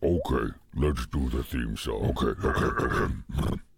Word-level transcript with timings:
Okay, 0.00 0.54
let's 0.76 1.06
do 1.06 1.28
the 1.28 1.42
theme 1.42 1.76
song. 1.76 2.14
Okay, 2.16 2.46
okay, 2.46 2.84
okay. 2.84 3.14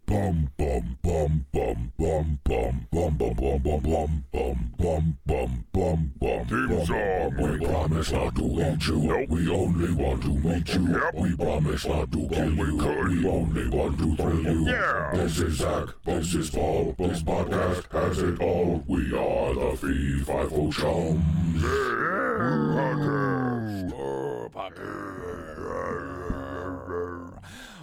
Bum 0.05 0.51
bum 0.59 0.99
bum 1.03 1.47
bum 1.51 1.93
bum 1.97 2.41
bum 2.45 2.89
bum 2.93 3.17
bum 3.17 3.17
bum 3.17 3.37
bum 3.37 3.63
bum 3.63 4.25
bum 4.31 4.75
bum 4.77 5.19
bum 5.27 5.65
bum 5.73 6.13
bum. 6.21 6.47
Theme 6.47 6.85
song. 6.85 7.37
We 7.39 7.67
promise 7.67 8.13
not 8.13 8.35
to 8.35 8.49
hit 8.57 8.87
you. 8.87 9.27
We 9.31 9.49
only 9.49 9.93
want 9.95 10.23
to 10.25 10.35
meet 10.35 10.75
you. 10.75 11.01
We 11.15 11.37
promise 11.37 11.87
not 11.87 12.13
to 12.13 12.29
kill 12.29 12.55
you. 12.55 12.77
We 12.77 13.27
only 13.27 13.69
want 13.71 13.99
to 13.99 14.17
thrill 14.17 14.43
you. 14.43 14.67
Yeah. 14.67 15.11
This 15.15 15.39
is 15.39 15.55
Zach. 15.55 15.89
This 16.05 16.35
is 16.35 16.51
Paul. 16.51 16.95
This 16.99 17.23
podcast 17.23 17.91
has 17.93 18.19
it 18.19 18.41
all. 18.43 18.85
We 18.87 19.17
are 19.17 19.55
the 19.55 19.77
Fee 19.79 20.21
Five 20.21 20.51
Chums. 20.75 21.65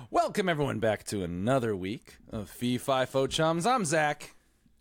Welcome 0.09 0.47
everyone 0.47 0.79
back 0.79 1.03
to 1.07 1.23
another 1.23 1.75
week 1.75 2.15
of 2.31 2.49
Fee 2.49 2.77
Fi 2.77 3.05
Fo 3.05 3.27
Chums. 3.27 3.65
I'm 3.65 3.84
Zach. 3.84 4.35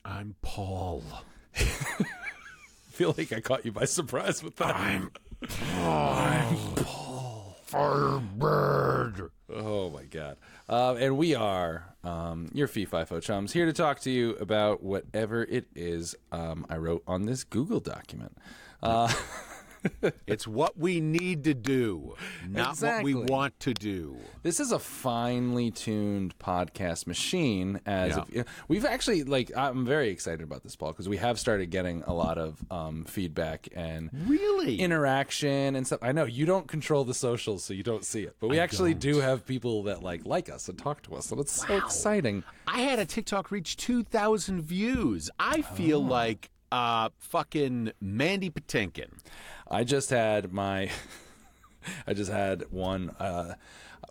I'm 0.04 0.36
Paul. 0.40 1.02
feel 1.52 3.12
like 3.18 3.32
I 3.32 3.40
caught 3.40 3.64
you 3.64 3.72
by 3.72 3.86
surprise 3.86 4.44
with 4.44 4.54
that. 4.56 4.76
I'm 4.76 5.10
Paul. 5.48 7.56
Firebird. 7.64 9.30
Oh 9.52 9.90
my 9.90 10.04
god! 10.04 10.36
Uh, 10.68 10.94
and 10.94 11.18
we 11.18 11.34
are 11.34 11.96
um, 12.04 12.48
your 12.52 12.68
Fee 12.68 12.84
Fi 12.84 13.04
Fo 13.04 13.18
Chums 13.18 13.52
here 13.52 13.66
to 13.66 13.72
talk 13.72 13.98
to 14.00 14.10
you 14.12 14.36
about 14.36 14.84
whatever 14.84 15.42
it 15.42 15.66
is 15.74 16.14
um, 16.30 16.64
I 16.70 16.76
wrote 16.76 17.02
on 17.08 17.26
this 17.26 17.42
Google 17.42 17.80
document. 17.80 18.38
Uh, 18.80 19.12
It's 20.26 20.46
what 20.46 20.76
we 20.76 21.00
need 21.00 21.44
to 21.44 21.54
do, 21.54 22.14
not 22.48 22.70
Exactly. 22.70 23.14
what 23.14 23.24
we 23.26 23.32
want 23.32 23.60
to 23.60 23.72
do. 23.74 24.16
This 24.42 24.58
is 24.60 24.72
a 24.72 24.78
finely 24.78 25.70
tuned 25.70 26.36
podcast 26.38 27.06
machine. 27.06 27.80
As 27.86 28.16
Yeah. 28.16 28.24
if, 28.40 28.46
we've 28.68 28.84
actually 28.84 29.22
like, 29.24 29.50
I'm 29.56 29.84
very 29.84 30.08
excited 30.10 30.42
about 30.42 30.62
this, 30.62 30.74
Paul, 30.76 30.92
because 30.92 31.08
we 31.08 31.16
have 31.18 31.38
started 31.38 31.70
getting 31.70 32.02
a 32.06 32.12
lot 32.12 32.38
of 32.38 32.64
um, 32.70 33.04
feedback 33.04 33.68
and 33.74 34.10
Really? 34.26 34.80
interaction 34.80 35.76
and 35.76 35.86
stuff. 35.86 36.00
I 36.02 36.12
know 36.12 36.24
you 36.24 36.46
don't 36.46 36.66
control 36.68 37.04
the 37.04 37.14
socials, 37.14 37.64
so 37.64 37.72
you 37.74 37.82
don't 37.82 38.04
see 38.04 38.22
it, 38.22 38.36
but 38.40 38.48
we 38.48 38.58
actually 38.58 38.94
don't. 38.94 39.14
do 39.14 39.20
have 39.20 39.46
people 39.46 39.84
that 39.84 40.02
like 40.02 40.24
like 40.26 40.48
us 40.50 40.68
and 40.68 40.78
talk 40.78 41.02
to 41.02 41.14
us, 41.14 41.30
and 41.30 41.40
it's 41.40 41.52
so 41.66 41.76
exciting. 41.76 42.42
I 42.66 42.80
had 42.80 42.98
a 42.98 43.04
TikTok 43.06 43.50
reach 43.50 43.76
2,000 43.76 44.62
views. 44.62 45.30
I 45.38 45.62
feel 45.62 45.98
Oh. 45.98 46.00
like 46.00 46.50
uh, 46.72 47.10
fucking 47.18 47.92
Mandy 48.00 48.50
Patinkin. 48.50 49.10
I 49.68 49.84
just 49.84 50.10
had 50.10 50.52
my, 50.52 50.90
I 52.06 52.14
just 52.14 52.30
had 52.30 52.64
one. 52.70 53.10
Uh, 53.18 53.54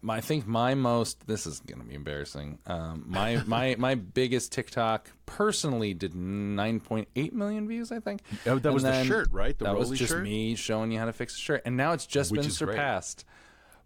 my, 0.02 0.18
I 0.18 0.22
think 0.22 0.46
my 0.46 0.76
most. 0.76 1.26
This 1.28 1.48
is 1.48 1.60
going 1.62 1.80
to 1.82 1.86
be 1.88 1.96
embarrassing. 1.96 2.60
Um, 2.68 3.06
my 3.08 3.42
my 3.48 3.76
my 3.78 3.96
biggest 3.96 4.52
TikTok 4.52 5.10
personally 5.26 5.94
did 5.94 6.14
9.8 6.14 7.32
million 7.34 7.68
views. 7.68 7.92
I 7.92 8.00
think. 8.00 8.22
Oh, 8.46 8.60
that 8.60 8.66
And 8.66 8.74
was 8.74 8.84
the 8.84 9.04
shirt, 9.06 9.30
right? 9.32 9.58
The 9.58 9.66
that 9.66 9.78
was 9.78 9.90
just 9.92 10.12
shirt? 10.12 10.24
me 10.24 10.56
showing 10.56 10.92
you 10.92 11.00
how 11.00 11.06
to 11.06 11.14
fix 11.14 11.36
a 11.36 11.40
shirt, 11.40 11.62
and 11.66 11.78
now 11.78 11.94
it's 11.94 12.06
just 12.06 12.32
Which 12.32 12.42
been 12.42 12.50
is 12.50 12.58
great. 12.60 12.76
surpassed 12.76 13.26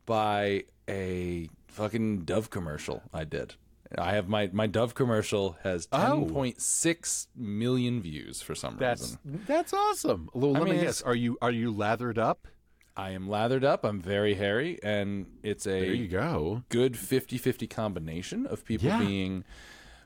by 0.06 0.64
a 0.90 1.50
fucking 1.68 2.22
Dove 2.26 2.50
commercial 2.50 3.04
I 3.14 3.24
did. 3.24 3.56
I 3.98 4.14
have 4.14 4.28
my 4.28 4.50
my 4.54 4.68
Dove 4.68 4.94
commercial 4.94 5.58
has 5.64 5.88
Oh. 5.92 6.28
10.6 6.30 7.28
million 7.36 8.02
views 8.02 8.42
for 8.42 8.54
some 8.56 8.78
That's 8.78 9.02
reason. 9.02 9.44
that's 9.48 9.74
awesome. 9.74 10.30
Well, 10.34 10.52
let 10.52 10.64
mean, 10.64 10.76
me 10.76 10.82
guess. 10.82 11.02
Are 11.02 11.16
you 11.16 11.38
are 11.42 11.52
you 11.52 11.72
lathered 11.72 12.18
up? 12.20 12.48
I 12.96 13.12
am 13.12 13.30
lathered 13.30 13.64
up. 13.64 13.86
I'm 13.86 14.02
very 14.02 14.34
hairy, 14.36 14.78
and 14.84 15.26
it's 15.42 15.66
a 15.66 15.70
There 15.80 15.94
you 15.94 16.08
go. 16.10 16.64
good 16.70 16.94
50-50 16.96 17.70
combination 17.70 18.46
of 18.46 18.66
people 18.66 18.90
Yeah. 18.90 19.00
being 19.00 19.46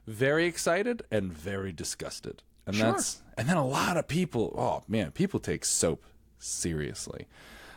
very 0.06 0.46
excited 0.46 1.02
and 1.10 1.34
very 1.34 1.72
disgusted. 1.72 2.44
And 2.68 2.76
Sure. 2.76 2.92
that's 2.92 3.22
and 3.38 3.50
then 3.50 3.58
a 3.58 3.66
lot 3.66 3.98
of 3.98 4.08
people, 4.08 4.54
oh 4.58 4.84
man, 4.88 5.12
people 5.12 5.40
take 5.40 5.66
soap 5.66 6.06
seriously. 6.38 7.28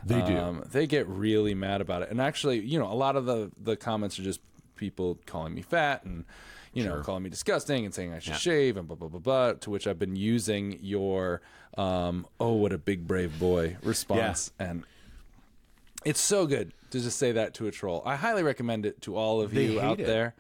They 0.05 0.23
do. 0.23 0.37
Um, 0.39 0.63
they 0.71 0.87
get 0.87 1.09
really 1.09 1.55
mad 1.55 1.81
about 1.81 2.03
it. 2.03 2.11
And 2.11 2.21
actually, 2.21 2.61
you 2.61 2.79
know, 2.79 2.87
a 2.87 2.95
lot 2.95 3.17
of 3.17 3.25
the 3.27 3.51
the 3.61 3.75
comments 3.77 4.19
are 4.21 4.23
just 4.23 4.41
people 4.77 5.19
calling 5.27 5.55
me 5.55 5.63
fat 5.63 6.05
and 6.05 6.25
you 6.73 6.85
know, 6.85 7.01
calling 7.01 7.23
me 7.23 7.31
disgusting 7.31 7.87
and 7.87 7.95
saying 7.95 8.13
I 8.13 8.19
should 8.19 8.33
Yeah. 8.35 8.39
shave 8.39 8.77
and 8.77 8.87
blah 8.87 8.97
blah 8.97 9.09
blah 9.09 9.21
blah. 9.21 9.53
To 9.55 9.71
which 9.71 9.87
I've 9.87 9.99
been 9.99 10.15
using 10.17 10.79
your 10.83 11.41
um, 11.79 12.27
"Oh, 12.39 12.53
what 12.53 12.73
a 12.73 12.79
big 12.79 13.07
brave 13.07 13.39
boy" 13.39 13.77
response, 13.83 14.53
and 14.59 14.85
it's 16.05 16.21
so 16.21 16.47
good 16.47 16.73
to 16.91 17.01
just 17.01 17.19
say 17.19 17.33
that 17.33 17.55
to 17.55 17.67
a 17.67 17.71
troll. 17.71 18.03
I 18.05 18.17
highly 18.17 18.43
recommend 18.43 18.87
it 18.87 19.01
to 19.03 19.17
all 19.17 19.41
of 19.41 19.53
They 19.55 19.67
you 19.67 19.81
out 19.81 20.01
it. 20.01 20.07
there. 20.07 20.35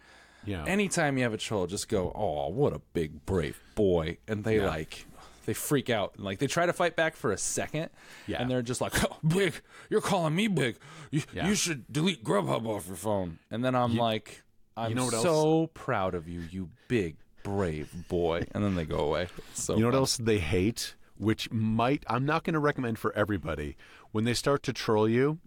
Yeah. 0.44 0.64
Anytime 0.64 1.16
you 1.18 1.24
have 1.24 1.32
a 1.34 1.38
troll, 1.38 1.66
just 1.66 1.88
go, 1.88 2.12
"Oh, 2.14 2.48
what 2.48 2.72
a 2.72 2.80
big 2.92 3.24
brave 3.26 3.60
boy," 3.74 4.18
and 4.28 4.44
they 4.44 4.58
Yeah. 4.58 4.66
like 4.68 5.06
they 5.47 5.55
freak 5.55 5.89
out 5.89 6.15
and 6.17 6.25
like 6.25 6.39
they 6.39 6.47
try 6.47 6.67
to 6.67 6.73
fight 6.73 6.97
back 6.97 7.17
for 7.17 7.33
a 7.33 7.39
second, 7.39 7.89
Yeah. 8.27 8.43
and 8.43 8.51
they're 8.51 8.62
just 8.62 8.81
like, 8.81 8.93
oh, 9.11 9.17
"Big, 9.27 9.55
you're 9.89 10.01
calling 10.01 10.34
me 10.34 10.49
big. 10.49 10.77
You, 11.11 11.23
Yeah. 11.33 11.49
you 11.49 11.55
should 11.55 11.91
delete 11.91 12.23
Grubhub 12.25 12.67
off 12.67 12.87
your 12.87 12.97
phone." 12.97 13.39
And 13.51 13.65
then 13.65 13.75
I'm 13.75 13.97
like, 13.97 14.43
"I'm 14.77 14.95
know 14.95 15.07
what 15.07 15.15
else? 15.15 15.23
so 15.23 15.69
proud 15.75 16.15
of 16.15 16.29
you, 16.29 16.41
you 16.51 16.71
big 16.89 17.17
brave 17.43 18.09
boy." 18.09 18.45
And 18.53 18.62
then 18.62 18.75
they 18.75 18.84
go 18.84 18.99
away. 18.99 19.29
So 19.55 19.75
You 19.75 19.81
know 19.83 19.87
what 19.89 19.95
else 19.95 20.17
they 20.19 20.39
hate? 20.39 20.95
Which 21.17 21.51
might 21.51 22.05
I'm 22.09 22.27
not 22.27 22.45
going 22.45 22.55
to 22.55 22.61
recommend 22.61 22.99
for 22.99 23.11
everybody. 23.17 23.77
When 24.13 24.25
they 24.25 24.34
start 24.34 24.63
to 24.65 24.73
troll 24.75 25.09
you, 25.09 25.39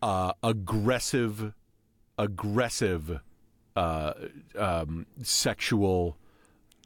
uh, 0.00 0.32
aggressive, 0.42 1.52
aggressive, 2.18 3.20
uh, 3.76 4.12
um, 4.56 5.06
sexual, 5.22 6.16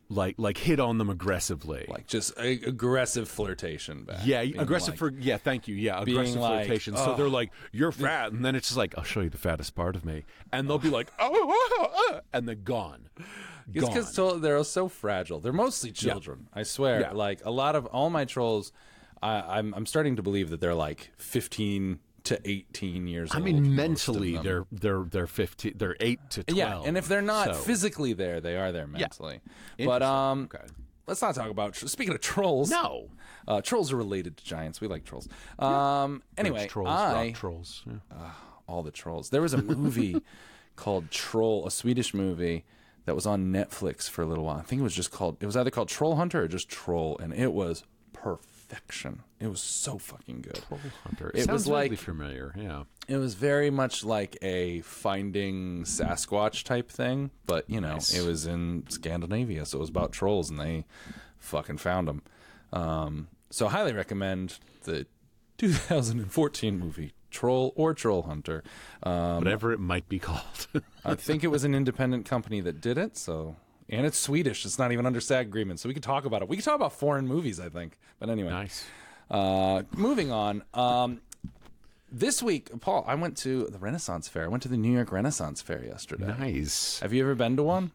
like 0.09 0.37
like 0.39 0.59
hit 0.59 0.79
on 0.81 0.99
them 0.99 1.11
aggressively. 1.11 1.87
Like 1.89 2.07
just 2.07 2.33
a- 2.39 2.61
aggressive 2.67 3.29
flirtation 3.29 4.05
back. 4.05 4.21
yeah, 4.25 4.41
aggressive 4.41 5.01
like- 5.01 5.15
for 5.15 5.21
yeah, 5.21 5.37
thank 5.37 5.69
you. 5.69 5.75
Yeah, 5.75 6.01
aggressive 6.03 6.37
like, 6.41 6.65
flirtation. 6.67 6.97
So 6.97 7.13
"Oh." 7.13 7.17
they're 7.17 7.29
like, 7.29 7.51
"You're 7.73 7.93
fat," 7.93 8.33
and 8.33 8.45
then 8.45 8.55
it's 8.55 8.69
just 8.69 8.79
like, 8.79 8.97
"I'll 8.97 9.05
show 9.05 9.21
you 9.21 9.31
the 9.31 9.39
fattest 9.39 9.75
part 9.75 9.97
of 9.97 10.05
me," 10.05 10.25
and 10.53 10.69
they'll 10.69 10.79
be 10.79 10.91
like, 10.91 11.13
oh, 11.19 11.31
"Oh,", 11.33 11.69
oh, 11.79 11.91
oh," 11.95 12.21
and 12.33 12.47
they're 12.49 12.55
gone. 12.55 13.09
It's 13.75 13.85
because 13.85 14.41
they're 14.41 14.63
so 14.65 14.89
fragile. 14.89 15.41
They're 15.41 15.53
mostly 15.53 15.91
children. 15.91 16.49
I 16.55 16.63
swear. 16.63 17.01
Yeah. 17.01 17.13
Like 17.13 17.45
a 17.45 17.51
lot 17.51 17.75
of 17.75 17.87
all 17.87 18.11
my 18.11 18.25
trolls, 18.25 18.73
I, 19.23 19.59
I'm 19.59 19.75
I'm 19.75 19.87
starting 19.87 20.17
to 20.17 20.23
believe 20.23 20.51
that 20.51 20.61
they're 20.61 20.75
like 20.75 21.11
15 21.17 21.99
to 22.27 22.41
18 22.49 23.07
years 23.07 23.31
I 23.33 23.37
old. 23.39 23.43
I 23.43 23.45
mean, 23.53 23.75
mentally, 23.75 24.37
they're 24.39 24.67
they're 24.71 25.03
they're 25.05 25.27
fifteen, 25.27 25.75
they're 25.77 25.97
eight 26.01 26.21
to 26.31 26.45
twelve. 26.45 26.57
yeah, 26.59 26.83
and 26.89 26.97
if 26.97 27.09
they're 27.09 27.23
not 27.23 27.49
so- 27.49 27.55
physically 27.55 28.13
there, 28.13 28.41
they 28.41 28.57
are 28.57 28.71
there 28.73 28.87
mentally. 28.87 29.41
Yeah. 29.79 29.87
But 29.87 30.03
um, 30.03 30.49
Okay. 30.53 30.65
let's 31.07 31.23
not 31.23 31.35
talk 31.35 31.51
about. 31.51 31.75
Speaking 31.77 32.15
of 32.15 32.21
trolls, 32.21 32.71
No. 32.71 33.09
uh, 33.49 33.61
trolls 33.63 33.93
are 33.93 33.97
related 33.97 34.37
to 34.37 34.45
giants. 34.45 34.81
We 34.81 34.89
like 34.89 35.05
trolls. 35.05 35.29
Um, 35.59 36.23
anyway, 36.37 36.63
Rich 36.63 36.71
trolls, 36.73 36.89
I 36.91 37.33
trolls. 37.33 37.83
yeah. 37.87 38.31
all 38.69 38.83
the 38.83 38.91
trolls. 38.91 39.31
There 39.31 39.43
was 39.43 39.55
a 39.55 39.63
movie 39.63 40.21
called 40.77 41.11
Troll, 41.11 41.67
a 41.67 41.71
Swedish 41.71 42.13
movie 42.13 42.65
that 43.05 43.15
was 43.15 43.25
on 43.27 43.53
Netflix 43.53 44.11
for 44.11 44.23
a 44.23 44.27
little 44.27 44.45
while. 44.45 44.59
I 44.59 44.63
think 44.63 44.81
it 44.81 44.83
was 44.83 44.95
just 44.95 45.13
called. 45.13 45.37
It 45.41 45.47
was 45.47 45.57
either 45.57 45.71
called 45.71 45.89
Troll 45.89 46.17
Hunter 46.17 46.43
or 46.43 46.49
just 46.49 46.69
Troll, 46.69 47.17
and 47.19 47.33
it 47.33 47.53
was 47.53 47.85
perfection. 48.69 49.23
It 49.41 49.49
was 49.49 49.61
so 49.61 49.99
fucking 49.99 50.43
good. 50.43 50.61
Troll 50.69 50.81
Hunter. 51.05 51.31
It 51.35 51.43
It 51.49 51.51
was 51.51 51.67
like- 51.67 51.97
familiar. 51.99 52.53
Yeah. 52.57 52.85
It 53.09 53.17
was 53.19 53.35
very 53.35 53.71
much 53.71 54.05
like 54.05 54.37
a 54.43 54.81
finding 54.81 55.85
Sasquatch 55.85 56.65
type 56.65 56.91
thing, 56.91 57.31
but 57.47 57.69
you 57.71 57.81
know, 57.81 57.95
Nice. 57.95 58.15
it 58.15 58.27
was 58.27 58.47
in 58.47 58.85
Scandinavia, 58.89 59.65
so 59.67 59.79
it 59.79 59.81
was 59.81 59.91
about 59.91 60.13
trolls, 60.13 60.51
and 60.51 60.59
they 60.59 60.85
fucking 61.39 61.79
found 61.79 62.09
them. 62.09 62.23
Um, 62.73 63.29
so, 63.51 63.69
highly 63.69 63.93
recommend 63.93 64.59
the 64.85 65.07
2014 65.59 66.79
movie 66.79 67.13
Troll 67.31 67.73
or 67.77 67.95
Troll 67.95 68.23
Hunter. 68.23 68.65
Um, 69.03 69.37
Whatever 69.39 69.73
it 69.73 69.79
might 69.81 70.09
be 70.09 70.19
called. 70.19 70.67
I 71.05 71.15
think 71.15 71.45
it 71.45 71.49
was 71.49 71.63
an 71.65 71.75
independent 71.75 72.27
company 72.27 72.61
that 72.63 72.81
did 72.81 72.99
it. 72.99 73.17
So, 73.17 73.57
and 73.89 74.05
it's 74.07 74.19
Swedish. 74.19 74.65
It's 74.65 74.79
not 74.79 74.93
even 74.93 75.07
under 75.07 75.21
SAG 75.21 75.47
agreement, 75.47 75.81
so 75.81 75.89
we 75.89 75.95
could 75.95 76.03
talk 76.03 76.25
about 76.25 76.43
it. 76.43 76.49
We 76.49 76.57
could 76.57 76.65
talk 76.65 76.75
about 76.77 76.93
foreign 76.93 77.27
movies, 77.27 77.61
I 77.61 77.69
think. 77.69 77.99
But 78.19 78.29
anyway, 78.31 78.51
nice. 78.51 78.85
uh, 79.31 79.83
moving 79.97 80.31
on. 80.33 80.63
Um, 80.75 81.21
this 82.11 82.43
week, 82.43 82.71
Paul, 82.81 83.05
I 83.07 83.15
went 83.17 83.37
to 83.39 83.67
the 83.67 83.79
Renaissance 83.79 84.29
Fair. 84.29 84.45
I 84.45 84.49
went 84.49 84.63
to 84.63 84.69
the 84.69 84.77
New 84.77 84.93
York 84.93 85.11
Renaissance 85.13 85.61
Fair 85.61 85.85
yesterday. 85.85 86.35
Nice. 86.39 87.01
Have 87.01 87.13
you 87.13 87.23
ever 87.23 87.35
been 87.35 87.57
to 87.57 87.63
one? 87.63 87.91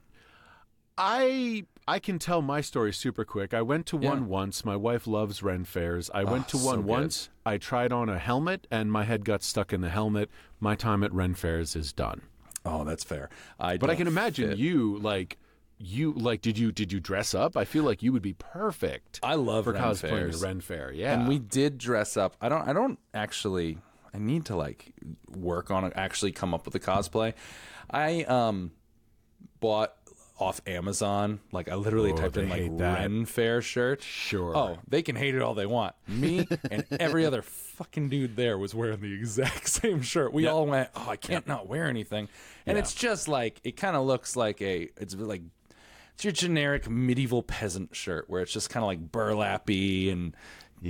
I 0.97 1.65
I 1.87 1.99
can 1.99 2.19
tell 2.19 2.41
my 2.41 2.61
story 2.61 2.93
super 2.93 3.25
quick. 3.25 3.53
I 3.53 3.61
went 3.61 3.85
to 3.87 3.97
Yeah. 3.99 4.09
one 4.09 4.27
once. 4.27 4.63
My 4.63 4.75
wife 4.75 5.07
loves 5.07 5.41
Ren 5.41 5.65
fairs. 5.65 6.11
I 6.13 6.23
went 6.23 6.47
to 6.49 6.57
one 6.57 6.77
good. 6.81 6.85
once. 6.85 7.29
I 7.45 7.57
tried 7.57 7.91
on 7.91 8.07
a 8.07 8.19
helmet 8.19 8.67
and 8.69 8.91
my 8.91 9.03
head 9.03 9.25
got 9.25 9.41
stuck 9.43 9.73
in 9.73 9.81
the 9.81 9.89
helmet. 9.89 10.29
My 10.59 10.75
time 10.75 11.03
at 11.03 11.11
Ren 11.11 11.33
fairs 11.33 11.75
is 11.75 11.91
done. 11.91 12.21
Oh, 12.63 12.83
that's 12.83 13.03
fair. 13.03 13.29
I 13.59 13.77
But 13.77 13.89
I 13.89 13.95
can 13.95 14.05
imagine 14.07 14.49
fit. 14.49 14.59
you 14.59 14.99
like 14.99 15.37
you 15.85 16.13
like 16.13 16.41
did 16.41 16.57
you 16.57 16.71
did 16.71 16.91
you 16.91 16.99
dress 16.99 17.33
up? 17.33 17.55
I 17.57 17.65
feel 17.65 17.83
like 17.83 18.01
you 18.03 18.11
would 18.13 18.21
be 18.21 18.33
perfect. 18.33 19.19
I 19.23 19.35
love 19.35 19.65
for 19.65 19.73
Ren 19.73 19.81
cosplaying 19.83 19.99
fairs. 20.09 20.43
Ren 20.43 20.61
Fair. 20.61 20.91
Yeah. 20.91 21.13
And 21.13 21.27
we 21.27 21.39
did 21.39 21.77
dress 21.77 22.17
up. 22.17 22.35
I 22.41 22.49
don't. 22.49 22.67
I 22.67 22.73
don't 22.73 22.99
actually. 23.13 23.77
I 24.13 24.17
need 24.17 24.45
to 24.45 24.55
like 24.55 24.93
work 25.29 25.71
on 25.71 25.85
it, 25.85 25.93
actually 25.95 26.31
come 26.33 26.53
up 26.53 26.65
with 26.65 26.75
a 26.75 26.79
cosplay. 26.79 27.33
I 27.89 28.23
um 28.23 28.71
bought 29.59 29.93
off 30.39 30.59
Amazon. 30.65 31.39
Like 31.51 31.69
I 31.69 31.75
literally 31.75 32.11
Oh, 32.11 32.17
typed 32.17 32.35
in 32.37 32.49
like 32.49 32.77
that. 32.77 32.99
Ren 32.99 33.25
Fair 33.25 33.61
shirt. 33.61 34.01
Sure. 34.01 34.57
Oh, 34.57 34.79
they 34.87 35.01
can 35.03 35.15
hate 35.15 35.35
it 35.35 35.41
all 35.41 35.53
they 35.53 35.65
want. 35.67 35.95
Me 36.07 36.47
and 36.69 36.83
every 36.99 37.25
other 37.25 37.41
fucking 37.43 38.09
dude 38.09 38.35
there 38.35 38.57
was 38.57 38.73
wearing 38.75 38.99
the 39.01 39.13
exact 39.13 39.67
same 39.81 40.01
shirt. 40.01 40.33
We 40.33 40.47
all 40.47 40.65
went, 40.65 40.89
"Oh, 40.95 41.07
I 41.09 41.15
can't 41.15 41.47
not 41.47 41.67
wear 41.67 41.85
anything." 41.85 42.27
And 42.65 42.77
it's 42.77 42.93
just 42.93 43.27
like 43.27 43.59
it 43.63 43.77
kind 43.77 43.95
of 43.95 44.05
looks 44.05 44.35
like 44.35 44.61
a 44.61 44.89
it's 44.97 45.15
like 45.15 45.41
it's 46.21 46.25
your 46.25 46.33
generic 46.33 46.87
medieval 46.87 47.41
peasant 47.41 47.95
shirt 47.95 48.29
where 48.29 48.43
it's 48.43 48.53
just 48.53 48.69
kind 48.69 48.83
of 48.83 48.87
like 48.87 49.11
burlappy 49.11 50.11
and 50.11 50.35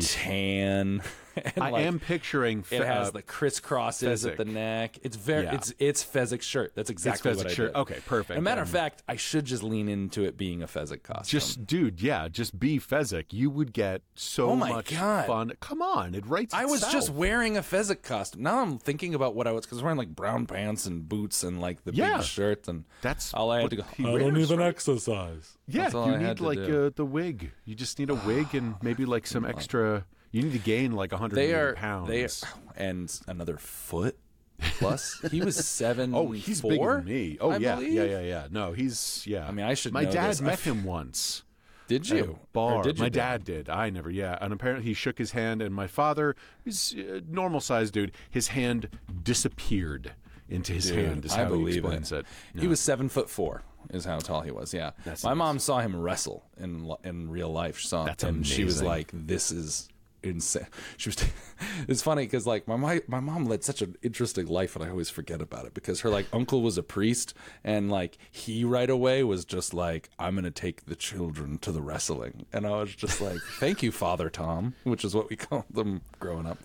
tan. 0.01 1.01
and 1.56 1.63
I 1.63 1.69
like, 1.69 1.86
am 1.86 2.00
picturing. 2.00 2.63
It 2.72 2.83
has 2.83 3.12
the 3.12 3.22
crisscrosses 3.24 4.30
at 4.30 4.38
the 4.38 4.45
neck. 4.45 4.98
It's 5.04 5.16
very 5.16 5.44
Yeah. 5.45 5.56
it's 5.56 5.74
it's 5.80 6.04
Fezzik 6.04 6.42
shirt. 6.42 6.74
That's 6.75 6.89
exactly 6.89 7.33
what 7.36 7.45
Fezzik 7.48 7.50
I 7.50 7.54
shirt. 7.54 7.74
did. 7.74 7.80
Okay, 7.80 7.98
perfect. 8.06 8.31
As 8.31 8.38
a 8.38 8.42
matter 8.42 8.62
of 8.62 8.68
Um, 8.68 8.74
fact, 8.74 9.04
I 9.07 9.16
should 9.16 9.45
just 9.45 9.63
lean 9.63 9.88
into 9.89 10.24
it 10.24 10.38
being 10.38 10.62
a 10.62 10.68
Fezzik 10.68 11.04
costume. 11.04 11.39
Just, 11.39 11.66
dude, 11.66 12.01
yeah, 12.01 12.28
just 12.28 12.60
be 12.60 12.80
Fezzik. 12.80 13.25
You 13.31 13.50
would 13.50 13.74
get 13.74 14.01
so 14.16 14.50
Oh 14.51 14.56
my 14.56 14.69
much 14.72 14.92
God. 14.92 15.25
fun. 15.28 15.51
Come 15.60 15.81
on, 15.81 16.16
it 16.16 16.25
writes. 16.25 16.54
I 16.54 16.66
was 16.66 16.75
itself. 16.81 16.94
just 16.94 17.10
wearing 17.12 17.57
a 17.57 17.62
Fezzik 17.62 18.01
costume. 18.04 18.44
Now 18.44 18.62
I'm 18.62 18.77
thinking 18.77 19.13
about 19.13 19.36
what 19.36 19.48
I 19.48 19.51
was 19.51 19.66
because 19.66 19.77
I 19.77 19.80
was 19.80 19.84
wearing 19.84 19.98
like 19.98 20.16
brown 20.16 20.45
pants 20.45 20.86
and 20.86 21.07
boots 21.07 21.44
and 21.44 21.60
like 21.62 21.84
the 21.84 21.94
Yeah. 21.94 22.18
big 22.18 22.25
shirt 22.25 22.68
and 22.68 22.86
That's 23.01 23.34
all 23.34 23.51
I 23.51 23.62
had 23.62 23.69
to 23.72 23.75
go. 23.77 23.84
he 23.95 24.04
I 24.04 24.12
don't 24.19 24.34
wears, 24.34 24.38
even 24.51 24.60
right? 24.60 24.68
exercise. 24.68 25.57
Yeah, 25.68 25.89
you 25.92 26.00
I 26.00 26.18
need 26.18 26.39
like 26.39 26.60
uh, 26.60 26.89
the 26.95 27.06
wig. 27.06 27.51
You 27.66 27.75
just 27.75 27.98
need 28.00 28.10
a 28.10 28.16
wig 28.16 28.54
and 28.54 28.75
maybe 28.81 29.06
like 29.06 29.25
some 29.27 29.45
extra. 29.45 30.06
You 30.31 30.44
need 30.44 30.54
to 30.54 30.60
gain 30.60 30.94
like 30.94 31.12
a 31.12 31.18
hundred 31.18 31.36
they 31.36 31.54
are 31.54 31.74
pounds. 31.74 32.07
they 32.07 32.24
are, 32.24 32.30
and 32.75 33.19
another 33.28 33.57
foot 33.57 34.18
plus. 34.60 35.19
he 35.31 35.42
was 35.42 35.56
seven. 35.66 36.13
Oh, 36.16 36.31
he's 36.31 36.62
four, 36.62 36.72
bigger 36.72 36.95
than 36.98 37.06
me. 37.06 37.38
Oh 37.42 37.51
I 37.51 37.57
yeah, 37.57 37.75
believe. 37.75 37.94
yeah, 37.94 38.04
yeah, 38.04 38.22
yeah. 38.22 38.48
No, 38.50 38.72
he's 38.72 39.24
yeah. 39.28 39.48
I 39.48 39.51
mean, 39.51 39.66
I 39.66 39.74
should 39.74 39.94
My 39.94 40.06
dad 40.06 40.30
this. 40.31 40.42
Met 40.42 40.60
him 40.62 40.83
once. 40.83 41.44
Did 41.88 42.07
you? 42.07 42.39
Bar. 42.54 42.83
did 42.83 42.98
my 43.00 43.06
your 43.06 43.10
dad 43.10 43.44
did. 43.44 43.69
I 43.69 43.89
never. 43.89 44.10
Yeah, 44.10 44.38
and 44.39 44.54
apparently 44.54 44.86
he 44.86 44.94
shook 44.94 45.18
his 45.18 45.31
hand, 45.31 45.62
and 45.62 45.75
my 45.75 45.88
father, 45.88 46.38
who's 46.63 46.94
a 46.94 47.22
normal 47.27 47.60
sized 47.60 47.94
dude, 47.94 48.13
his 48.30 48.48
hand 48.50 48.88
disappeared 49.24 50.13
into 50.48 50.72
his 50.74 50.89
hand. 50.89 51.25
Is 51.25 51.34
I 51.34 51.44
how 51.44 51.50
believe 51.50 51.74
he 51.74 51.80
explains 51.80 52.12
it. 52.13 52.25
it. 52.56 52.62
He 52.62 52.68
was 52.68 52.80
seven 52.80 53.10
foot 53.10 53.30
four. 53.30 53.63
Is 53.89 54.06
how 54.06 54.19
tall 54.19 54.39
he 54.42 54.51
was. 54.51 54.74
Yeah, 54.74 54.92
That's 55.04 55.24
my 55.25 55.31
nice. 55.31 55.38
mom 55.38 55.60
saw 55.60 55.80
him 55.80 56.00
wrestle 56.00 56.45
in 56.57 56.89
in 57.04 57.30
real 57.30 57.51
life. 57.51 57.77
She 57.77 57.88
saw, 57.89 58.06
That's 58.06 58.24
and 58.24 58.48
she 58.48 58.63
was 58.63 58.81
like, 58.81 59.10
"This 59.13 59.51
is 59.51 59.89
insane." 60.24 60.68
She 60.98 61.10
was. 61.10 61.18
it's 61.88 62.02
funny 62.02 62.24
because 62.24 62.46
like 62.46 62.68
my, 62.68 62.76
my 62.76 63.02
my 63.08 63.20
mom 63.20 63.46
led 63.46 63.64
such 63.64 63.82
an 63.82 63.96
interesting 64.02 64.48
life, 64.48 64.76
and 64.76 64.84
I 64.84 64.90
always 64.90 65.10
forget 65.10 65.42
about 65.42 65.66
it 65.66 65.74
because 65.74 66.02
her 66.02 66.10
like 66.10 66.28
uncle 66.34 66.62
was 66.62 66.78
a 66.78 66.84
priest, 66.84 67.34
and 67.64 67.90
like 67.92 68.18
he 68.30 68.64
right 68.64 68.90
away 68.90 69.24
was 69.24 69.46
just 69.46 69.74
like, 69.74 70.10
"I'm 70.20 70.36
gonna 70.36 70.52
take 70.52 70.86
the 70.86 70.96
children 70.96 71.58
to 71.60 71.72
the 71.72 71.82
wrestling," 71.82 72.46
and 72.54 72.66
I 72.66 72.72
was 72.72 72.94
just 72.96 73.22
like, 73.22 73.40
"Thank 73.60 73.84
you, 73.84 73.92
Father 73.92 74.30
Tom," 74.30 74.76
which 74.84 75.04
is 75.04 75.16
what 75.16 75.30
we 75.30 75.36
called 75.36 75.66
them 75.72 76.02
growing 76.20 76.46
up. 76.46 76.58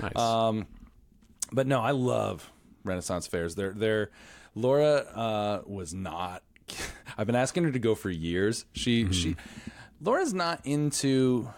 Nice. 0.00 0.16
Um, 0.16 0.66
but 1.52 1.66
no, 1.66 1.80
I 1.80 1.90
love 1.90 2.50
Renaissance 2.84 3.26
fairs. 3.26 3.54
They're 3.54 3.72
they're 3.72 4.10
Laura 4.54 4.96
uh, 5.14 5.62
was 5.66 5.94
not. 5.94 6.42
I've 7.16 7.26
been 7.26 7.36
asking 7.36 7.64
her 7.64 7.72
to 7.72 7.78
go 7.78 7.94
for 7.94 8.10
years. 8.10 8.64
She 8.72 9.10
she 9.12 9.36
Laura's 10.00 10.34
not 10.34 10.60
into 10.64 11.48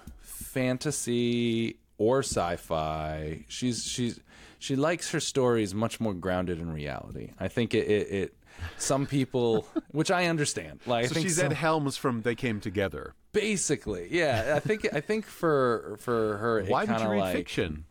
fantasy 0.55 1.77
or 1.99 2.21
sci-fi. 2.21 3.45
She's 3.49 3.85
she's 3.85 4.21
she 4.59 4.77
likes 4.77 5.11
her 5.11 5.21
stories 5.21 5.75
much 5.75 6.01
more 6.01 6.15
grounded 6.15 6.59
in 6.61 6.73
reality. 6.73 7.33
I 7.39 7.49
think 7.49 7.75
it 7.75 7.87
it, 7.89 8.09
it 8.11 8.35
some 8.79 9.07
people, 9.07 9.67
which 9.91 10.11
I 10.11 10.27
understand. 10.27 10.81
Like 10.87 11.05
I 11.05 11.09
so 11.09 11.15
think 11.15 11.27
she's 11.27 11.37
some- 11.37 11.47
Ed 11.47 11.53
Helms 11.55 11.97
from 11.97 12.23
They 12.23 12.35
Came 12.35 12.61
Together. 12.61 13.15
basically, 13.33 14.09
yeah. 14.11 14.53
I 14.57 14.61
think 14.61 14.87
I 14.95 15.01
think 15.01 15.27
for 15.27 15.97
for 16.01 16.37
her, 16.39 16.65
Why 16.65 16.87
kinda 16.87 17.03
you 17.03 17.11
read 17.11 17.21
like, 17.21 17.37
fiction? 17.37 17.85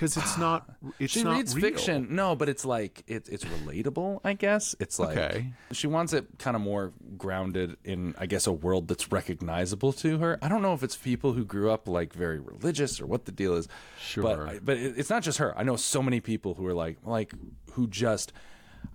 Because 0.00 0.16
it's 0.16 0.38
not. 0.46 0.66
It's 0.98 1.12
she 1.12 1.22
not 1.22 1.36
reads 1.36 1.54
real. 1.54 1.62
fiction 1.62 2.08
no 2.14 2.34
but 2.34 2.48
it's 2.48 2.64
like 2.64 3.02
it, 3.06 3.28
it's 3.28 3.44
relatable 3.44 4.20
i 4.24 4.32
guess 4.32 4.74
it's 4.80 4.98
like 4.98 5.16
Okay. 5.16 5.52
she 5.72 5.86
wants 5.86 6.14
it 6.14 6.26
kind 6.38 6.56
of 6.56 6.62
more 6.62 6.92
grounded 7.18 7.76
in 7.84 8.14
i 8.18 8.24
guess 8.24 8.46
a 8.46 8.52
world 8.52 8.88
that's 8.88 9.12
recognizable 9.12 9.92
to 9.92 10.16
her 10.18 10.38
i 10.40 10.48
don't 10.48 10.62
know 10.62 10.72
if 10.72 10.82
it's 10.82 10.96
people 10.96 11.34
who 11.34 11.44
grew 11.44 11.70
up 11.70 11.86
like 11.86 12.14
very 12.14 12.40
religious 12.40 12.98
or 13.00 13.06
what 13.06 13.26
the 13.26 13.32
deal 13.32 13.54
is 13.54 13.68
Sure. 14.00 14.22
but, 14.46 14.64
but 14.64 14.76
it, 14.78 14.94
it's 14.96 15.10
not 15.10 15.22
just 15.22 15.36
her 15.38 15.56
i 15.58 15.62
know 15.62 15.76
so 15.76 16.02
many 16.02 16.20
people 16.20 16.54
who 16.54 16.66
are 16.66 16.74
like 16.74 16.96
like 17.04 17.34
who 17.72 17.86
just 17.86 18.32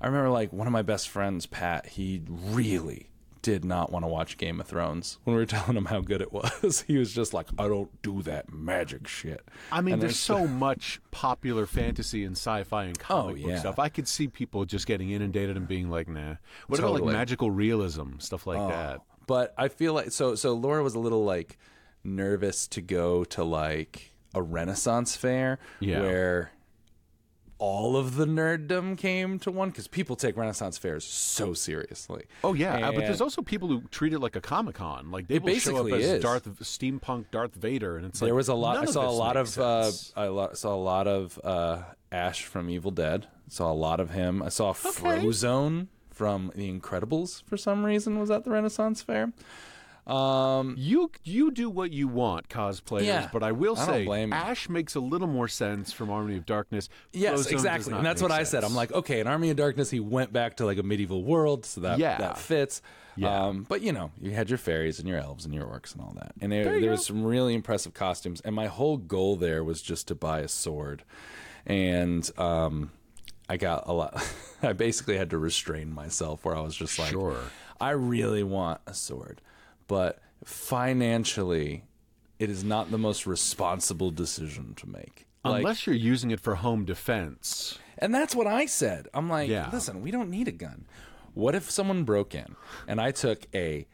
i 0.02 0.08
remember 0.08 0.30
like 0.30 0.52
one 0.52 0.66
of 0.66 0.74
my 0.74 0.82
best 0.82 1.08
friends 1.08 1.46
pat 1.46 1.86
he 1.86 2.24
really 2.28 3.10
did 3.46 3.64
not 3.64 3.92
want 3.92 4.04
to 4.04 4.08
watch 4.08 4.38
Game 4.38 4.60
of 4.60 4.66
Thrones. 4.66 5.20
When 5.24 5.36
we 5.36 5.42
were 5.44 5.46
telling 5.58 5.78
him 5.78 5.86
how 5.86 6.02
good 6.02 6.20
it 6.20 6.34
was, 6.34 6.84
he 6.88 6.98
was 6.98 7.14
just 7.14 7.32
like, 7.32 7.46
"I 7.60 7.68
don't 7.68 8.02
do 8.02 8.24
that 8.24 8.52
magic 8.52 9.08
shit." 9.08 9.48
I 9.72 9.82
mean, 9.82 9.94
And 9.94 10.02
there's 10.02 10.18
so 10.18 10.48
much 10.68 11.00
popular 11.12 11.68
fantasy 11.68 12.24
and 12.24 12.36
sci-fi 12.36 12.86
and 12.86 12.98
comic 12.98 13.36
oh, 13.36 13.38
book 13.38 13.46
Oh, 13.46 13.50
yeah. 13.50 13.60
stuff. 13.60 13.78
I 13.78 13.90
could 13.90 14.08
see 14.08 14.28
people 14.28 14.66
just 14.66 14.88
getting 14.88 15.12
inundated 15.12 15.58
and 15.58 15.68
being 15.68 15.92
like, 15.92 16.08
"Nah." 16.08 16.38
What 16.66 16.80
about 16.80 16.94
like 16.94 17.04
magical 17.04 17.52
realism 17.52 18.18
stuff 18.18 18.48
like 18.48 18.58
oh, 18.58 18.70
that? 18.70 19.02
But 19.28 19.54
I 19.60 19.68
feel 19.68 19.94
like 19.94 20.12
so 20.12 20.34
so 20.34 20.54
Laura 20.56 20.82
was 20.82 20.96
a 20.96 21.00
little 21.00 21.24
like 21.24 21.60
nervous 22.04 22.68
to 22.70 22.82
go 22.82 23.24
to 23.26 23.44
like 23.44 24.12
a 24.34 24.42
Renaissance 24.42 25.16
fair 25.16 25.60
Yeah. 25.80 26.02
where 26.02 26.52
all 27.58 27.96
of 27.96 28.16
the 28.16 28.26
nerddom 28.26 28.98
came 28.98 29.40
to 29.40 29.52
one 29.52 29.70
because 29.70 29.88
people 29.88 30.16
take 30.16 30.36
Renaissance 30.36 30.78
fairs 30.78 31.06
so 31.06 31.54
seriously. 31.54 32.26
Oh 32.44 32.54
yeah, 32.54 32.90
uh, 32.90 32.92
but 32.92 33.02
there's 33.02 33.22
also 33.22 33.42
people 33.42 33.68
who 33.70 33.82
treat 33.92 34.14
it 34.14 34.20
like 34.20 34.36
a 34.36 34.42
comic 34.42 34.76
con. 34.76 35.12
Like 35.12 35.28
they 35.28 35.40
will 35.40 35.54
show 35.56 35.78
up 35.78 35.86
basically 35.86 36.04
as 36.04 36.10
is. 36.18 36.24
Darth 36.24 36.46
steampunk 36.60 37.32
Darth 37.32 37.56
Vader, 37.56 37.98
and 37.98 38.06
it's 38.06 38.22
like 38.22 38.28
there 38.28 38.36
was 38.36 38.50
a 38.50 38.54
lot. 38.54 38.78
I 38.78 38.84
of 38.84 38.90
saw 38.90 39.10
a 39.10 39.12
lot 39.12 39.38
of 39.38 39.58
uh. 39.58 39.92
I 40.16 40.28
lo- 40.28 40.54
saw 40.54 40.76
a 40.76 40.78
lot 40.78 41.08
of 41.08 41.40
uh, 41.44 41.84
Ash 42.12 42.44
from 42.44 42.70
Evil 42.70 42.92
Dead. 42.92 43.28
Saw 43.48 43.72
a 43.72 43.74
lot 43.74 44.00
of 44.00 44.10
him. 44.12 44.42
I 44.42 44.50
saw 44.50 44.74
Frozone 44.74 45.88
from 46.10 46.52
The 46.56 46.72
Incredibles 46.72 47.44
for 47.44 47.58
some 47.58 47.86
reason 47.86 48.20
was 48.20 48.32
at 48.32 48.44
the 48.44 48.50
Renaissance 48.50 49.02
fair. 49.02 49.34
Um, 50.08 50.76
You 50.78 51.10
you 51.24 51.50
do 51.52 51.70
what 51.70 51.92
you 51.92 52.08
want, 52.08 52.48
cosplayers. 52.48 53.06
Yeah, 53.06 53.30
but 53.34 53.42
I 53.42 53.52
will 53.54 53.74
I 53.78 53.86
don't 53.86 53.86
say, 53.88 54.04
you. 54.04 54.34
Ash 54.34 54.70
makes 54.70 54.94
a 54.96 55.00
little 55.00 55.28
more 55.28 55.48
sense 55.48 55.92
from 55.92 56.12
Army 56.12 56.38
of 56.38 56.46
Darkness. 56.46 56.90
Yes, 57.12 57.48
Frozone 57.48 57.52
exactly, 57.54 57.94
and 57.94 58.06
that's 58.06 58.22
make 58.22 58.30
what 58.30 58.40
I 58.40 58.44
said. 58.44 58.64
I'm 58.64 58.76
like, 58.76 58.92
okay, 58.92 59.20
in 59.20 59.28
Army 59.28 59.50
of 59.50 59.58
Darkness, 59.58 59.90
he 59.90 60.00
went 60.00 60.32
back 60.32 60.58
to 60.58 60.66
like 60.66 60.78
a 60.78 60.84
medieval 60.84 61.24
world, 61.24 61.66
so 61.66 61.82
that 61.82 61.98
Yeah. 61.98 62.18
that 62.20 62.38
fits. 62.38 62.82
Yeah. 63.18 63.46
Um, 63.48 63.66
but 63.68 63.82
you 63.82 63.94
know, 63.94 64.12
you 64.22 64.32
had 64.32 64.50
your 64.50 64.58
fairies 64.58 65.00
and 65.00 65.08
your 65.08 65.18
elves 65.18 65.46
and 65.46 65.54
your 65.56 65.66
orcs 65.66 65.94
and 65.94 66.02
all 66.02 66.14
that, 66.18 66.34
and 66.42 66.52
there, 66.52 66.66
There 66.66 66.82
there 66.82 66.92
was 66.92 67.06
some 67.06 67.24
really 67.24 67.54
impressive 67.56 67.94
costumes. 67.94 68.42
And 68.42 68.54
my 68.54 68.68
whole 68.68 68.98
goal 68.98 69.38
there 69.38 69.64
was 69.64 69.82
just 69.82 70.08
to 70.10 70.16
buy 70.16 70.42
a 70.42 70.48
sword, 70.48 71.04
and 71.66 72.30
um, 72.38 72.92
I 73.50 73.58
got 73.58 73.88
a 73.88 73.94
lot. 73.94 74.24
I 74.62 74.74
basically 74.74 75.18
had 75.18 75.30
to 75.32 75.38
restrain 75.38 75.92
myself, 75.94 76.46
where 76.46 76.56
I 76.56 76.62
was 76.62 76.76
just 76.76 77.00
like, 77.00 77.10
Sure. 77.12 77.38
I 77.80 77.92
really 77.92 78.44
want 78.44 78.82
a 78.88 78.94
sword, 78.94 79.42
but 79.88 80.20
financially, 80.44 81.84
it 82.40 82.50
is 82.50 82.64
not 82.64 82.92
the 82.92 82.98
most 82.98 83.26
responsible 83.26 84.12
decision 84.12 84.74
to 84.76 84.90
make. 84.90 85.26
Like, 85.44 85.60
Unless 85.60 85.86
you're 85.86 85.96
using 85.96 86.32
it 86.32 86.40
for 86.40 86.56
home 86.56 86.86
defense. 86.86 87.78
and 88.00 88.14
that's 88.14 88.36
what 88.36 88.48
I 88.48 88.66
said. 88.66 89.08
I'm 89.14 89.30
like, 89.30 89.50
Yeah. 89.50 89.70
listen, 89.72 90.02
we 90.02 90.12
don't 90.12 90.30
need 90.30 90.48
a 90.48 90.52
gun. 90.52 90.86
What 91.34 91.54
if 91.56 91.70
someone 91.70 92.04
broke 92.04 92.34
in 92.34 92.56
and 92.88 93.00
I 93.00 93.12
took 93.12 93.46
a 93.54 93.86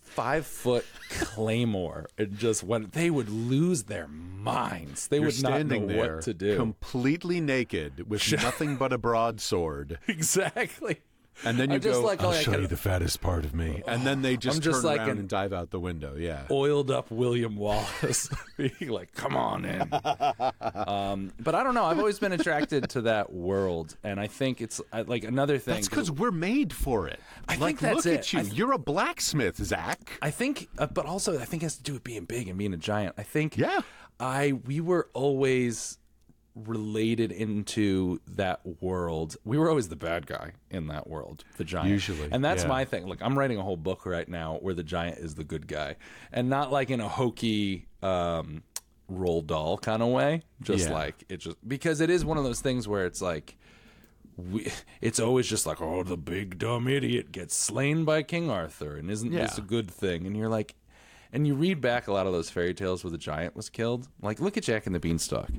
five 0.00 0.46
foot 0.46 0.84
claymore 1.10 2.08
and 2.18 2.36
just 2.36 2.64
went? 2.64 2.92
They 2.92 3.10
would 3.10 3.28
lose 3.28 3.84
their 3.84 4.08
minds. 4.08 5.08
They 5.08 5.18
You're 5.18 5.26
would 5.26 5.42
not 5.42 5.50
know 5.50 5.56
standing 5.58 5.86
there, 5.86 6.14
what 6.16 6.24
to 6.24 6.34
do. 6.34 6.56
completely 6.56 7.40
naked, 7.40 8.08
with 8.10 8.30
nothing 8.42 8.76
but 8.76 8.92
a 8.92 8.98
broadsword, 8.98 9.98
exactly. 10.08 11.00
And 11.44 11.58
then 11.58 11.70
you 11.70 11.78
just 11.78 12.00
go, 12.00 12.06
like, 12.06 12.22
"I'll 12.22 12.30
I 12.30 12.42
show 12.42 12.58
you 12.58 12.66
the 12.66 12.76
fattest 12.76 13.20
part 13.20 13.44
of 13.44 13.54
me," 13.54 13.82
and 13.86 14.06
then 14.06 14.22
they 14.22 14.36
just 14.36 14.56
I'm 14.58 14.62
just 14.62 14.82
turn 14.82 14.86
like 14.90 14.98
around 15.00 15.10
an- 15.10 15.18
and 15.18 15.28
dive 15.28 15.52
out 15.52 15.70
the 15.70 15.80
window. 15.80 16.14
Yeah. 16.16 16.42
Oiled 16.50 16.90
up 16.90 17.10
William 17.10 17.56
Wallace, 17.56 18.28
being 18.56 18.90
like, 18.90 19.14
"Come 19.14 19.36
on 19.36 19.64
in." 19.64 19.80
um, 20.74 21.32
but 21.40 21.54
I 21.54 21.62
don't 21.62 21.74
know. 21.74 21.84
I've 21.84 21.98
always 21.98 22.18
been 22.18 22.32
attracted 22.32 22.90
to 22.90 23.02
that 23.02 23.32
world, 23.32 23.96
and 24.04 24.20
I 24.20 24.26
think 24.26 24.60
it's 24.60 24.80
uh, 24.92 25.04
like 25.06 25.24
another 25.24 25.58
thing. 25.58 25.74
That's 25.74 25.88
because 25.88 26.10
we're 26.10 26.30
made 26.30 26.72
for 26.72 27.08
it. 27.08 27.20
I 27.48 27.52
like, 27.56 27.78
think 27.78 27.80
that's 27.80 27.96
look 28.04 28.06
it. 28.14 28.18
at 28.18 28.32
you. 28.32 28.42
Th- 28.42 28.54
You're 28.54 28.72
a 28.72 28.78
blacksmith, 28.78 29.56
Zach. 29.56 30.18
I 30.22 30.30
think, 30.30 30.68
uh, 30.78 30.86
but 30.86 31.06
also 31.06 31.38
I 31.38 31.44
think 31.44 31.62
it 31.62 31.66
has 31.66 31.76
to 31.76 31.82
do 31.82 31.92
with 31.94 32.04
being 32.04 32.24
big 32.24 32.48
and 32.48 32.58
being 32.58 32.74
a 32.74 32.78
giant. 32.78 33.14
I 33.18 33.22
think, 33.22 33.56
Yeah. 33.56 33.80
I 34.18 34.52
we 34.52 34.80
were 34.80 35.08
always 35.14 35.96
related 36.54 37.32
into 37.32 38.20
that 38.26 38.60
world. 38.80 39.36
We 39.44 39.58
were 39.58 39.68
always 39.68 39.88
the 39.88 39.96
bad 39.96 40.26
guy 40.26 40.52
in 40.70 40.88
that 40.88 41.08
world, 41.08 41.44
the 41.56 41.64
giant. 41.64 41.90
Usually, 41.90 42.28
and 42.30 42.44
that's 42.44 42.62
yeah. 42.62 42.68
my 42.68 42.84
thing. 42.84 43.06
Like 43.06 43.22
I'm 43.22 43.38
writing 43.38 43.58
a 43.58 43.62
whole 43.62 43.76
book 43.76 44.06
right 44.06 44.28
now 44.28 44.58
where 44.60 44.74
the 44.74 44.82
giant 44.82 45.18
is 45.18 45.34
the 45.34 45.44
good 45.44 45.66
guy, 45.66 45.96
and 46.32 46.48
not 46.48 46.72
like 46.72 46.90
in 46.90 47.00
a 47.00 47.08
hokey. 47.08 47.86
Um, 48.02 48.62
Roald 49.10 49.48
Dahl 49.48 49.76
kind 49.76 50.04
of 50.04 50.10
way. 50.10 50.42
Just 50.62 50.86
Yeah. 50.86 50.94
like 50.94 51.24
it 51.28 51.38
just 51.38 51.56
because 51.66 52.00
it 52.00 52.10
is 52.10 52.24
one 52.24 52.38
of 52.38 52.44
those 52.44 52.60
things 52.60 52.86
where 52.86 53.06
it's 53.06 53.20
like 53.20 53.56
we, 54.36 54.70
it's 55.00 55.20
always 55.20 55.46
just 55.46 55.66
like, 55.66 55.80
oh, 55.80 56.02
the 56.02 56.16
big 56.16 56.58
dumb 56.58 56.88
idiot 56.88 57.32
gets 57.32 57.54
slain 57.56 58.04
by 58.04 58.22
King 58.22 58.50
Arthur, 58.50 58.96
and 58.96 59.10
isn't 59.10 59.32
this 59.32 59.58
a 59.58 59.62
good 59.62 59.90
thing? 59.90 60.26
And 60.26 60.36
you're 60.36 60.48
like, 60.48 60.74
and 61.32 61.46
you 61.46 61.54
read 61.54 61.80
back 61.80 62.08
a 62.08 62.12
lot 62.12 62.26
of 62.26 62.32
those 62.32 62.50
fairy 62.50 62.74
tales 62.74 63.04
where 63.04 63.10
the 63.10 63.18
giant 63.18 63.54
was 63.54 63.68
killed. 63.68 64.08
Like, 64.20 64.40
look 64.40 64.56
at 64.56 64.64
Jack 64.64 64.86
and 64.86 64.94
the 64.94 65.00
Beanstalk. 65.00 65.50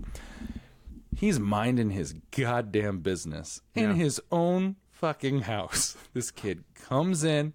He's 1.15 1.39
minding 1.39 1.91
his 1.91 2.13
goddamn 2.35 2.99
business 2.99 3.61
in 3.75 3.89
Yeah. 3.89 3.93
his 3.95 4.21
own 4.31 4.77
fucking 4.91 5.41
house. 5.41 5.97
This 6.13 6.31
kid 6.31 6.63
comes 6.75 7.23
in. 7.23 7.53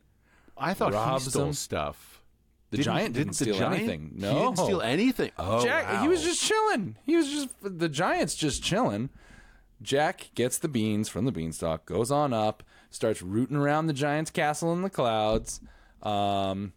I 0.57 0.75
thought 0.75 0.93
Robs 0.95 1.25
he 1.25 1.31
stole 1.31 1.47
him. 1.49 1.53
stuff. 1.53 2.23
The 2.71 2.79
giant 2.79 3.15
didn't 3.15 3.35
steal 3.35 3.63
anything. 3.63 4.13
he 4.15 4.21
No. 4.23 4.35
didn't 4.47 4.59
steal 4.59 4.81
anything. 4.83 5.31
Oh, 5.39 5.63
Jack, 5.65 6.03
he 6.03 6.09
was 6.09 6.21
wow. 6.21 6.27
just 6.27 6.43
chilling. 6.43 6.97
He 7.05 7.17
was 7.17 7.29
just 7.31 7.49
the 7.63 7.89
giant's 7.89 8.35
just 8.35 8.63
chilling. 8.63 9.11
Jack 9.83 10.31
gets 10.35 10.59
the 10.59 10.69
beans 10.69 11.09
from 11.09 11.27
the 11.27 11.33
beanstalk, 11.33 11.85
goes 11.87 12.11
on 12.11 12.33
up, 12.33 12.63
starts 12.91 13.21
rooting 13.23 13.57
around 13.57 13.87
the 13.87 13.93
giant's 13.93 14.31
castle 14.31 14.73
in 14.73 14.81
the 14.83 14.89
clouds, 14.91 15.61
um, 16.03 16.73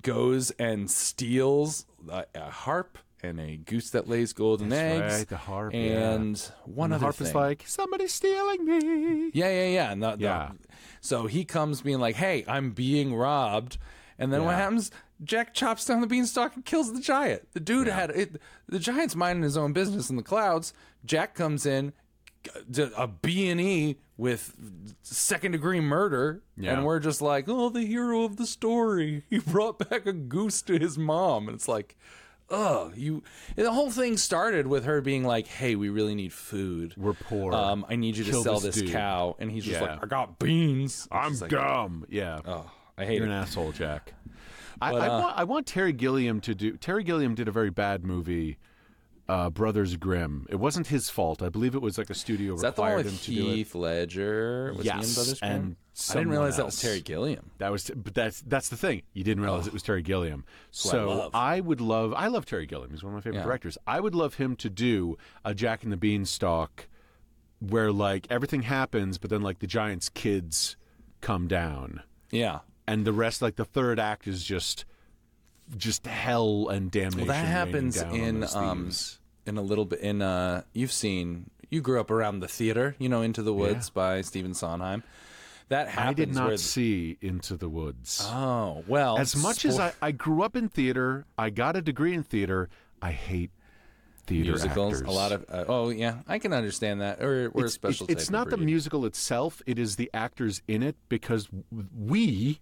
goes 0.00 0.50
and 0.52 0.90
steals 0.90 1.84
a, 2.10 2.24
a 2.34 2.50
harp 2.50 2.98
and 3.22 3.38
a 3.40 3.56
goose 3.56 3.90
that 3.90 4.08
lays 4.08 4.32
golden 4.32 4.68
That's 4.68 4.82
eggs. 4.82 5.14
right, 5.18 5.28
the 5.28 5.36
harp, 5.36 5.72
yeah. 5.74 6.12
and 6.14 6.38
one 6.64 6.92
And 6.92 6.92
the 6.92 6.96
other 6.96 7.04
harp 7.06 7.16
thing. 7.16 7.26
is 7.28 7.34
like 7.34 7.64
somebody's 7.66 8.12
stealing 8.14 8.64
me. 8.64 9.30
Yeah, 9.34 9.48
yeah, 9.50 9.68
yeah. 9.68 9.92
And 9.92 10.02
the- 10.02 10.16
the- 10.16 10.22
Yeah. 10.24 10.50
so 11.00 11.26
he 11.26 11.44
comes 11.44 11.80
being 11.82 12.00
like, 12.00 12.16
"Hey, 12.16 12.44
I'm 12.48 12.70
being 12.72 13.14
robbed," 13.14 13.78
and 14.18 14.32
then 14.32 14.44
what 14.44 14.56
happens? 14.56 14.90
Jack 15.22 15.54
chops 15.54 15.84
down 15.84 16.00
the 16.00 16.06
beanstalk 16.08 16.56
and 16.56 16.64
kills 16.64 16.92
the 16.92 17.00
giant. 17.00 17.46
The 17.52 17.60
dude 17.60 17.86
had 17.86 18.10
it. 18.10 18.40
The 18.68 18.80
giant's 18.80 19.14
minding 19.14 19.44
his 19.44 19.56
own 19.56 19.72
business 19.72 20.10
in 20.10 20.16
the 20.16 20.22
clouds. 20.24 20.72
Jack 21.04 21.34
comes 21.36 21.64
in, 21.64 21.92
a 22.96 23.06
B 23.06 23.48
and 23.48 23.60
E 23.60 23.98
with 24.16 24.54
second 25.02 25.52
degree 25.52 25.80
murder, 25.80 26.42
Yeah. 26.56 26.72
and 26.72 26.84
we're 26.84 26.98
just 26.98 27.22
like, 27.22 27.44
"Oh, 27.48 27.68
the 27.68 27.84
hero 27.86 28.24
of 28.24 28.36
the 28.36 28.46
story. 28.46 29.22
He 29.30 29.38
brought 29.38 29.78
back 29.90 30.06
a 30.06 30.12
goose 30.12 30.60
to 30.62 30.76
his 30.78 30.98
mom," 30.98 31.46
and 31.48 31.54
it's 31.54 31.68
like. 31.68 31.96
Ugh, 32.52 32.92
you. 32.96 33.22
The 33.56 33.72
whole 33.72 33.90
thing 33.90 34.16
started 34.16 34.66
with 34.66 34.84
her 34.84 35.00
being 35.00 35.24
like, 35.24 35.46
"Hey, 35.46 35.74
we 35.74 35.88
really 35.88 36.14
need 36.14 36.32
food. 36.32 36.94
We're 36.96 37.14
poor. 37.14 37.52
Um, 37.54 37.84
I 37.88 37.96
need 37.96 38.16
you 38.16 38.24
to 38.24 38.42
sell 38.42 38.60
this 38.60 38.76
this, 38.76 38.90
cow." 38.92 39.34
And 39.38 39.50
he's 39.50 39.64
just 39.64 39.80
Yeah. 39.80 39.92
like, 39.94 40.02
"I 40.04 40.06
got 40.06 40.38
beans." 40.38 41.08
And 41.10 41.20
I'm 41.20 41.38
like, 41.40 41.50
dumb. 41.50 42.04
Yeah. 42.10 42.40
Oh, 42.44 42.70
I 42.98 43.06
hate 43.06 43.14
You're 43.16 43.24
it. 43.24 43.30
an 43.30 43.34
asshole, 43.34 43.72
Jack. 43.72 44.14
I, 44.80 44.92
But, 44.92 45.00
I, 45.02 45.06
uh, 45.06 45.20
want, 45.20 45.38
I 45.38 45.44
want 45.44 45.66
Terry 45.66 45.92
Gilliam 45.92 46.40
to 46.42 46.54
do. 46.54 46.76
Terry 46.76 47.04
Gilliam 47.04 47.34
did 47.34 47.48
a 47.48 47.52
very 47.52 47.70
bad 47.70 48.04
movie, 48.04 48.58
uh, 49.28 49.48
Brothers 49.48 49.96
Grimm. 49.96 50.46
It 50.50 50.56
wasn't 50.56 50.88
his 50.88 51.08
fault. 51.08 51.40
I 51.42 51.48
believe 51.48 51.74
it 51.74 51.80
was 51.82 51.96
like 51.98 52.10
a 52.10 52.14
studio 52.14 52.54
Is 52.54 52.62
that 52.62 52.74
the 52.76 52.82
one 52.82 52.90
required 52.90 53.06
him 53.12 53.18
to 53.18 53.30
do 53.34 53.50
it. 53.52 53.74
Ledger? 53.74 54.74
Was 54.76 54.84
Yes, 54.84 55.14
Brothers 55.14 55.40
Grimm? 55.40 55.52
and 55.52 55.76
I 56.10 56.14
didn't 56.14 56.30
realize 56.30 56.56
that 56.56 56.66
was. 56.66 56.80
Terry 56.80 57.00
Gilliam. 57.00 57.50
That 57.58 57.70
was, 57.70 57.90
but 57.94 58.14
that's 58.14 58.40
that's 58.42 58.68
the 58.70 58.76
thing. 58.76 59.02
You 59.12 59.24
didn't 59.24 59.42
realize 59.42 59.66
it 59.66 59.72
was 59.72 59.82
Terry 59.82 60.02
Gilliam. 60.02 60.44
So 60.70 61.08
love. 61.10 61.34
I, 61.34 61.60
would 61.60 61.80
love. 61.82 62.14
I 62.14 62.28
love 62.28 62.46
Terry 62.46 62.66
Gilliam. 62.66 62.90
He's 62.90 63.02
one 63.02 63.12
of 63.12 63.16
my 63.16 63.20
favorite 63.20 63.40
Yeah. 63.40 63.44
directors. 63.44 63.76
I 63.86 64.00
would 64.00 64.14
love 64.14 64.34
him 64.34 64.56
to 64.56 64.70
do 64.70 65.18
a 65.44 65.54
Jack 65.54 65.82
and 65.84 65.92
the 65.92 65.96
Beanstalk, 65.98 66.88
where 67.60 67.92
like 67.92 68.26
everything 68.30 68.62
happens, 68.62 69.18
but 69.18 69.28
then 69.30 69.42
like 69.42 69.58
the 69.58 69.66
Giants' 69.66 70.08
kids 70.08 70.76
come 71.20 71.46
down, 71.46 72.02
Yeah. 72.30 72.60
and 72.86 73.04
the 73.04 73.12
rest, 73.12 73.42
like 73.42 73.56
the 73.56 73.64
third 73.64 74.00
act, 74.00 74.26
is 74.26 74.42
just 74.44 74.84
just 75.76 76.06
hell 76.06 76.68
and 76.68 76.90
damnation. 76.90 77.28
Well, 77.28 77.36
that 77.36 77.46
happens 77.46 78.00
in 78.00 78.44
um 78.54 78.90
in 79.46 79.56
a 79.58 79.62
little 79.62 79.84
bit 79.84 80.00
in 80.00 80.20
uh 80.22 80.62
you've 80.72 80.92
seen 80.92 81.50
you 81.70 81.80
grew 81.80 82.00
up 82.00 82.10
around 82.10 82.40
the 82.40 82.48
theater, 82.48 82.94
you 82.98 83.08
know, 83.08 83.22
Into 83.22 83.42
the 83.42 83.54
Woods 83.54 83.88
by 83.88 84.20
Stephen 84.20 84.52
Sondheim. 84.54 85.02
That 85.72 85.88
happens 85.88 86.10
I 86.10 86.12
did 86.12 86.34
not 86.34 86.60
see 86.60 87.16
Into 87.22 87.56
the 87.56 87.68
Woods. 87.68 88.20
Oh, 88.30 88.84
well. 88.86 89.16
as 89.16 89.34
much 89.34 89.64
as 89.64 89.78
I, 89.80 89.94
I 90.02 90.12
grew 90.12 90.42
up 90.42 90.54
in 90.54 90.68
theater, 90.68 91.24
I 91.38 91.48
got 91.48 91.76
a 91.76 91.80
degree 91.80 92.12
in 92.12 92.22
theater. 92.22 92.68
I 93.00 93.12
hate 93.12 93.50
theater 94.26 94.50
musicals, 94.50 95.00
actors. 95.00 95.08
a 95.08 95.10
lot 95.10 95.32
of 95.32 95.46
uh, 95.48 95.64
oh 95.68 95.88
yeah, 95.88 96.18
I 96.28 96.38
can 96.38 96.52
understand 96.52 97.00
that. 97.00 97.22
Or 97.22 97.50
we're 97.54 97.64
it's, 97.64 97.74
special 97.74 98.06
it's, 98.10 98.24
it's 98.24 98.30
not 98.30 98.50
the 98.50 98.58
musical 98.58 99.06
itself; 99.06 99.62
it 99.66 99.78
is 99.78 99.96
the 99.96 100.10
actors 100.12 100.60
in 100.68 100.82
it 100.82 100.96
because 101.08 101.48
we 101.98 102.60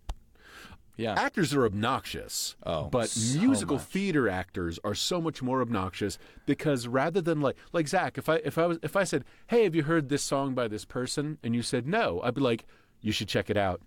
Yeah. 0.96 1.14
actors 1.18 1.52
are 1.52 1.64
obnoxious. 1.64 2.54
Oh, 2.64 2.84
but 2.84 3.08
so 3.08 3.40
musical 3.40 3.76
much. 3.78 3.86
theater 3.86 4.28
actors 4.28 4.78
are 4.84 4.94
so 4.94 5.20
much 5.20 5.42
more 5.42 5.60
obnoxious 5.60 6.16
because 6.46 6.86
rather 6.86 7.20
than 7.20 7.40
like 7.40 7.56
like 7.72 7.88
Zach, 7.88 8.18
if 8.18 8.28
I 8.28 8.36
if 8.36 8.56
I 8.56 8.66
was 8.66 8.78
if 8.84 8.94
I 8.94 9.02
said, 9.02 9.24
"Hey, 9.48 9.64
have 9.64 9.74
you 9.74 9.82
heard 9.82 10.10
this 10.10 10.22
song 10.22 10.54
by 10.54 10.68
this 10.68 10.84
person?" 10.84 11.38
and 11.42 11.56
you 11.56 11.62
said 11.62 11.88
no, 11.88 12.20
I'd 12.22 12.34
be 12.34 12.40
like, 12.40 12.66
"You 13.00 13.12
should 13.12 13.28
check 13.28 13.50
it 13.50 13.56
out." 13.56 13.80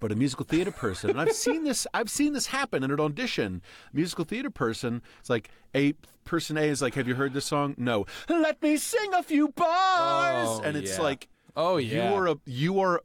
But 0.00 0.12
a 0.12 0.16
musical 0.16 0.44
theater 0.44 0.70
person, 0.70 1.10
and 1.10 1.20
I've 1.20 1.32
seen 1.32 1.64
this, 1.64 1.86
I've 1.94 2.10
seen 2.10 2.34
this 2.34 2.46
happen 2.46 2.84
in 2.84 2.90
an 2.90 3.00
audition. 3.00 3.62
Musical 3.92 4.24
theater 4.24 4.50
person, 4.50 5.02
it's 5.18 5.30
like 5.30 5.50
a 5.74 5.94
person 6.24 6.56
A 6.56 6.62
is 6.62 6.82
like, 6.82 6.94
"Have 6.94 7.08
you 7.08 7.14
heard 7.14 7.32
this 7.32 7.46
song?" 7.46 7.74
No. 7.78 8.06
Let 8.28 8.62
me 8.62 8.76
sing 8.76 9.14
a 9.14 9.22
few 9.22 9.48
bars, 9.48 10.48
Oh, 10.48 10.62
and 10.62 10.76
it's 10.76 10.96
yeah. 10.96 11.02
like, 11.02 11.28
Oh, 11.56 11.78
yeah. 11.78 12.10
you 12.10 12.14
are 12.16 12.26
a 12.28 12.36
you 12.44 12.80
are 12.80 13.02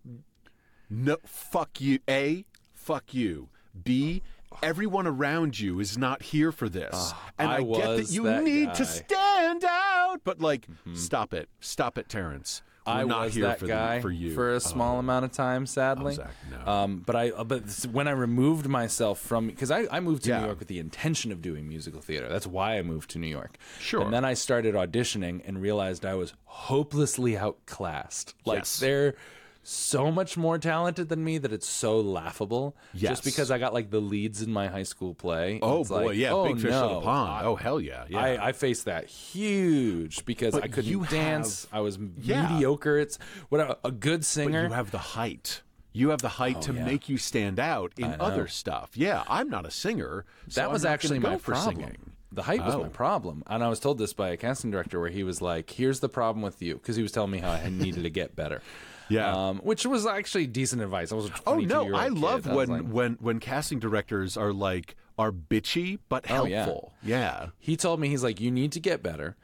no 0.89 1.17
fuck 1.25 1.79
you. 1.81 2.00
A 2.07 2.45
fuck 2.73 3.13
you. 3.13 3.50
B 3.83 4.21
everyone 4.62 5.07
around 5.07 5.59
you 5.59 5.79
is 5.79 5.97
not 5.97 6.21
here 6.21 6.51
for 6.51 6.69
this. 6.69 6.91
Ah, 6.93 7.31
and 7.39 7.50
I 7.50 7.55
I, 7.57 7.63
get 7.63 7.97
that 7.97 8.12
you 8.12 8.23
that 8.23 8.43
need 8.43 8.67
guy. 8.67 8.73
to 8.73 8.85
stand 8.85 9.65
out, 9.65 10.21
but 10.23 10.39
like 10.39 10.67
mm-hmm. 10.67 10.95
stop 10.95 11.33
it. 11.33 11.50
Stop 11.59 11.97
it, 11.97 12.09
Terrence. 12.09 12.62
We're 12.86 12.94
I 12.94 13.04
not 13.06 13.25
was 13.25 13.34
here 13.36 13.46
that 13.48 13.60
for 13.60 13.68
guy 13.68 13.96
the, 13.96 14.02
for 14.02 14.12
you. 14.12 14.42
a 14.52 14.60
small 14.60 15.00
amount 15.00 15.24
of 15.25 15.32
time, 15.32 15.66
sadly. 15.66 16.16
Zach, 16.16 16.32
no. 16.52 16.72
Um, 16.72 17.04
but 17.06 17.16
I, 17.16 17.30
but 17.32 17.63
when 17.92 18.08
I 18.10 18.12
removed 18.12 18.68
myself 18.68 19.20
from, 19.20 19.48
because 19.48 19.72
I, 19.72 19.86
I 19.90 20.00
moved 20.02 20.24
to 20.24 20.30
Yeah. 20.30 20.40
New 20.42 20.46
York 20.48 20.60
with 20.60 20.68
the 20.68 20.80
intention 20.80 21.32
of 21.32 21.42
doing 21.42 21.68
musical 21.68 22.02
theater. 22.02 22.28
That's 22.28 22.46
why 22.48 22.78
I 22.78 22.82
moved 22.82 23.12
to 23.12 23.20
New 23.20 23.28
York. 23.28 23.58
Sure. 23.80 24.02
And 24.02 24.13
then 24.13 24.25
I 24.25 24.34
started 24.34 24.75
auditioning 24.75 25.42
and 25.48 25.62
realized 25.62 26.06
I 26.06 26.16
was 26.16 26.34
hopelessly 26.46 27.38
outclassed. 27.38 28.36
Like 28.46 28.60
Yes. 28.60 28.80
they're 28.80 29.16
so 29.63 30.12
much 30.12 30.36
more 30.38 30.58
talented 30.58 31.08
than 31.10 31.24
me 31.24 31.38
that 31.38 31.53
it's 31.53 31.67
so 31.67 32.00
laughable. 32.00 32.75
Yes. 32.93 33.12
Just 33.12 33.24
because 33.24 33.50
I 33.51 33.58
got 33.58 33.74
like 33.74 33.89
the 33.89 34.00
leads 34.01 34.41
in 34.41 34.51
my 34.51 34.67
high 34.67 34.84
school 34.84 35.13
play. 35.13 35.60
Oh 35.62 35.82
It's 35.82 35.89
boy, 35.89 36.08
like, 36.08 36.17
yeah, 36.17 36.32
oh, 36.34 36.46
big 36.46 36.58
fish 36.62 36.72
no. 36.72 36.88
in 36.89 36.93
the 36.96 37.01
pond. 37.01 37.46
oh 37.48 37.55
hell 37.55 37.79
yeah, 37.79 38.05
yeah. 38.10 38.20
I, 38.20 38.48
I 38.50 38.51
faced 38.51 38.86
that 38.86 39.05
huge 39.53 40.25
because 40.25 40.53
But 40.53 40.63
I 40.63 40.67
couldn't 40.67 40.89
you 40.91 41.05
dance. 41.05 41.63
have- 41.72 41.77
I 41.79 41.82
was 41.82 41.98
Yeah. 42.22 42.50
mediocre. 42.51 42.98
It's 42.98 43.17
what 43.50 43.77
a, 43.84 43.91
good 43.91 44.20
but 44.22 44.25
singer. 44.25 44.63
you 44.63 44.74
have 44.74 44.91
the 44.91 44.98
height. 44.98 45.62
You 45.91 46.10
have 46.10 46.22
the 46.22 46.29
height 46.29 46.55
oh, 46.58 46.62
to 46.62 46.72
Oh, 46.72 46.75
yeah. 46.75 46.86
make 46.86 47.08
you 47.08 47.17
stand 47.17 47.60
out 47.60 47.93
in 47.98 48.15
other 48.20 48.48
stuff. 48.48 48.91
Yeah, 48.96 49.24
I'm 49.29 49.50
not 49.50 49.65
a 49.65 49.72
singer. 49.72 50.25
so 50.50 50.60
that 50.62 50.72
was 50.72 50.86
actually 50.86 51.20
my 51.20 51.38
problem. 51.38 51.75
singing. 51.75 51.98
The 52.32 52.41
height 52.43 52.65
was 52.65 52.74
Oh. 52.74 52.82
my 52.82 52.89
problem, 52.89 53.43
and 53.46 53.63
I 53.63 53.70
was 53.70 53.79
told 53.79 54.00
this 54.00 54.12
by 54.12 54.29
a 54.29 54.38
casting 54.38 54.72
director 54.72 55.00
where 55.00 55.12
he 55.12 55.24
was 55.24 55.39
like, 55.39 55.70
"Here's 55.70 56.00
the 56.00 56.10
problem 56.10 56.41
with 56.41 56.63
you," 56.63 56.74
because 56.75 56.96
he 56.96 57.03
was 57.03 57.12
telling 57.12 57.29
me 57.29 57.38
how 57.38 57.51
I 57.51 57.70
needed 57.70 58.01
to 58.03 58.10
get 58.10 58.36
better. 58.36 58.63
Yeah. 59.10 59.31
um, 59.31 59.57
which 59.60 59.86
was 59.86 60.05
actually 60.05 60.48
decent 60.48 60.81
advice. 60.81 61.12
I 61.12 61.15
was 61.15 61.29
Oh 61.45 61.57
no, 61.60 61.93
I 61.95 62.07
love 62.07 62.48
I 62.48 62.55
when 62.55 62.67
like- 62.69 62.81
when 62.88 63.13
when 63.19 63.39
casting 63.39 63.79
directors 63.79 64.38
are 64.38 64.53
like 64.53 64.95
are 65.17 65.31
bitchy 65.31 66.00
but 66.10 66.29
Oh, 66.31 66.45
yeah. 66.45 66.65
helpful. 66.65 66.93
yeah. 67.03 67.48
he 67.60 67.75
told 67.77 68.00
me 68.00 68.10
he's 68.10 68.24
like, 68.24 68.39
"You 68.41 68.50
need 68.51 68.72
to 68.74 68.79
get 68.79 69.03
better 69.03 69.36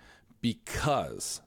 because 0.41 1.41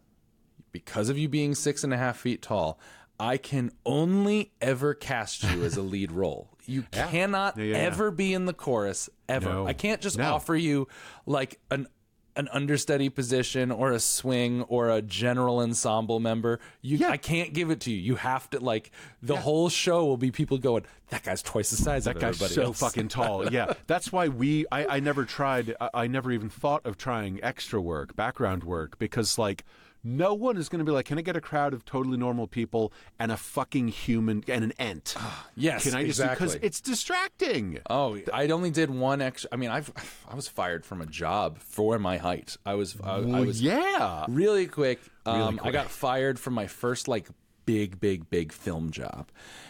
because 0.71 1.09
of 1.09 1.19
you 1.19 1.28
being 1.28 1.54
six 1.54 1.83
and 1.85 1.92
a 1.92 1.97
half 1.99 2.19
feet 2.19 2.42
tall." 2.42 2.78
I 3.21 3.37
can 3.37 3.71
only 3.87 4.50
ever 4.61 4.95
cast 4.95 5.45
you 5.45 5.62
as 5.64 5.76
a 5.76 5.83
lead 5.95 6.11
role. 6.11 6.49
You 6.66 6.83
cannot 6.90 7.57
Yeah, 7.57 7.64
yeah, 7.64 7.73
yeah. 7.76 7.83
ever 7.85 8.11
be 8.11 8.35
in 8.35 8.47
the 8.47 8.52
chorus 8.52 9.09
ever. 9.28 9.49
No. 9.49 9.66
I 9.66 9.75
can't 9.75 10.00
just 10.00 10.19
No. 10.19 10.35
offer 10.35 10.57
you 10.57 10.88
like 11.25 11.61
an 11.71 11.87
an 12.35 12.49
understudy 12.49 13.09
position 13.11 13.71
or 13.71 13.93
a 13.93 14.01
swing 14.01 14.62
or 14.62 14.89
a 14.91 15.03
general 15.03 15.59
ensemble 15.59 16.19
member. 16.19 16.59
You 16.81 16.97
Yeah. 16.97 17.11
I 17.11 17.17
can't 17.19 17.53
give 17.53 17.71
it 17.71 17.81
to 17.81 17.91
you. 17.91 17.99
You 17.99 18.15
have 18.17 18.49
to 18.51 18.61
like 18.61 18.91
the 19.23 19.37
whole 19.37 19.69
show 19.69 20.05
will 20.07 20.17
be 20.17 20.31
people 20.31 20.57
going, 20.59 20.85
That 21.11 21.23
guy's 21.25 21.43
twice 21.43 21.71
the 21.71 21.77
size 21.77 22.05
That 22.05 22.17
of 22.17 22.23
guy's 22.23 22.37
everybody 22.41 22.55
so 22.55 22.62
else." 22.65 22.81
fucking 22.81 23.09
tall. 23.09 23.47
Yeah, 23.53 23.75
that's 23.87 24.11
why 24.11 24.29
we. 24.29 24.65
I, 24.73 24.97
I 24.97 25.01
never 25.01 25.25
tried. 25.27 25.75
I, 25.81 25.91
I 25.95 26.07
never 26.07 26.33
even 26.33 26.49
thought 26.49 26.87
of 26.87 26.97
trying 26.97 27.39
extra 27.43 27.81
work, 27.83 28.17
background 28.17 28.65
work, 28.65 28.99
because 28.99 29.37
like 29.37 29.65
no 30.04 30.35
one 30.35 30.56
is 30.56 30.68
going 30.68 30.80
to 30.80 30.85
be 30.85 30.90
like, 30.90 31.06
can 31.06 31.18
I 31.18 31.23
get 31.23 31.37
a 31.37 31.40
crowd 31.40 31.75
of 31.75 31.85
totally 31.85 32.16
normal 32.16 32.47
people 32.47 32.92
and 33.18 33.30
a 33.30 33.37
fucking 33.37 33.88
human 33.88 34.44
and 34.49 34.64
an 34.64 34.73
ant? 34.78 35.14
Yes, 35.54 35.85
Can 35.85 35.94
I 35.94 36.04
just 36.04 36.18
exactly. 36.18 36.47
because 36.47 36.59
it's 36.62 36.80
distracting. 36.80 37.78
Oh, 37.90 38.18
I 38.32 38.47
only 38.49 38.71
did 38.71 38.88
one 38.88 39.21
extra. 39.21 39.50
I 39.52 39.56
mean, 39.56 39.68
I've 39.68 39.92
I 40.26 40.35
was 40.35 40.49
fired 40.49 40.87
from 40.87 41.02
a 41.02 41.06
job 41.06 41.59
for 41.59 41.99
my 41.99 42.16
height. 42.16 42.56
I 42.64 42.75
was 42.75 42.97
I, 43.02 43.16
I 43.16 43.40
was 43.40 43.61
yeah. 43.61 44.25
really 44.28 44.66
quick. 44.66 44.99
Um, 45.26 45.56
I 45.59 45.62
quick. 45.62 45.73
got 45.75 45.90
fired 45.90 46.38
from 46.38 46.54
my 46.54 46.66
first 46.66 47.06
like 47.06 47.28
big, 47.66 48.00
big, 48.00 48.30
big 48.30 48.52
film 48.52 48.90
job, 48.90 49.28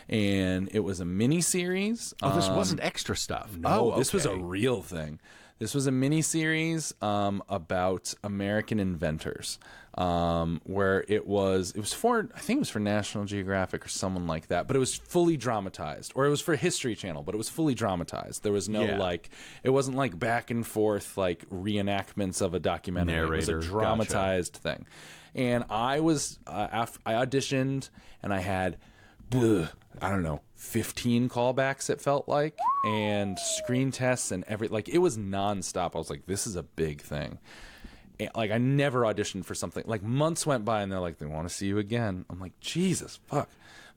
and 0.09 0.69
it 0.73 0.81
was 0.81 1.01
a 1.01 1.05
mini 1.05 1.41
series. 1.41 2.15
Oh, 2.23 2.35
this 2.35 2.49
wasn't 2.49 2.83
extra 2.83 3.17
stuff. 3.17 3.57
No, 3.59 3.93
oh, 3.93 3.99
this 3.99 4.13
was 4.13 4.25
a 4.25 4.37
real 4.37 4.83
thing. 4.83 5.21
This 5.59 5.75
was 5.75 5.87
a 5.87 5.93
mini 5.93 6.23
series 6.23 6.93
um, 7.03 7.43
about 7.49 8.15
American 8.25 8.81
inventors, 8.81 9.59
um, 9.99 10.61
where 10.65 11.05
it 11.09 11.27
was 11.27 11.73
it 11.73 11.81
was 11.81 11.93
for 11.93 12.29
I 12.35 12.39
think 12.41 12.59
it 12.59 12.61
was 12.61 12.71
for 12.71 12.81
National 12.81 13.25
Geographic 13.25 13.85
or 13.85 13.89
someone 13.89 14.27
like 14.27 14.47
that, 14.49 14.67
but 14.67 14.75
it 14.75 14.79
was 14.79 14.95
fully 14.97 15.37
dramatized, 15.37 16.13
or 16.15 16.25
it 16.27 16.31
was 16.31 16.41
for 16.41 16.57
History 16.57 16.95
Channel, 16.95 17.23
but 17.23 17.35
it 17.35 17.39
was 17.39 17.49
fully 17.51 17.75
dramatized. 17.75 18.43
There 18.43 18.53
was 18.53 18.69
no 18.69 18.83
Yeah. 18.85 18.99
like 18.99 19.29
it 19.63 19.71
wasn't 19.71 19.97
like 19.97 20.19
back 20.19 20.51
and 20.51 20.67
forth 20.67 21.17
like 21.19 21.49
reenactments 21.51 22.41
of 22.41 22.55
a 22.55 22.59
documentary. 22.61 23.17
it 23.17 23.31
was 23.31 23.49
Narrator, 23.49 23.59
a 23.59 23.61
gotcha. 23.61 23.71
dramatized 23.71 24.55
thing, 24.57 24.87
and 25.35 25.65
I 25.69 26.01
was 26.01 26.39
uh, 26.47 26.69
af- 26.73 26.99
I 27.05 27.13
auditioned 27.15 27.91
and 28.23 28.33
I 28.33 28.41
had. 28.41 28.79
I 29.35 30.11
don't 30.11 30.23
know, 30.23 30.43
15 30.57 31.31
callbacks 31.31 31.89
it 31.89 32.03
felt 32.03 32.29
like 32.29 32.59
and 32.87 33.39
screen 33.39 33.91
tests 33.91 34.31
and 34.31 34.45
every 34.47 34.69
like 34.69 34.91
it 34.91 34.99
was 34.99 35.17
nonstop. 35.17 35.95
I 35.95 35.99
was 35.99 36.11
like 36.11 36.27
this 36.27 36.47
is 36.47 36.55
a 36.57 36.63
big 36.63 37.01
thing. 37.01 37.39
Like 38.35 38.51
I 38.51 38.59
never 38.59 39.03
auditioned 39.03 39.45
for 39.45 39.55
something. 39.55 39.85
Like 39.87 40.03
months 40.03 40.47
went 40.47 40.65
by 40.65 40.83
and 40.83 40.91
they're 40.91 41.01
like 41.01 41.19
they 41.19 41.27
want 41.27 41.49
to 41.49 41.55
see 41.55 41.67
you 41.67 41.79
again. 41.79 42.25
I'm 42.31 42.41
like 42.41 42.59
Jesus 42.61 43.19
fuck. 43.27 43.49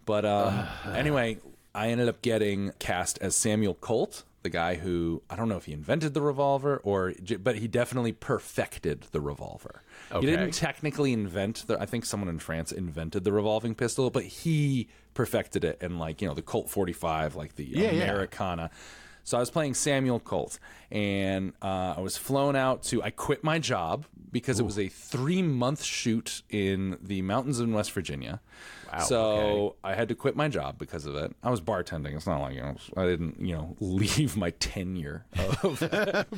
But 0.06 0.26
um 0.26 0.68
anyway, 0.94 1.38
I 1.74 1.90
ended 1.90 2.08
up 2.08 2.22
getting 2.22 2.72
cast 2.80 3.18
as 3.22 3.36
Samuel 3.36 3.76
Colt, 3.76 4.24
the 4.44 4.50
guy 4.50 4.76
who 4.76 5.22
I 5.30 5.36
don't 5.36 5.50
know 5.50 5.58
if 5.58 5.66
he 5.66 5.74
invented 5.74 6.14
the 6.14 6.22
revolver 6.22 6.78
or 6.84 7.14
but 7.40 7.58
he 7.58 7.68
definitely 7.68 8.12
perfected 8.12 9.08
the 9.12 9.22
revolver. 9.22 9.82
Okay. 10.12 10.26
He 10.26 10.32
didn't 10.32 10.52
technically 10.52 11.14
invent 11.14 11.66
the 11.68 11.80
I 11.82 11.86
think 11.86 12.06
someone 12.06 12.30
in 12.30 12.40
France 12.40 12.72
invented 12.72 13.24
the 13.24 13.32
revolving 13.32 13.76
pistol, 13.76 14.10
but 14.10 14.24
he 14.24 14.88
perfected 15.14 15.64
it 15.64 15.78
and 15.82 15.98
like, 16.00 16.22
you 16.22 16.28
know, 16.28 16.34
the 16.34 16.42
Colt 16.42 16.70
45 16.70 17.36
like 17.36 17.56
the 17.56 17.66
Yeah, 17.66 17.92
yeah. 17.92 18.26
So 19.26 19.38
I 19.38 19.40
was 19.40 19.50
playing 19.50 19.74
Samuel 19.74 20.20
Colt, 20.20 20.60
and 20.92 21.54
uh, 21.60 21.96
I 21.98 22.00
was 22.00 22.16
flown 22.16 22.56
out 22.56 22.84
to. 22.84 23.02
I 23.02 23.10
quit 23.10 23.44
my 23.44 23.58
job 23.58 24.06
because 24.32 24.60
it 24.60 24.64
was 24.64 24.78
a 24.78 24.88
three 24.88 25.42
month 25.42 25.82
shoot 25.82 26.44
in 26.52 27.00
the 27.02 27.24
mountains 27.24 27.60
in 27.60 27.74
West 27.74 27.92
Virginia. 27.92 28.40
Wow, 28.92 29.00
So 29.00 29.26
okay. 29.28 29.76
I 29.84 29.96
had 29.96 30.10
to 30.10 30.16
quit 30.16 30.36
my 30.36 30.48
job 30.48 30.78
because 30.78 31.06
of 31.06 31.16
it. 31.16 31.36
I 31.44 31.50
was 31.50 31.62
bartending. 31.62 32.16
It's 32.16 32.28
not 32.28 32.42
like 32.42 32.56
you 32.56 32.62
know 32.62 32.76
I 32.98 33.06
didn't 33.06 33.40
you 33.40 33.54
know 33.56 33.76
leave 33.82 34.38
my 34.38 34.52
tenure 34.52 35.26
of. 35.38 35.80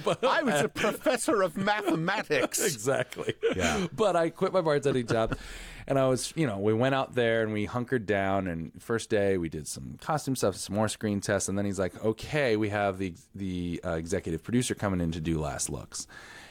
but 0.03 0.23
I 0.23 0.43
was 0.43 0.61
a 0.61 0.69
professor 0.69 1.41
of 1.41 1.57
mathematics. 1.57 2.63
exactly. 2.63 3.33
Yeah. 3.55 3.87
But 3.93 4.15
I 4.15 4.29
quit 4.29 4.53
my 4.53 4.61
bartending 4.61 5.09
job, 5.09 5.37
and 5.87 5.97
I 5.99 6.07
was, 6.07 6.33
you 6.35 6.47
know, 6.47 6.57
we 6.59 6.73
went 6.73 6.95
out 6.95 7.15
there 7.15 7.43
and 7.43 7.53
we 7.53 7.65
hunkered 7.65 8.05
down. 8.05 8.47
And 8.47 8.71
first 8.81 9.09
day 9.09 9.37
we 9.37 9.49
did 9.49 9.67
some 9.67 9.97
costume 10.01 10.35
stuff, 10.35 10.55
some 10.55 10.75
more 10.75 10.87
screen 10.87 11.21
tests, 11.21 11.49
and 11.49 11.57
then 11.57 11.65
he's 11.65 11.79
like, 11.79 12.03
"Okay, 12.03 12.57
we 12.57 12.69
have 12.69 12.97
the 12.97 13.13
the 13.35 13.79
uh, 13.85 13.91
executive 13.91 14.43
producer 14.43 14.75
coming 14.75 15.01
in 15.01 15.11
to 15.11 15.19
do 15.21 15.39
last 15.39 15.69
looks." 15.69 16.07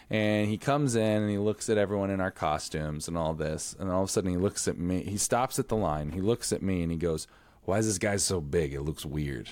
And 0.08 0.48
he 0.48 0.56
comes 0.56 0.94
in 0.94 1.22
and 1.22 1.30
he 1.30 1.38
looks 1.38 1.68
at 1.68 1.78
everyone 1.78 2.10
in 2.10 2.20
our 2.20 2.30
costumes 2.30 3.08
and 3.08 3.18
all 3.18 3.34
this, 3.34 3.74
and 3.78 3.90
all 3.90 4.04
of 4.04 4.08
a 4.08 4.12
sudden 4.12 4.30
he 4.30 4.36
looks 4.36 4.68
at 4.68 4.78
me. 4.78 5.02
He 5.02 5.16
stops 5.16 5.58
at 5.58 5.68
the 5.68 5.76
line. 5.76 6.12
He 6.12 6.20
looks 6.20 6.52
at 6.52 6.62
me 6.62 6.82
and 6.82 6.92
he 6.92 6.96
goes, 6.98 7.26
"Why 7.64 7.78
is 7.78 7.86
this 7.86 7.98
guy 7.98 8.16
so 8.16 8.40
big? 8.40 8.72
It 8.74 8.82
looks 8.82 9.04
weird." 9.04 9.50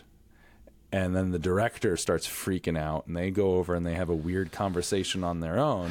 and 0.92 1.16
then 1.16 1.32
the 1.32 1.40
director 1.40 1.96
starts 1.96 2.25
freaking 2.25 2.78
out 2.78 3.04
and 3.08 3.16
they 3.16 3.28
go 3.28 3.56
over 3.56 3.75
and 3.75 3.84
they 3.84 3.94
have 3.94 4.08
a 4.11 4.14
weird 4.14 4.52
conversation 4.52 5.25
on 5.25 5.40
their 5.40 5.58
own 5.58 5.90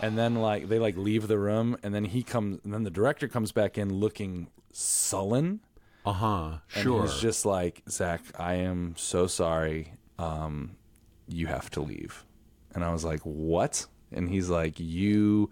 and 0.00 0.16
then 0.16 0.34
like 0.36 0.66
they 0.70 0.78
like 0.78 0.96
leave 0.96 1.28
the 1.28 1.36
room 1.38 1.76
and 1.82 1.94
then 1.94 2.06
he 2.06 2.22
comes 2.22 2.58
and 2.64 2.72
then 2.72 2.84
the 2.84 2.90
director 2.90 3.28
comes 3.28 3.52
back 3.52 3.76
in 3.76 3.92
looking 3.92 4.48
sullen 4.72 5.60
Uh 6.06 6.12
huh. 6.12 6.48
and 6.74 6.82
Sure. 6.84 7.02
he's 7.02 7.20
just 7.20 7.44
like 7.44 7.82
zach 7.90 8.22
i 8.38 8.54
am 8.54 8.94
so 8.96 9.26
sorry 9.26 9.92
um 10.18 10.70
you 11.28 11.46
have 11.48 11.68
to 11.72 11.82
leave 11.82 12.24
and 12.74 12.84
i 12.84 12.92
was 12.92 13.04
like 13.04 13.20
what? 13.22 13.86
And 14.12 14.28
he's 14.30 14.48
like 14.48 14.74
you 14.78 15.50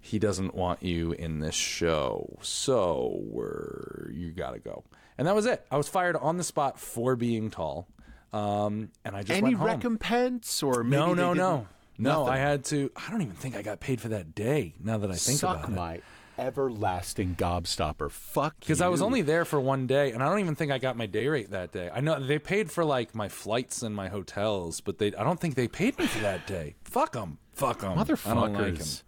he 0.00 0.18
doesn't 0.18 0.54
want 0.54 0.82
you 0.82 1.12
in 1.12 1.38
this 1.40 1.54
show. 1.54 2.38
So 2.42 3.20
we're 3.22 4.10
you 4.12 4.30
gotta 4.32 4.58
go. 4.58 4.84
And 5.16 5.26
that 5.26 5.34
was 5.34 5.46
it. 5.46 5.64
I 5.70 5.76
was 5.76 5.88
fired 5.88 6.14
on 6.16 6.36
the 6.36 6.44
spot 6.44 6.78
for 6.78 7.16
being 7.16 7.50
tall. 7.50 7.88
Um 8.32 8.90
and 9.04 9.16
i 9.16 9.22
just 9.22 9.30
Any 9.32 9.54
went 9.54 9.56
home. 9.58 9.66
recompense 9.68 10.62
or 10.62 10.84
maybe 10.84 10.96
no 11.00 11.14
no. 11.14 11.32
no 11.34 11.34
no 11.34 11.66
Nothing. 11.98 12.34
i 12.34 12.36
had 12.38 12.64
to 12.66 12.90
i 12.96 13.10
don't 13.10 13.22
even 13.22 13.34
think 13.34 13.56
i 13.56 13.62
got 13.62 13.78
paid 13.80 14.00
for 14.00 14.08
that 14.08 14.34
day 14.34 14.74
now 14.82 14.98
that 14.98 15.10
i 15.10 15.14
think 15.14 15.38
Suck 15.38 15.58
about 15.58 15.70
it. 15.70 15.74
My 15.76 16.00
everlasting 16.38 17.36
gobstopper. 17.36 18.10
Fuck 18.10 18.60
because 18.60 18.80
I 18.80 18.88
was 18.88 19.02
only 19.02 19.22
there 19.22 19.44
for 19.44 19.60
one 19.60 19.86
day, 19.86 20.12
and 20.12 20.22
I 20.22 20.28
don't 20.28 20.40
even 20.40 20.54
think 20.54 20.72
I 20.72 20.78
got 20.78 20.96
my 20.96 21.06
day 21.06 21.28
rate 21.28 21.50
that 21.50 21.72
day. 21.72 21.90
I 21.92 22.00
know 22.00 22.18
they 22.18 22.38
paid 22.38 22.70
for 22.70 22.84
like 22.84 23.14
my 23.14 23.28
flights 23.28 23.82
and 23.82 23.94
my 23.94 24.08
hotels, 24.08 24.80
but 24.80 24.98
they 24.98 25.14
I 25.14 25.24
don't 25.24 25.40
think 25.40 25.54
they 25.54 25.68
paid 25.68 25.98
me 25.98 26.06
for 26.06 26.20
that 26.20 26.46
day. 26.46 26.74
Fuck 26.84 27.12
them, 27.12 27.38
fuck 27.52 27.80
them, 27.80 27.98
I 27.98 28.04
don't 28.04 28.08
like 28.52 28.64
'em. 28.64 28.74
motherfuckers. 28.76 29.02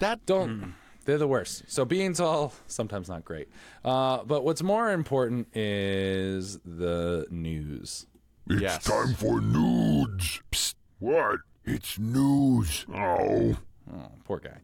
That 0.00 0.24
Don't. 0.26 0.74
They're 1.04 1.18
the 1.18 1.26
worst. 1.26 1.64
So 1.66 1.84
beans 1.84 2.20
all 2.20 2.52
sometimes 2.68 3.08
not 3.08 3.24
great. 3.24 3.48
Uh, 3.84 4.22
but 4.24 4.44
what's 4.44 4.62
more 4.62 4.90
important 4.92 5.48
is 5.56 6.58
the 6.64 7.26
news. 7.30 8.06
It's 8.48 8.60
Yes. 8.62 8.84
time 8.84 9.14
for 9.14 9.40
nudes. 9.40 10.40
Psst. 10.52 10.74
What? 11.00 11.40
It's 11.64 11.98
news. 11.98 12.86
Oh. 12.94 13.56
Oh, 13.92 14.08
poor 14.24 14.40
guy. 14.40 14.58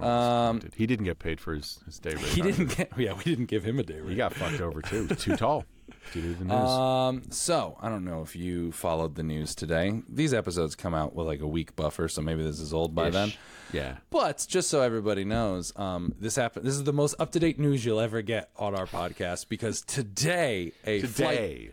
Um, 0.00 0.60
he 0.76 0.86
didn't 0.86 1.04
get 1.04 1.18
paid 1.18 1.40
for 1.40 1.54
his, 1.54 1.80
his 1.86 1.98
day 1.98 2.10
rate. 2.14 2.20
he 2.24 2.40
either. 2.40 2.52
didn't 2.52 2.76
get. 2.76 2.92
Yeah, 2.96 3.12
we 3.14 3.24
didn't 3.24 3.46
give 3.46 3.64
him 3.64 3.78
a 3.78 3.82
day 3.82 4.00
rate. 4.00 4.10
He 4.10 4.14
got 4.16 4.34
fucked 4.34 4.60
over 4.60 4.80
too. 4.82 5.08
Too 5.08 5.36
tall. 5.36 5.64
To 6.14 6.20
the 6.34 6.44
news. 6.44 6.52
Um, 6.52 7.22
so 7.30 7.76
I 7.80 7.88
don't 7.88 8.04
know 8.04 8.22
if 8.22 8.34
you 8.34 8.72
followed 8.72 9.14
the 9.14 9.22
news 9.22 9.54
today. 9.54 10.02
These 10.08 10.32
episodes 10.34 10.74
come 10.74 10.94
out 10.94 11.14
with 11.14 11.26
like 11.26 11.40
a 11.40 11.46
week 11.46 11.76
buffer, 11.76 12.08
so 12.08 12.22
maybe 12.22 12.42
this 12.42 12.58
is 12.60 12.72
old 12.72 12.94
by 12.94 13.08
Ish. 13.08 13.12
then. 13.14 13.32
yeah. 13.72 13.96
But 14.10 14.44
just 14.48 14.68
so 14.68 14.80
everybody 14.80 15.24
knows, 15.24 15.72
um, 15.76 16.14
this 16.18 16.34
happened. 16.34 16.66
This 16.66 16.74
is 16.74 16.84
the 16.84 16.92
most 16.92 17.14
up 17.20 17.30
to 17.32 17.38
date 17.40 17.58
news 17.58 17.84
you'll 17.84 18.00
ever 18.00 18.20
get 18.22 18.50
on 18.56 18.74
our 18.74 18.86
podcast 18.86 19.48
because 19.48 19.82
today 19.82 20.72
a 20.84 21.02
flight 21.02 21.36
Today. 21.36 21.70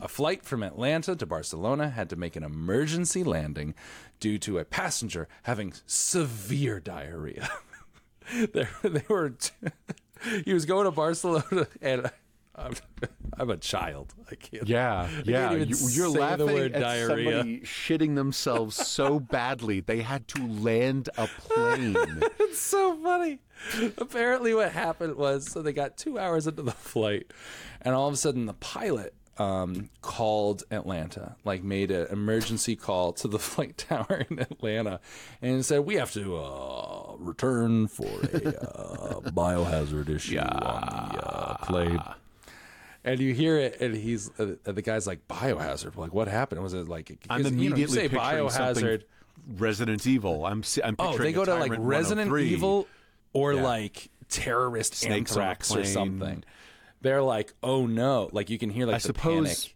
A 0.00 0.08
flight 0.08 0.44
from 0.44 0.62
Atlanta 0.62 1.16
to 1.16 1.26
Barcelona 1.26 1.90
had 1.90 2.10
to 2.10 2.16
make 2.16 2.36
an 2.36 2.42
emergency 2.42 3.24
landing 3.24 3.74
due 4.20 4.38
to 4.38 4.58
a 4.58 4.64
passenger 4.64 5.28
having 5.42 5.72
severe 5.86 6.80
diarrhea. 6.80 7.48
they, 8.34 8.66
they 8.82 9.04
were 9.08 9.34
he 10.44 10.52
was 10.52 10.64
going 10.64 10.84
to 10.84 10.90
Barcelona 10.90 11.66
and 11.80 12.10
I'm, 12.56 12.74
I'm 13.38 13.50
a 13.50 13.56
child. 13.56 14.14
I 14.30 14.34
can't. 14.34 14.66
Yeah, 14.66 15.08
yeah. 15.24 15.52
even 15.52 15.68
You, 15.68 15.76
you're 15.76 15.76
say 15.76 16.00
the 16.00 16.10
laughing 16.10 16.46
word 16.46 16.72
at 16.72 16.80
diarrhea. 16.80 17.30
somebody 17.32 17.60
shitting 17.60 18.14
themselves 18.14 18.76
so 18.76 19.20
badly 19.30 19.80
they 19.80 20.00
had 20.00 20.26
to 20.28 20.46
land 20.46 21.10
a 21.18 21.26
plane. 21.26 21.96
It's 22.38 22.60
so 22.60 22.96
funny. 23.02 23.40
Apparently, 23.98 24.54
what 24.54 24.72
happened 24.72 25.16
was 25.16 25.50
so 25.50 25.60
they 25.60 25.74
got 25.74 25.98
two 25.98 26.18
hours 26.18 26.46
into 26.46 26.62
the 26.62 26.72
flight, 26.72 27.30
and 27.82 27.94
all 27.94 28.08
of 28.08 28.14
a 28.14 28.16
sudden, 28.16 28.46
the 28.46 28.54
pilot 28.54 29.12
um, 29.38 29.90
called 30.02 30.62
Atlanta, 30.70 31.36
like 31.44 31.62
made 31.62 31.90
an 31.90 32.06
emergency 32.10 32.76
call 32.76 33.12
to 33.14 33.28
the 33.28 33.38
flight 33.38 33.76
tower 33.78 34.24
in 34.30 34.38
Atlanta, 34.38 35.00
and 35.42 35.64
said, 35.64 35.80
"We 35.80 35.96
have 35.96 36.12
to 36.12 36.36
uh, 36.36 37.14
return 37.18 37.86
for 37.88 38.04
a 38.06 38.48
uh, 38.48 39.20
biohazard 39.30 40.08
issue 40.08 40.38
on 40.38 41.12
the 41.12 41.26
uh, 41.26 41.56
plane." 41.58 42.00
And 43.04 43.20
you 43.20 43.34
hear 43.34 43.56
it, 43.58 43.80
and 43.80 43.94
he's 43.94 44.30
uh, 44.40 44.56
the 44.64 44.82
guy's 44.82 45.06
like 45.06 45.28
biohazard. 45.28 45.96
Like, 45.96 46.12
what 46.12 46.26
happened? 46.28 46.62
Was 46.62 46.74
it 46.74 46.88
like 46.88 47.16
I'm 47.30 47.42
'cause, 47.42 47.52
you 47.52 47.56
know, 47.70 47.76
you 47.76 47.84
immediately 47.84 48.08
say 48.08 48.08
biohazard? 48.08 49.02
Resident 49.58 50.06
Evil. 50.06 50.44
I'm 50.44 50.64
I'm 50.82 50.96
Oh, 50.98 51.16
they 51.16 51.32
go 51.32 51.44
to 51.44 51.54
like 51.56 51.72
Resident 51.76 52.36
Evil 52.36 52.88
or 53.32 53.52
Yeah. 53.52 53.62
like 53.62 54.08
terrorist 54.28 54.94
Snakes 54.94 55.30
anthrax 55.32 55.74
or 55.76 55.84
something. 55.84 56.42
They're 57.02 57.22
like, 57.22 57.54
oh 57.62 57.86
no! 57.86 58.28
Like 58.32 58.50
you 58.50 58.58
can 58.58 58.70
hear 58.70 58.86
like 58.86 58.94
I 58.94 58.98
the 58.98 59.02
suppose- 59.02 59.46
panic 59.46 59.72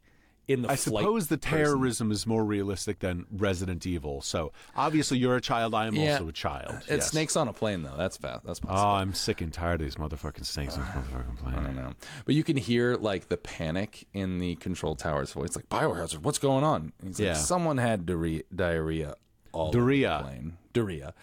in 0.49 0.63
the 0.63 0.69
I 0.69 0.75
flight 0.75 1.03
suppose 1.05 1.29
the 1.29 1.39
person. 1.39 1.59
terrorism 1.65 2.11
is 2.11 2.27
more 2.27 2.45
realistic 2.45 2.99
than 2.99 3.25
Resident 3.31 3.87
Evil. 3.87 4.21
So 4.21 4.51
obviously 4.75 5.17
you're 5.19 5.37
a 5.37 5.41
child. 5.41 5.75
I 5.77 5.87
am 5.87 5.95
Yeah. 5.95 6.15
also 6.15 6.27
a 6.27 6.33
child. 6.33 6.75
It's 6.79 6.89
yes. 6.89 7.11
snakes 7.13 7.37
on 7.37 7.47
a 7.47 7.53
plane 7.53 7.85
though. 7.85 7.95
That's 7.97 8.17
fast. 8.17 8.45
That's 8.45 8.59
possible. 8.59 8.81
Oh. 8.91 8.95
I'm 8.95 9.15
sick 9.15 9.41
and 9.43 9.53
tired 9.53 9.81
of 9.81 9.87
these 9.87 9.95
motherfucking 9.95 10.45
snakes 10.45 10.75
on 10.77 10.81
this 10.81 10.91
motherfucking 10.91 11.39
I 11.47 11.51
plane. 11.53 11.65
don't 11.67 11.77
know, 11.77 11.93
but 12.25 12.35
you 12.35 12.43
can 12.43 12.57
hear 12.57 12.97
like 12.97 13.29
the 13.29 13.37
panic 13.37 14.09
in 14.13 14.39
the 14.39 14.57
control 14.57 14.97
tower's 14.97 15.33
voice, 15.33 15.55
like 15.55 15.69
biohazard. 15.69 16.23
What's 16.23 16.39
going 16.39 16.65
on? 16.65 16.93
And 17.01 17.11
he's 17.11 17.21
Yeah. 17.21 17.35
like, 17.35 17.37
someone 17.43 17.77
had 17.79 18.05
diarrhea, 18.05 18.43
diarrhea 18.53 19.15
all 19.53 19.69
over 19.69 19.79
Diarrhea. 19.79 20.19
the 20.19 20.25
plane. 20.31 20.57
Diarrhea. 20.73 21.15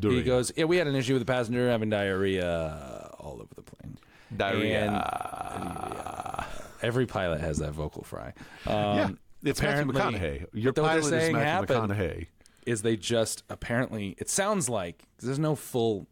He 0.00 0.22
goes, 0.22 0.52
yeah, 0.56 0.64
we 0.64 0.76
had 0.76 0.86
an 0.86 0.94
issue 0.94 1.14
with 1.14 1.22
the 1.22 1.32
passenger 1.32 1.68
having 1.70 1.90
diarrhea 1.90 3.10
all 3.18 3.34
over 3.34 3.54
the 3.54 3.62
plane. 3.62 3.85
Diarrhea. 4.34 4.86
And- 4.88 6.46
Every 6.82 7.06
pilot 7.06 7.40
has 7.40 7.58
that 7.58 7.72
vocal 7.72 8.02
fry. 8.04 8.32
Um, 8.66 8.74
yeah, 8.74 9.08
it's 9.44 9.62
Matthew 9.62 9.92
McConaughey. 9.92 10.46
Your 10.52 10.72
but 10.72 10.82
what 10.82 10.92
they're 10.92 11.00
pilot 11.00 11.22
is 11.22 11.32
Matthew 11.32 11.36
happened 11.76 11.92
McConaughey. 11.92 12.26
is 12.66 12.82
they 12.82 12.96
just 12.96 13.44
apparently 13.48 14.14
it 14.18 14.28
sounds 14.28 14.68
like 14.68 15.02
there's 15.20 15.38
no 15.38 15.56
full 15.56 16.06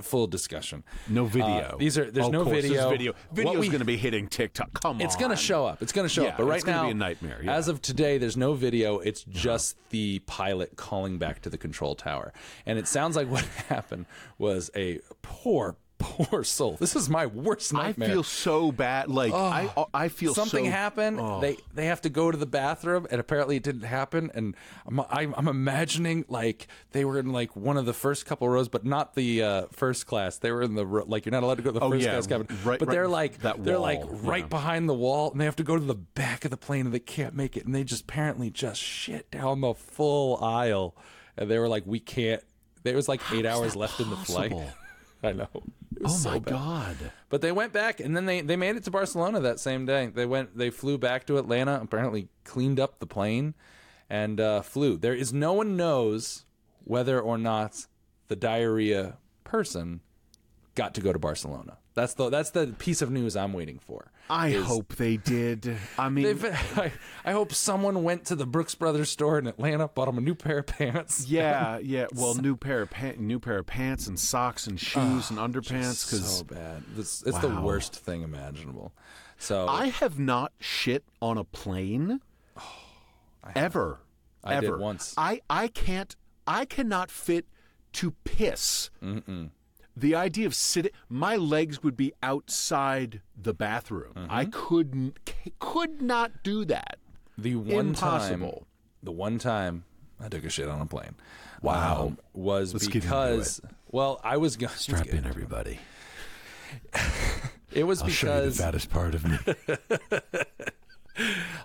full 0.00 0.26
discussion. 0.26 0.84
No 1.08 1.26
video. 1.26 1.46
Uh, 1.46 1.76
these 1.76 1.96
are 1.98 2.10
there's 2.10 2.26
Of 2.26 2.32
no 2.32 2.44
course, 2.44 2.62
video. 2.62 2.90
video. 2.90 3.12
Video's 3.32 3.66
going 3.68 3.78
to 3.80 3.84
be 3.84 3.96
hitting 3.98 4.26
TikTok. 4.28 4.72
Come 4.82 4.96
It's 4.96 5.02
on. 5.02 5.06
It's 5.06 5.16
going 5.16 5.30
to 5.30 5.36
show 5.36 5.64
up. 5.66 5.80
It's 5.82 5.92
going 5.92 6.06
to 6.06 6.12
show 6.12 6.22
Yeah, 6.24 6.28
up. 6.30 6.36
But 6.38 6.44
right 6.44 6.56
it's 6.56 6.66
now, 6.66 6.84
be 6.84 6.90
a 6.90 6.94
nightmare, 6.94 7.40
yeah. 7.42 7.54
as 7.54 7.68
of 7.68 7.80
today, 7.82 8.18
there's 8.18 8.36
no 8.36 8.54
video. 8.54 8.98
It's 8.98 9.22
just 9.24 9.76
the 9.90 10.18
pilot 10.26 10.76
calling 10.76 11.18
back 11.18 11.40
to 11.42 11.50
the 11.50 11.58
control 11.58 11.94
tower, 11.94 12.32
and 12.66 12.78
it 12.78 12.88
sounds 12.88 13.16
like 13.16 13.28
what 13.30 13.44
happened 13.68 14.04
was 14.38 14.70
a 14.76 15.00
poor, 15.22 15.76
poor 16.06 16.44
soul. 16.44 16.76
This 16.78 16.94
is 16.94 17.08
my 17.08 17.26
worst 17.26 17.72
nightmare. 17.72 18.08
I 18.08 18.12
feel 18.12 18.22
so 18.22 18.70
bad. 18.72 19.08
Like 19.08 19.32
I, 19.32 19.70
I 19.92 20.08
feel 20.08 20.34
something 20.34 20.64
so, 20.64 20.70
happened. 20.70 21.18
Oh. 21.20 21.40
They 21.40 21.56
they 21.74 21.86
have 21.86 22.00
to 22.02 22.08
go 22.08 22.30
to 22.30 22.36
the 22.36 22.46
bathroom, 22.46 23.06
and 23.10 23.20
apparently 23.20 23.56
it 23.56 23.62
didn't 23.62 23.82
happen. 23.82 24.30
And 24.34 24.54
I'm, 24.86 25.00
I'm 25.10 25.34
I'm 25.36 25.48
imagining 25.48 26.24
like 26.28 26.68
they 26.92 27.04
were 27.04 27.18
in 27.18 27.32
like 27.32 27.56
one 27.56 27.76
of 27.76 27.86
the 27.86 27.92
first 27.92 28.26
couple 28.26 28.48
rows, 28.48 28.68
but 28.68 28.84
not 28.84 29.14
the 29.14 29.42
uh, 29.42 29.66
first 29.72 30.06
class. 30.06 30.38
They 30.38 30.52
were 30.52 30.62
in 30.62 30.74
the 30.74 30.84
like 30.84 31.26
you're 31.26 31.32
not 31.32 31.42
allowed 31.42 31.56
to 31.56 31.62
go 31.62 31.70
to 31.72 31.78
the 31.78 31.84
Oh, 31.84 31.90
first 31.90 32.04
yeah, 32.04 32.12
class 32.12 32.26
cabin, 32.26 32.46
right- 32.64 32.78
but 32.78 32.88
right 32.88 32.94
they're 32.94 33.08
like 33.08 33.38
that 33.38 33.64
they're 33.64 33.78
like 33.78 34.00
right 34.06 34.44
yeah. 34.44 34.48
behind 34.48 34.88
the 34.88 34.94
wall, 34.94 35.32
and 35.32 35.40
they 35.40 35.44
have 35.44 35.56
to 35.56 35.64
go 35.64 35.76
to 35.76 35.84
the 35.84 35.94
back 35.94 36.44
of 36.44 36.50
the 36.50 36.56
plane, 36.56 36.86
and 36.86 36.94
they 36.94 37.00
can't 37.00 37.34
make 37.34 37.56
it, 37.56 37.66
and 37.66 37.74
they 37.74 37.84
just 37.84 38.02
apparently 38.02 38.50
just 38.50 38.80
shit 38.80 39.30
down 39.30 39.60
the 39.60 39.74
full 39.74 40.42
aisle, 40.42 40.96
and 41.36 41.50
they 41.50 41.58
were 41.58 41.68
like, 41.68 41.84
we 41.86 41.98
can't. 42.00 42.42
There 42.82 42.94
was 42.94 43.08
like 43.08 43.20
eight 43.32 43.44
hours 43.46 43.74
left 43.74 43.98
in 44.00 44.08
the 44.10 44.16
flight. 44.16 44.52
I 45.22 45.32
know. 45.32 45.48
Oh 46.04 46.08
so 46.08 46.30
my 46.30 46.38
bad. 46.38 46.52
god. 46.52 46.96
But 47.28 47.40
they 47.40 47.52
went 47.52 47.72
back, 47.72 48.00
and 48.00 48.16
then 48.16 48.26
they, 48.26 48.40
they 48.40 48.56
made 48.56 48.76
it 48.76 48.84
to 48.84 48.90
Barcelona 48.90 49.40
that 49.40 49.60
same 49.60 49.86
day. 49.86 50.06
They 50.06 50.26
went, 50.26 50.56
they 50.56 50.70
flew 50.70 50.98
back 50.98 51.26
to 51.26 51.38
Atlanta. 51.38 51.80
Apparently, 51.82 52.28
cleaned 52.44 52.78
up 52.78 52.98
the 52.98 53.06
plane, 53.06 53.54
and 54.10 54.40
uh, 54.40 54.62
flew. 54.62 54.96
There 54.96 55.14
is 55.14 55.32
no 55.32 55.52
one 55.52 55.76
knows 55.76 56.44
whether 56.84 57.20
or 57.20 57.38
not 57.38 57.86
the 58.28 58.36
diarrhea 58.36 59.16
person 59.44 60.00
got 60.74 60.94
to 60.94 61.00
go 61.00 61.12
to 61.12 61.18
Barcelona. 61.18 61.78
That's 61.96 62.12
the 62.12 62.28
that's 62.28 62.50
the 62.50 62.66
piece 62.78 63.00
of 63.00 63.10
news 63.10 63.36
I'm 63.36 63.54
waiting 63.54 63.78
for. 63.78 64.12
I 64.28 64.48
is- 64.48 64.66
hope 64.66 64.96
they 64.96 65.16
did. 65.16 65.76
I 65.98 66.08
mean, 66.10 66.38
I, 66.76 66.92
I 67.24 67.32
hope 67.32 67.54
someone 67.54 68.04
went 68.04 68.26
to 68.26 68.36
the 68.36 68.44
Brooks 68.44 68.74
Brothers 68.74 69.08
store 69.08 69.38
in 69.38 69.46
Atlanta, 69.46 69.88
bought 69.88 70.04
them 70.04 70.18
a 70.18 70.20
new 70.20 70.34
pair 70.34 70.58
of 70.58 70.66
pants. 70.66 71.26
yeah, 71.26 71.78
yeah. 71.78 72.06
Well, 72.14 72.34
new 72.34 72.54
pair 72.54 72.82
of 72.82 72.90
pa- 72.90 73.14
new 73.16 73.40
pair 73.40 73.58
of 73.58 73.66
pants 73.66 74.06
and 74.08 74.20
socks 74.20 74.66
and 74.66 74.78
shoes 74.78 75.30
and 75.30 75.38
ah, 75.38 75.48
underpants 75.48 76.04
because 76.10 76.38
so 76.38 76.44
bad. 76.44 76.82
It's, 76.98 77.22
it's 77.22 77.38
the 77.38 77.48
worst 77.62 77.96
thing 77.96 78.20
imaginable. 78.22 78.92
So 79.38 79.66
I 79.66 79.86
have 79.86 80.18
not 80.18 80.52
shit 80.60 81.02
on 81.22 81.38
a 81.38 81.44
plane 81.44 82.20
ever. 83.56 84.00
I 84.44 84.60
did 84.60 84.64
ever. 84.68 84.76
once. 84.78 85.14
I 85.16 85.40
I 85.48 85.68
can't. 85.68 86.14
I 86.46 86.66
cannot 86.66 87.10
fit 87.10 87.46
to 87.94 88.10
piss. 88.24 88.90
The 89.96 90.14
idea 90.14 90.46
of 90.46 90.54
sitting, 90.54 90.92
my 91.08 91.36
legs 91.36 91.82
would 91.82 91.96
be 91.96 92.12
outside 92.22 93.22
the 93.40 93.54
bathroom. 93.54 94.12
I 94.28 94.44
Mm-hmm. 94.44 94.50
couldn't, 94.52 95.30
could 95.58 96.02
not 96.02 96.42
do 96.42 96.64
that. 96.66 96.98
The 97.38 97.56
one 97.56 97.94
time, 97.94 98.46
the 99.02 99.12
one 99.12 99.38
time 99.38 99.84
I 100.20 100.28
took 100.28 100.44
a 100.44 100.50
shit 100.50 100.68
on 100.68 100.80
a 100.80 100.86
plane, 100.86 101.14
Wow. 101.62 102.08
um, 102.08 102.18
was 102.34 102.74
Let's 102.74 102.88
because 102.88 103.60
well, 103.90 104.20
I 104.22 104.36
was 104.36 104.56
going. 104.56 104.72
Strap 104.74 105.06
in, 105.06 105.24
everybody. 105.26 105.78
It 107.72 107.84
was 107.84 108.00
I'll 108.00 108.08
show 108.08 108.26
you 108.28 108.32
the 108.36 108.40
because 108.46 108.58
fattest 108.58 108.90
part 108.90 109.14
of 109.14 109.24
me. 109.26 109.38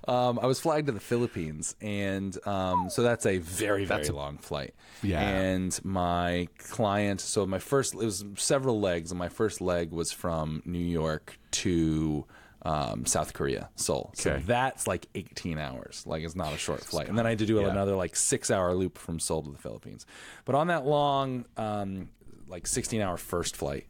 um, 0.07 0.39
I 0.41 0.45
was 0.45 0.59
flying 0.59 0.85
to 0.85 0.91
the 0.91 0.99
Philippines, 0.99 1.75
and 1.81 2.37
um, 2.47 2.89
so 2.89 3.01
that's 3.03 3.25
a 3.25 3.37
very 3.39 3.85
very 3.85 4.07
long 4.09 4.37
flight. 4.37 4.73
Yeah. 5.03 5.21
And 5.21 5.79
my 5.83 6.47
client, 6.57 7.21
so 7.21 7.45
my 7.45 7.59
first 7.59 7.93
it 7.93 7.97
was 7.97 8.23
several 8.37 8.79
legs, 8.79 9.11
and 9.11 9.17
my 9.19 9.29
first 9.29 9.61
leg 9.61 9.91
was 9.91 10.11
from 10.11 10.61
New 10.65 10.79
York 10.79 11.37
to. 11.51 12.25
Um, 12.63 13.07
South 13.07 13.33
Korea, 13.33 13.71
Seoul. 13.75 14.11
So 14.13 14.33
Okay. 14.33 14.43
that's 14.45 14.85
like 14.85 15.07
18 15.15 15.57
hours. 15.57 16.03
Like 16.05 16.21
it's 16.23 16.35
not 16.35 16.53
a 16.53 16.59
short 16.59 16.85
flight. 16.85 17.09
And 17.09 17.17
then 17.17 17.25
I 17.25 17.29
had 17.29 17.39
to 17.39 17.47
do 17.47 17.59
Yeah. 17.59 17.69
another 17.69 17.95
like 17.95 18.15
six 18.15 18.51
hour 18.51 18.75
loop 18.75 18.99
from 18.99 19.19
Seoul 19.19 19.41
to 19.41 19.49
the 19.51 19.57
Philippines. 19.57 20.05
But 20.45 20.53
on 20.53 20.67
that 20.67 20.85
long, 20.85 21.45
um, 21.57 22.09
like 22.47 22.67
16 22.67 23.01
hour 23.01 23.17
first 23.17 23.55
flight, 23.57 23.87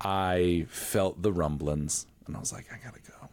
I 0.00 0.66
felt 0.70 1.22
the 1.22 1.32
rumblings 1.32 2.06
and 2.26 2.36
I 2.36 2.40
was 2.40 2.52
like, 2.52 2.66
I 2.72 2.78
gotta 2.84 3.00
go. 3.00 3.28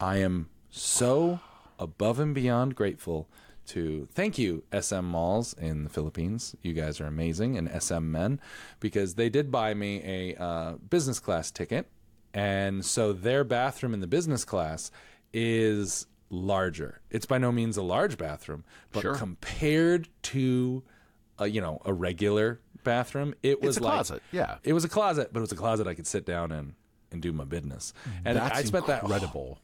I 0.00 0.18
am 0.18 0.48
so 0.78 1.40
above 1.78 2.18
and 2.20 2.34
beyond 2.34 2.74
grateful 2.74 3.28
to 3.66 4.08
thank 4.12 4.38
you 4.38 4.64
SM 4.78 5.04
Malls 5.04 5.52
in 5.54 5.84
the 5.84 5.90
Philippines. 5.90 6.54
You 6.62 6.72
guys 6.72 7.00
are 7.00 7.06
amazing 7.06 7.58
and 7.58 7.70
SM 7.82 8.10
Men 8.10 8.40
because 8.80 9.14
they 9.14 9.28
did 9.28 9.50
buy 9.50 9.74
me 9.74 10.00
a 10.04 10.42
uh, 10.42 10.72
business 10.88 11.20
class 11.20 11.50
ticket, 11.50 11.86
and 12.32 12.84
so 12.84 13.12
their 13.12 13.44
bathroom 13.44 13.92
in 13.92 14.00
the 14.00 14.06
business 14.06 14.44
class 14.44 14.90
is 15.32 16.06
larger. 16.30 17.00
It's 17.10 17.26
by 17.26 17.38
no 17.38 17.52
means 17.52 17.76
a 17.76 17.82
large 17.82 18.16
bathroom, 18.16 18.64
but 18.92 19.02
Sure. 19.02 19.14
compared 19.14 20.08
to 20.22 20.82
a, 21.38 21.46
you 21.46 21.60
know 21.60 21.80
a 21.84 21.92
regular 21.92 22.60
bathroom, 22.84 23.34
it 23.42 23.60
was 23.60 23.76
a 23.76 23.82
like 23.82 23.92
closet, 23.92 24.22
yeah. 24.32 24.56
it 24.64 24.72
was 24.72 24.84
a 24.84 24.88
closet, 24.88 25.30
but 25.32 25.40
it 25.40 25.42
was 25.42 25.52
a 25.52 25.56
closet 25.56 25.86
I 25.86 25.94
could 25.94 26.06
sit 26.06 26.24
down 26.24 26.52
in 26.52 26.74
and 27.10 27.20
do 27.22 27.32
my 27.32 27.44
business. 27.44 27.92
And 28.24 28.36
That's 28.36 28.58
I 28.58 28.62
spent 28.64 28.86
that 28.86 29.02
incredible. 29.02 29.58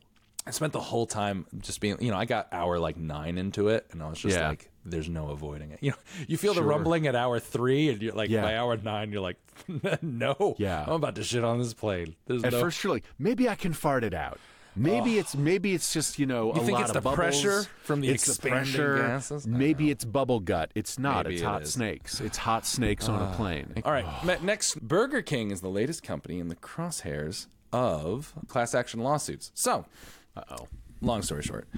I 0.46 0.50
spent 0.50 0.72
the 0.74 0.80
whole 0.80 1.06
time 1.06 1.46
just 1.60 1.80
being, 1.80 1.96
you 2.02 2.10
know, 2.10 2.18
I 2.18 2.26
got 2.26 2.48
hour 2.52 2.78
like 2.78 2.96
nine 2.98 3.38
into 3.38 3.68
it, 3.68 3.86
and 3.92 4.02
I 4.02 4.08
was 4.10 4.18
just 4.18 4.36
Yeah. 4.36 4.48
like, 4.48 4.70
"There's 4.84 5.08
no 5.08 5.28
avoiding 5.30 5.70
it." 5.70 5.78
You 5.80 5.92
know, 5.92 5.96
you 6.28 6.36
feel 6.36 6.52
the 6.52 6.62
rumbling 6.62 7.06
at 7.06 7.16
hour 7.16 7.38
three, 7.40 7.88
and 7.88 8.02
you're 8.02 8.12
like, 8.12 8.28
Yeah. 8.28 8.42
by 8.42 8.56
hour 8.56 8.76
nine, 8.76 9.10
you're 9.10 9.22
like, 9.22 9.38
"No, 10.02 10.54
Yeah. 10.58 10.82
I'm 10.86 10.92
about 10.94 11.14
to 11.14 11.24
shit 11.24 11.44
on 11.44 11.58
this 11.60 11.72
plane." 11.72 12.14
There's 12.26 12.44
At 12.44 12.52
no. 12.52 12.60
first, 12.60 12.84
you're 12.84 12.92
like, 12.92 13.04
maybe 13.18 13.48
I 13.48 13.54
can 13.54 13.72
fart 13.72 14.04
it 14.04 14.12
out. 14.12 14.38
Maybe 14.76 15.18
it's 15.18 15.36
maybe 15.36 15.72
it's 15.72 15.92
just 15.94 16.18
you 16.18 16.26
know 16.26 16.52
You 16.52 16.60
a 16.60 16.64
think 16.64 16.72
lot 16.72 16.80
it's 16.80 16.90
of 16.90 16.94
the 16.94 17.00
bubbles. 17.00 17.16
pressure 17.16 17.62
from 17.84 18.00
the 18.00 18.08
it's 18.08 18.24
the 18.26 18.32
expanding 18.32 18.64
pressure. 18.74 18.96
gases? 18.98 19.46
Maybe 19.46 19.88
it's 19.90 20.04
bubble 20.04 20.40
gut. 20.40 20.72
It's 20.74 20.98
not. 20.98 21.26
Maybe 21.26 21.36
it's 21.36 21.42
it 21.42 21.46
hot 21.46 21.66
snakes. 21.68 22.20
It's 22.20 22.38
hot 22.38 22.66
snakes 22.66 23.08
on 23.08 23.22
a 23.22 23.32
plane. 23.36 23.72
All 23.84 23.92
right, 23.92 24.24
me- 24.24 24.34
next, 24.42 24.80
Burger 24.82 25.22
King 25.22 25.52
is 25.52 25.60
the 25.60 25.68
latest 25.70 26.02
company 26.02 26.40
in 26.40 26.48
the 26.48 26.56
crosshairs 26.56 27.46
of 27.72 28.34
class 28.48 28.74
action 28.74 28.98
lawsuits. 29.00 29.52
So, 29.54 29.84
Uh 30.36 30.42
oh. 30.50 30.68
long 31.00 31.22
story 31.22 31.42
short, 31.42 31.68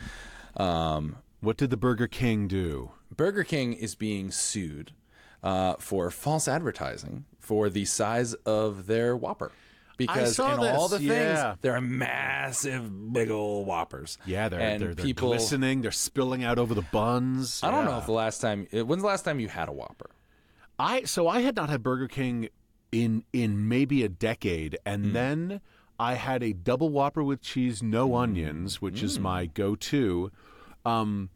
um, 0.57 1.17
What 1.41 1.57
did 1.57 1.71
the 1.71 1.77
Burger 1.77 2.07
King 2.07 2.49
do? 2.49 2.91
Burger 3.15 3.45
King 3.45 3.73
is 3.73 3.95
being 3.95 4.31
sued 4.31 4.93
uh, 5.43 5.75
for 5.79 6.11
false 6.11 6.49
advertising 6.49 7.25
for 7.39 7.69
the 7.71 7.85
size 7.85 8.35
of 8.35 8.87
their 8.87 9.17
Whopper. 9.17 9.53
Because 9.97 10.37
saw 10.37 10.53
in 10.55 10.75
all 10.75 10.89
this, 10.89 10.99
the 10.99 11.07
yeah. 11.07 11.45
things, 11.45 11.59
they're 11.63 11.81
massive, 11.81 13.13
big 13.15 13.31
old 13.31 13.67
Whoppers. 13.67 14.19
Yeah, 14.27 14.51
they're 14.51 14.61
and 14.61 14.83
they're, 14.83 14.95
they're 14.95 15.07
people. 15.07 15.29
glistening. 15.29 15.81
They're 15.81 15.91
spilling 15.91 16.45
out 16.45 16.59
over 16.59 16.75
the 16.75 16.83
buns. 16.83 17.63
I 17.63 17.71
don't 17.71 17.87
know 17.87 17.97
if 17.97 18.05
the 18.05 18.13
last 18.13 18.41
time. 18.41 18.67
When's 18.73 19.01
the 19.01 19.09
last 19.09 19.25
time 19.25 19.41
you 19.41 19.49
had 19.49 19.69
a 19.71 19.73
Whopper? 19.73 20.11
I 20.79 21.05
so 21.05 21.29
I 21.29 21.41
had 21.41 21.57
not 21.57 21.71
had 21.71 21.83
Burger 21.83 22.09
King 22.09 22.51
in 22.93 23.25
in 23.33 23.69
maybe 23.69 24.05
a 24.05 24.09
decade, 24.11 24.79
and 24.85 25.15
then 25.15 25.63
I 25.99 26.15
had 26.15 26.43
a 26.43 26.53
double 26.53 26.91
Whopper 26.91 27.23
with 27.23 27.41
cheese, 27.41 27.83
no 27.83 28.17
onions, 28.17 28.83
which 28.83 29.03
is 29.03 29.19
my 29.19 29.47
go-to, 29.47 30.31
um, 30.85 31.31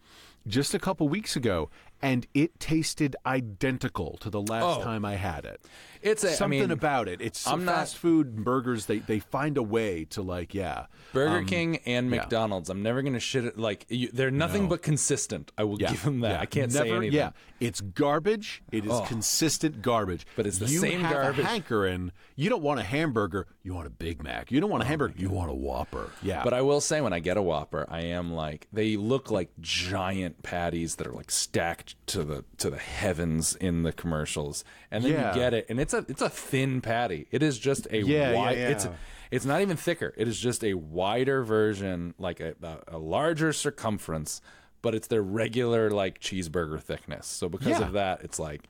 just 0.47 0.75
a 0.75 0.79
couple 0.79 1.09
weeks 1.09 1.37
ago, 1.37 1.71
and 2.03 2.27
it 2.35 2.59
tasted 2.61 3.17
identical 3.27 4.17
to 4.21 4.31
the 4.31 4.41
last 4.41 4.81
Oh. 4.81 4.83
time 4.83 5.05
I 5.05 5.15
had 5.17 5.45
it. 5.45 5.61
It's 6.03 6.25
a, 6.25 6.31
I 6.31 6.33
Something 6.33 6.61
mean, 6.61 6.71
about 6.71 7.09
it. 7.09 7.21
It's 7.21 7.47
I'm 7.47 7.67
not- 7.67 7.75
fast 7.75 7.99
food 7.99 8.43
burgers. 8.43 8.87
They 8.87 9.01
they 9.01 9.19
find 9.19 9.59
a 9.59 9.63
way 9.63 10.07
to 10.07 10.23
like 10.23 10.55
yeah. 10.55 10.87
Burger 11.13 11.39
um, 11.39 11.47
King 11.47 11.77
and 11.85 12.11
yeah. 12.11 12.21
McDonald's. 12.21 12.71
I'm 12.71 12.83
never 12.83 13.03
going 13.03 13.13
to 13.13 13.21
shit 13.21 13.45
it. 13.45 13.59
Like 13.59 13.85
you, 13.91 14.09
they're 14.11 14.31
nothing 14.31 14.67
but 14.69 14.81
consistent. 14.81 15.53
I 15.59 15.65
will 15.65 15.79
Yeah, 15.79 15.91
give 15.91 16.03
them 16.05 16.21
that. 16.21 16.31
yeah. 16.31 16.41
I 16.41 16.47
can't 16.47 16.73
Never, 16.73 16.87
say 16.87 16.91
anything. 16.97 17.13
Yeah, 17.19 17.31
it's 17.61 17.83
garbage. 17.83 18.63
It 18.73 18.87
is 18.87 18.93
Oh. 18.93 19.03
consistent 19.03 19.83
garbage. 19.83 20.27
But 20.37 20.47
it's 20.47 20.57
the 20.59 20.67
you 20.69 20.79
same 20.79 21.01
have 21.01 21.13
garbage. 21.13 21.45
A 21.45 21.49
hankering. 21.49 22.13
You 22.35 22.49
don't 22.49 22.63
want 22.63 22.81
a 22.81 22.85
hamburger. 22.85 23.47
You 23.63 23.75
want 23.75 23.87
a 23.87 23.91
Big 23.91 24.23
Mac. 24.23 24.51
You 24.51 24.59
don't 24.61 24.71
want 24.71 24.83
a 24.83 24.87
hamburger. 24.87 25.15
You 25.19 25.29
want 25.29 25.51
a 25.51 25.55
Whopper. 25.55 26.11
Yeah. 26.23 26.43
But 26.45 26.55
I 26.55 26.63
will 26.63 26.81
say, 26.81 27.03
when 27.03 27.13
I 27.13 27.19
get 27.19 27.37
a 27.37 27.43
Whopper, 27.43 27.85
I 27.91 28.01
am 28.05 28.33
like 28.33 28.69
they 28.73 28.97
look 28.97 29.31
like 29.31 29.51
giant 29.61 30.43
patties 30.43 30.95
that 30.97 31.07
are 31.07 31.13
like 31.13 31.31
stacked 31.31 31.90
to 32.07 32.25
the 32.25 32.45
to 32.59 32.71
the 32.71 32.79
heavens 32.79 33.55
in 33.57 33.83
the 33.83 33.93
commercials, 33.93 34.65
and 34.91 35.05
then 35.05 35.13
Yeah. 35.13 35.35
you 35.35 35.41
get 35.41 35.55
it, 35.55 35.67
and 35.69 35.81
it's 35.81 35.95
a 35.95 36.05
it's 36.09 36.23
a 36.23 36.29
thin 36.31 36.81
patty. 36.81 37.27
It 37.31 37.43
is 37.43 37.59
just 37.59 37.87
a 37.91 37.99
Yeah, 37.99 38.31
yeah, 38.31 38.37
wide. 38.37 38.59
yeah. 38.59 38.69
It's 38.69 38.89
it's 39.31 39.45
not 39.45 39.61
even 39.61 39.77
thicker. 39.77 40.13
It 40.17 40.27
is 40.29 40.39
just 40.41 40.65
a 40.65 40.75
wider 40.75 41.45
version, 41.45 42.15
like 42.19 42.41
a, 42.41 42.55
a, 42.63 42.97
a 42.97 42.99
larger 42.99 43.53
circumference, 43.53 44.41
but 44.83 44.95
it's 44.95 45.07
their 45.07 45.23
regular 45.23 45.91
like 45.91 46.21
cheeseburger 46.21 46.81
thickness. 46.81 47.27
So 47.27 47.49
because 47.49 47.79
Yeah. 47.79 47.87
of 47.87 47.93
that, 47.93 48.23
it's 48.23 48.39
like 48.39 48.63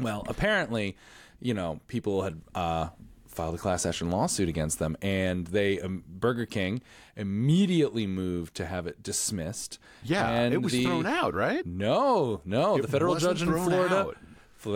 well, 0.00 0.24
apparently, 0.26 0.96
you 1.40 1.54
know, 1.54 1.80
people 1.88 2.22
had 2.22 2.40
uh, 2.54 2.88
filed 3.32 3.54
a 3.54 3.58
class 3.58 3.84
action 3.86 4.10
lawsuit 4.10 4.48
against 4.48 4.78
them, 4.78 4.96
and 5.02 5.46
they 5.48 5.80
um, 5.80 6.04
Burger 6.06 6.46
King 6.46 6.82
immediately 7.16 8.06
moved 8.06 8.54
to 8.56 8.66
have 8.66 8.86
it 8.86 9.02
dismissed. 9.02 9.78
yeah, 10.04 10.28
and 10.28 10.52
it 10.54 10.62
was 10.62 10.72
the- 10.72 10.84
thrown 10.84 11.06
out, 11.06 11.34
right? 11.34 11.64
No, 11.66 12.40
no, 12.44 12.78
the 12.80 12.88
federal 12.88 13.16
judge 13.16 13.42
in 13.42 13.48
Florida. 13.52 14.12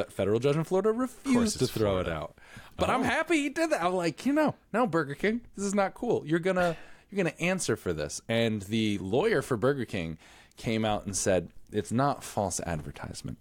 Federal 0.09 0.40
judge 0.40 0.57
in 0.57 0.64
Florida 0.64 0.90
refused 0.90 1.61
to 1.61 1.66
throw 1.69 1.99
it 1.99 2.09
out. 2.09 2.37
But 2.77 2.90
I'm 2.90 3.05
happy 3.05 3.37
he 3.42 3.49
did 3.51 3.71
that. 3.71 3.83
I'm 3.85 3.95
like, 3.95 4.27
you 4.27 4.33
know, 4.33 4.55
no, 4.73 4.87
Burger 4.87 5.14
King, 5.14 5.42
this 5.57 5.64
is 5.64 5.75
not 5.75 5.95
cool. 5.95 6.23
You're 6.27 6.40
gonna 6.40 6.77
you're 7.11 7.16
gonna 7.23 7.37
answer 7.38 7.77
for 7.77 7.92
this. 7.92 8.21
And 8.29 8.62
the 8.62 8.99
lawyer 8.99 9.42
for 9.42 9.57
Burger 9.57 9.85
King 9.85 10.19
came 10.57 10.85
out 10.85 11.07
and 11.07 11.16
said 11.16 11.51
it's 11.71 11.92
not 11.92 12.25
false 12.25 12.61
advertisement. 12.61 13.38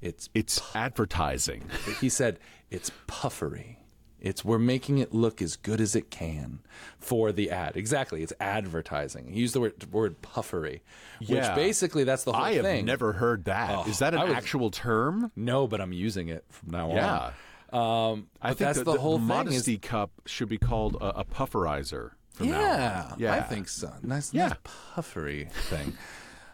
It's 0.00 0.30
It's 0.34 0.60
advertising. 0.74 1.64
he 2.00 2.08
said 2.08 2.38
it's 2.70 2.90
puffery. 3.06 3.78
It's 4.22 4.44
we're 4.44 4.58
making 4.60 4.98
it 4.98 5.12
look 5.12 5.42
as 5.42 5.56
good 5.56 5.80
as 5.80 5.96
it 5.96 6.08
can 6.10 6.60
for 6.98 7.32
the 7.32 7.50
ad. 7.50 7.76
Exactly, 7.76 8.22
it's 8.22 8.32
advertising. 8.38 9.26
He 9.32 9.40
used 9.40 9.54
the 9.54 9.60
word 9.60 9.92
word 9.92 10.22
puffery, 10.22 10.80
Yeah. 11.20 11.48
which 11.48 11.56
basically 11.56 12.04
that's 12.04 12.22
the 12.24 12.32
whole 12.32 12.44
thing. 12.46 12.64
I 12.64 12.76
have 12.76 12.84
never 12.84 13.14
heard 13.14 13.44
that. 13.46 13.88
Is 13.88 14.00
Oh, 14.00 14.04
that 14.06 14.14
an 14.14 14.28
was- 14.28 14.32
actual 14.36 14.70
term? 14.70 15.32
no, 15.34 15.66
but 15.66 15.80
I'm 15.80 15.92
using 15.92 16.28
it 16.28 16.44
from 16.50 16.70
now 16.70 16.94
Yeah. 16.94 17.32
on. 17.72 18.12
Um, 18.12 18.28
I 18.40 18.48
think 18.50 18.58
that's 18.58 18.78
that 18.78 18.84
the, 18.84 18.98
whole 19.00 19.18
thing. 19.18 19.26
modesty 19.26 19.74
Is, 19.74 19.78
cup 19.80 20.10
should 20.26 20.48
be 20.48 20.58
called 20.58 20.94
a, 21.00 21.20
a 21.20 21.24
pufferizer. 21.24 22.10
From 22.30 22.48
now 22.50 22.60
yeah, 22.60 23.08
on. 23.12 23.18
yeah, 23.18 23.34
I 23.34 23.40
think 23.40 23.68
so. 23.68 23.92
Nice, 24.02 24.32
Yeah. 24.32 24.48
nice 24.48 24.58
puffery 24.94 25.48
thing. 25.68 25.94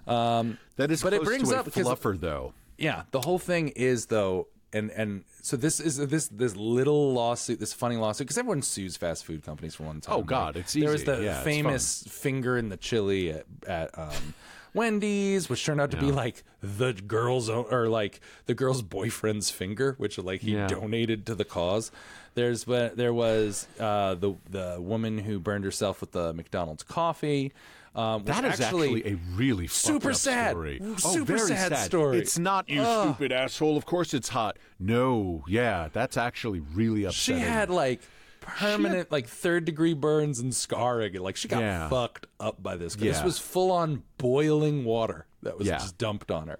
Um, 0.07 0.57
that 0.77 0.91
is 0.91 1.03
but 1.03 1.13
it 1.13 1.23
brings 1.23 1.53
up- 1.53 1.67
fluffer, 1.67 2.19
though. 2.19 2.55
yeah 2.79 3.03
the 3.11 3.21
whole 3.21 3.39
thing 3.39 3.69
is 3.69 4.07
though 4.07 4.49
and 4.73 4.91
and 4.91 5.25
so 5.43 5.57
this 5.57 5.81
is 5.81 5.97
this 5.97 6.29
this 6.29 6.55
little 6.57 7.13
lawsuit 7.15 7.59
this 7.59 7.73
funny 7.73 7.97
lawsuit 7.97 8.27
because 8.27 8.37
everyone 8.39 8.61
sues 8.63 8.97
fast 8.97 9.25
food 9.25 9.43
companies 9.43 9.75
for 9.75 9.85
one 9.85 10.01
time 10.01 10.15
Oh, 10.17 10.23
God, 10.23 10.57
it's 10.57 10.77
easy. 10.77 10.81
there 10.85 10.93
was 10.93 11.05
the 11.05 11.23
Yeah, 11.25 11.43
famous 11.43 12.05
finger 12.09 12.59
in 12.59 12.69
the 12.69 12.77
chili 12.77 13.31
at, 13.31 13.47
at 13.67 13.99
um 13.99 14.35
wendy's 14.75 15.49
which 15.49 15.65
turned 15.65 15.81
out 15.81 15.91
to 15.91 15.97
be 15.97 16.11
like 16.13 16.45
the 16.63 16.93
girl's 16.93 17.49
own 17.49 17.65
or 17.71 17.89
like 17.89 18.21
the 18.47 18.55
girl's 18.55 18.83
boyfriend's 18.83 19.51
finger 19.51 19.95
which 19.99 20.19
like 20.19 20.43
he 20.43 20.53
Yeah. 20.55 20.67
donated 20.69 21.25
to 21.27 21.35
the 21.35 21.45
cause. 21.45 21.91
There's 22.35 22.65
there 22.65 23.15
was 23.15 23.67
uh 23.81 24.15
the 24.15 24.35
the 24.49 24.77
woman 24.81 25.19
who 25.19 25.39
burned 25.41 25.65
herself 25.65 26.01
with 26.01 26.13
the 26.13 26.33
mcdonald's 26.35 26.83
coffee 26.83 27.53
um, 27.99 28.25
That 28.25 28.45
is 28.45 28.61
actually, 28.61 29.07
a 29.07 29.15
really 29.35 29.67
Super 29.67 30.11
up 30.11 30.17
sad. 30.17 30.51
story. 30.53 30.81
oh, 30.83 30.97
Super 30.97 31.37
very 31.37 31.49
sad 31.49 31.77
story. 31.79 32.19
It's 32.19 32.39
not 32.39 32.69
you 32.69 32.85
stupid 32.85 33.33
asshole. 33.33 33.77
Of 33.77 33.87
course 33.87 34.15
it's 34.15 34.29
hot. 34.29 34.59
No, 34.79 35.43
yeah, 35.49 35.89
that's 35.93 36.17
actually 36.17 36.61
really 36.61 37.05
upsetting. 37.05 37.43
She 37.43 37.47
had 37.49 37.71
like 37.71 38.01
permanent, 38.41 39.11
like 39.11 39.27
third 39.27 39.65
degree 39.65 39.95
burns 39.95 40.39
and 40.39 40.55
scarring. 40.55 41.15
Like 41.15 41.37
she 41.37 41.49
got 41.49 41.61
Yeah. 41.61 41.89
fucked 41.89 42.27
up 42.41 42.63
by 42.63 42.77
this. 42.77 42.97
Yeah. 42.97 43.13
This 43.13 43.23
was 43.25 43.39
full 43.39 43.71
on 43.73 44.03
boiling 44.17 44.85
water 44.85 45.27
that 45.43 45.59
was 45.59 45.67
Yeah. 45.67 45.79
just 45.79 45.99
dumped 45.99 46.31
on 46.31 46.49
her. 46.49 46.59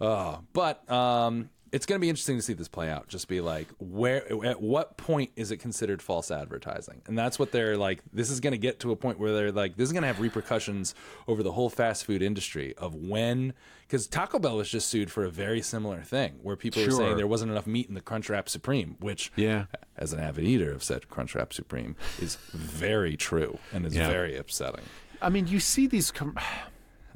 Uh, 0.00 0.36
but 0.52 0.88
um, 0.90 1.50
it's 1.72 1.86
going 1.86 1.98
to 1.98 2.00
be 2.00 2.08
interesting 2.08 2.36
to 2.36 2.42
see 2.42 2.52
this 2.54 2.68
play 2.68 2.88
out. 2.90 3.08
Just 3.08 3.28
be 3.28 3.40
like, 3.40 3.68
where, 3.78 4.24
at 4.44 4.60
what 4.60 4.96
point 4.96 5.30
is 5.36 5.50
it 5.50 5.58
considered 5.58 6.00
false 6.02 6.30
advertising? 6.30 7.02
And 7.06 7.18
that's 7.18 7.38
what 7.38 7.52
they're 7.52 7.76
like. 7.76 8.00
This 8.12 8.30
is 8.30 8.40
going 8.40 8.52
to 8.52 8.58
get 8.58 8.80
to 8.80 8.92
a 8.92 8.96
point 8.96 9.18
where 9.18 9.32
they're 9.32 9.52
like, 9.52 9.76
this 9.76 9.86
is 9.88 9.92
going 9.92 10.02
to 10.02 10.06
have 10.06 10.20
repercussions 10.20 10.94
over 11.26 11.42
the 11.42 11.52
whole 11.52 11.68
fast 11.70 12.04
food 12.06 12.22
industry 12.22 12.74
of 12.78 12.94
when, 12.94 13.52
because 13.86 14.06
Taco 14.06 14.38
Bell 14.38 14.56
was 14.56 14.68
just 14.70 14.88
sued 14.88 15.10
for 15.10 15.24
a 15.24 15.30
very 15.30 15.60
similar 15.62 16.02
thing, 16.02 16.38
where 16.42 16.56
people 16.56 16.84
were 16.84 16.90
saying 16.90 17.16
there 17.16 17.26
wasn't 17.26 17.50
enough 17.50 17.66
meat 17.66 17.88
in 17.88 17.94
the 17.94 18.00
Crunchwrap 18.00 18.48
Supreme, 18.48 18.96
which, 19.00 19.30
Yeah. 19.36 19.66
as 19.96 20.12
an 20.12 20.20
avid 20.20 20.44
eater 20.44 20.72
of 20.72 20.82
said, 20.82 21.08
Crunchwrap 21.08 21.52
Supreme 21.52 21.96
is 22.20 22.36
very 22.52 23.16
true 23.16 23.58
and 23.72 23.84
is 23.86 23.94
Yeah. 23.96 24.08
very 24.08 24.36
upsetting. 24.36 24.84
I 25.20 25.28
mean, 25.28 25.46
you 25.48 25.60
see 25.60 25.86
these. 25.86 26.10
Com- 26.10 26.38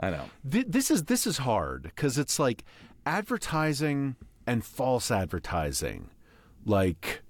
I 0.00 0.10
know. 0.10 0.24
Th- 0.50 0.66
this 0.68 0.90
is 0.90 1.04
this 1.04 1.26
is 1.26 1.38
hard 1.38 1.84
because 1.84 2.18
it's 2.18 2.38
like 2.40 2.64
advertising 3.06 4.16
and 4.46 4.64
false 4.64 5.10
advertising. 5.10 6.10
Like, 6.64 7.20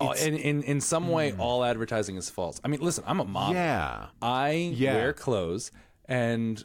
Oh, 0.00 0.12
in, 0.12 0.36
in 0.36 0.62
in 0.62 0.80
some 0.80 1.08
way, 1.08 1.32
all 1.38 1.64
advertising 1.64 2.14
is 2.16 2.30
false. 2.30 2.60
I 2.62 2.68
mean, 2.68 2.80
listen, 2.80 3.02
I'm 3.06 3.18
a 3.18 3.24
mom. 3.24 3.52
yeah, 3.54 4.06
I 4.22 4.72
Yeah. 4.76 4.94
wear 4.94 5.12
clothes, 5.12 5.72
and 6.04 6.64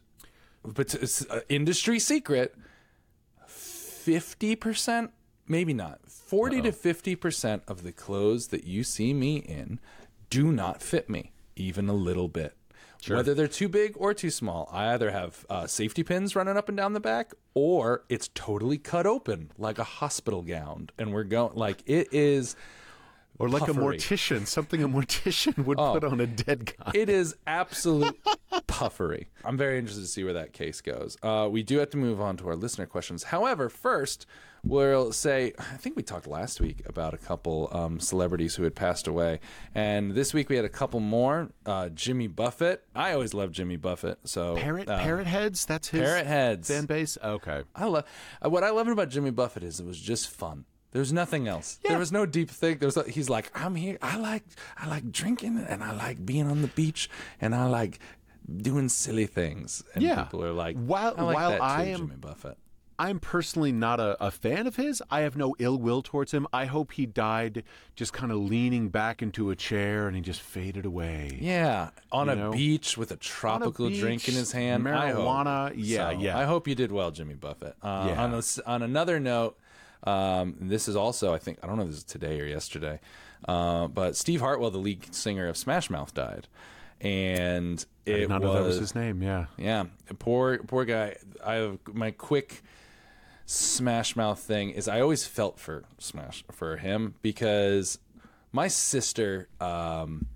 but 0.64 0.94
it's 0.94 1.26
uh, 1.28 1.42
industry 1.50 1.98
secret. 1.98 2.54
Fifty 3.48 4.56
percent, 4.56 5.12
maybe 5.48 5.74
not, 5.74 6.00
40 6.10 6.62
to 6.64 6.72
fifty 6.72 7.16
percent 7.16 7.64
of 7.68 7.84
the 7.84 7.92
clothes 7.92 8.48
that 8.50 8.66
you 8.66 8.84
see 8.84 9.14
me 9.14 9.38
in 9.38 9.80
do 10.30 10.52
not 10.52 10.82
fit 10.82 11.10
me 11.10 11.32
even 11.56 11.90
a 11.90 11.94
little 11.94 12.28
bit. 12.28 12.56
Whether 13.10 13.34
they're 13.34 13.48
too 13.48 13.70
big 13.70 13.96
or 13.98 14.14
too 14.14 14.30
small, 14.30 14.70
I 14.72 14.94
either 14.94 15.12
have 15.12 15.46
uh, 15.50 15.68
safety 15.68 16.04
pins 16.04 16.36
running 16.36 16.58
up 16.58 16.70
and 16.70 16.78
down 16.78 16.94
the 16.94 17.00
back, 17.00 17.34
or 17.54 18.04
it's 18.10 18.30
totally 18.34 18.78
cut 18.78 19.06
open 19.06 19.52
like 19.58 19.78
a 19.78 19.84
hospital 19.84 20.42
gown, 20.42 20.90
and 20.98 21.14
we're 21.14 21.24
going 21.24 21.56
like 21.56 21.84
it 21.86 22.08
is. 22.14 22.56
Or 23.40 23.50
like 23.50 23.64
Puffery. 23.64 23.72
a 23.72 23.98
mortician, 23.98 24.48
something 24.48 24.84
a 24.84 24.88
mortician 24.90 25.66
would 25.66 25.78
put 25.78 26.04
on 26.04 26.20
a 26.20 26.28
dead 26.28 26.74
guy. 26.78 26.92
It 26.94 27.10
is 27.10 27.36
absolute 27.48 28.20
puffery. 28.68 29.28
I'm 29.44 29.58
very 29.58 29.78
interested 29.78 30.02
to 30.02 30.08
see 30.08 30.24
where 30.24 30.34
that 30.34 30.54
case 30.54 30.82
goes. 30.82 31.18
Uh, 31.24 31.48
we 31.52 31.64
do 31.64 31.78
have 31.80 31.90
to 31.92 31.98
move 31.98 32.22
on 32.22 32.38
to 32.38 32.48
our 32.48 32.56
listener 32.56 32.86
questions. 32.86 33.24
However, 33.24 33.70
first, 33.70 34.26
we'll 34.64 35.12
say 35.12 35.54
I 35.58 35.78
think 35.78 35.96
we 35.96 36.04
talked 36.04 36.28
last 36.28 36.62
week 36.62 36.84
about 36.86 37.14
a 37.14 37.18
couple 37.18 37.70
um, 37.72 38.00
celebrities 38.00 38.56
who 38.56 38.64
had 38.64 38.76
passed 38.76 39.08
away, 39.08 39.40
and 39.74 40.12
this 40.14 40.34
week 40.34 40.50
we 40.50 40.56
had 40.56 40.66
a 40.66 40.70
couple 40.70 41.00
more. 41.00 41.50
Uh, 41.66 41.90
Jimmy 41.90 42.28
Buffett. 42.28 42.84
I 42.96 43.14
always 43.14 43.34
love 43.34 43.52
Jimmy 43.52 43.78
Buffett. 43.78 44.20
So 44.26 44.56
Parrot, 44.56 44.88
uh, 44.90 45.00
parrot 45.00 45.28
heads. 45.28 45.66
That's 45.66 45.90
his 45.90 46.02
Parrot 46.02 46.28
Heads. 46.28 46.68
fan 46.68 46.86
base. 46.86 47.18
Okay, 47.24 47.64
I 47.76 47.86
love 47.86 48.06
what 48.44 48.64
I 48.64 48.70
loved 48.70 48.90
about 48.90 49.10
Jimmy 49.10 49.32
Buffett 49.32 49.64
is 49.64 49.80
it 49.80 49.86
was 49.86 50.00
just 50.00 50.30
fun. 50.30 50.66
There's 50.94 51.12
nothing 51.12 51.48
else. 51.48 51.80
There 51.84 51.98
was 51.98 52.12
no 52.12 52.26
deep 52.26 52.50
thing. 52.50 52.78
There's 52.78 52.96
he's 53.08 53.30
like 53.30 53.52
I'm 53.54 53.76
here. 53.76 53.98
I 54.02 54.18
like 54.18 54.44
I 54.78 54.88
like 54.88 55.12
drinking 55.12 55.58
and 55.68 55.84
I 55.84 55.92
like 55.94 56.26
being 56.26 56.48
on 56.50 56.62
the 56.62 56.68
beach 56.70 57.10
and 57.42 57.54
I 57.54 57.66
like 57.66 58.00
doing 58.62 58.90
silly 58.90 59.26
things. 59.26 59.84
And 59.96 60.04
Yeah. 60.04 60.24
people 60.24 60.44
are 60.44 60.54
like, 60.54 60.76
While- 60.78 61.16
I 61.18 61.22
like 61.24 61.36
while 61.36 61.56
too, 61.58 61.64
I 61.64 61.84
am- 61.86 61.98
Jimmy 62.00 62.16
Buffett. 62.18 62.58
I'm 63.00 63.20
personally 63.20 63.72
not 63.72 64.00
a, 64.00 64.24
a 64.24 64.30
fan 64.30 64.68
of 64.68 64.76
his. 64.76 65.02
I 65.10 65.22
have 65.22 65.36
no 65.36 65.56
ill 65.58 65.80
will 65.80 66.04
towards 66.04 66.32
him. 66.32 66.46
I 66.54 66.66
hope 66.66 66.92
he 66.92 67.08
died 67.08 67.64
just 67.96 68.14
kind 68.14 68.32
of 68.32 68.38
leaning 68.38 68.90
back 68.90 69.24
into 69.24 69.50
a 69.50 69.56
chair 69.56 70.06
and 70.08 70.16
he 70.16 70.22
just 70.22 70.42
faded 70.42 70.86
away. 70.86 71.40
Yeah, 71.42 71.90
on 72.12 72.30
a 72.30 72.36
know? 72.36 72.52
beach 72.52 72.96
with 72.96 73.12
a 73.12 73.16
tropical 73.16 73.90
drink 73.90 74.28
in 74.30 74.36
his 74.36 74.52
hand. 74.52 74.84
Marijuana. 74.86 75.74
Yeah, 75.76 76.12
So, 76.12 76.20
yeah. 76.20 76.38
I 76.38 76.44
hope 76.46 76.68
you 76.68 76.76
did 76.76 76.92
well, 76.92 77.10
Jimmy 77.10 77.34
Buffett. 77.34 77.76
Uh, 77.82 78.10
Yeah. 78.12 78.24
on, 78.24 78.34
a 78.36 78.44
on 78.68 78.84
another 78.84 79.20
note, 79.20 79.58
um, 80.04 80.56
this 80.60 80.88
is 80.88 80.96
also, 80.96 81.34
I 81.34 81.38
think, 81.38 81.60
I 81.64 81.68
don't 81.68 81.78
know 81.78 81.84
if 81.84 81.90
this 81.90 81.98
is 82.00 82.04
today 82.04 82.40
or 82.42 82.46
yesterday, 82.46 83.00
uh, 83.48 83.88
but 83.88 84.16
Steve 84.16 84.42
Harwell, 84.42 84.72
the 84.72 84.78
lead 84.78 85.14
singer 85.14 85.48
of 85.48 85.58
Smash 85.58 85.90
Mouth, 85.90 86.14
died. 86.14 86.48
And 87.02 87.84
I 88.08 88.12
it 88.12 88.30
not 88.30 88.42
was, 88.42 88.54
that 88.54 88.64
was 88.64 88.80
his 88.80 88.96
name. 88.96 89.22
Yeah. 89.22 89.46
yeah, 89.58 89.86
poor 90.20 90.60
poor 90.60 90.86
guy. 90.86 91.16
I 91.46 91.56
have 91.56 91.80
my 91.92 92.12
quick 92.12 92.62
Smash 93.46 94.16
Mouth 94.16 94.40
thing 94.40 94.70
is 94.70 94.88
I 94.88 95.02
always 95.02 95.26
felt 95.26 95.60
for 95.60 95.84
Smash 96.00 96.46
for 96.52 96.78
him 96.78 97.16
because 97.22 98.00
my 98.54 98.70
sister 98.70 99.50
um 99.60 100.28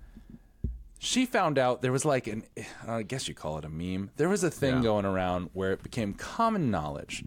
she 0.98 1.24
found 1.24 1.58
out 1.58 1.80
there 1.80 1.92
was 1.92 2.04
like 2.04 2.26
an 2.26 2.42
I 2.86 3.02
guess 3.02 3.28
you 3.28 3.34
call 3.34 3.56
it 3.56 3.64
a 3.64 3.70
meme. 3.70 4.10
There 4.16 4.28
was 4.28 4.44
a 4.44 4.50
thing 4.50 4.76
Yeah. 4.76 4.82
going 4.82 5.06
around 5.06 5.48
where 5.54 5.72
it 5.72 5.82
became 5.82 6.12
common 6.12 6.70
knowledge 6.70 7.24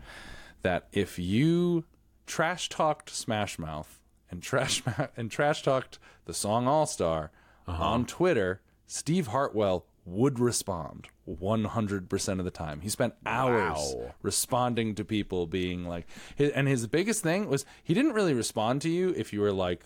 that 0.62 0.88
if 0.94 1.18
you 1.18 1.84
trash 2.32 2.70
talked 2.70 3.10
Smash 3.10 3.60
Mouth 3.60 4.00
and 4.32 4.42
trash 4.42 4.82
and 5.18 5.30
trash 5.30 5.62
talked 5.64 6.00
the 6.26 6.34
song 6.34 6.66
All 6.68 6.86
Star 6.86 7.30
Uh-huh. 7.68 7.84
on 7.84 8.06
Twitter, 8.06 8.62
Steve 8.88 9.28
Harwell 9.28 9.86
would 10.06 10.40
respond 10.40 11.08
100% 11.30 12.40
of 12.40 12.46
the 12.46 12.52
time. 12.52 12.82
He 12.82 12.90
spent 12.90 13.14
hours 13.26 13.78
Wow. 13.96 14.16
responding 14.24 14.96
to 14.96 15.04
people 15.06 15.46
being 15.46 15.86
like 15.86 16.08
and 16.40 16.68
his 16.68 16.88
biggest 16.88 17.22
thing 17.22 17.50
was 17.50 17.66
he 17.84 17.94
didn't 17.94 18.14
really 18.14 18.34
respond 18.34 18.82
to 18.84 18.90
you 18.90 19.14
if 19.16 19.32
you 19.34 19.42
were 19.42 19.52
like 19.52 19.84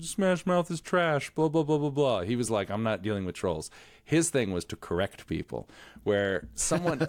Smash 0.00 0.46
Mouth 0.46 0.70
is 0.70 0.80
trash, 0.80 1.30
blah 1.30 1.48
blah 1.48 1.64
blah 1.64 1.78
blah 1.78 1.90
blah. 1.90 2.20
He 2.22 2.36
was 2.36 2.50
like 2.50 2.70
I'm 2.70 2.82
not 2.84 3.02
dealing 3.02 3.24
with 3.26 3.34
trolls. 3.34 3.70
His 4.10 4.28
thing 4.30 4.52
was 4.52 4.64
to 4.66 4.76
correct 4.76 5.26
people 5.26 5.68
where 6.04 6.48
someone 6.54 7.06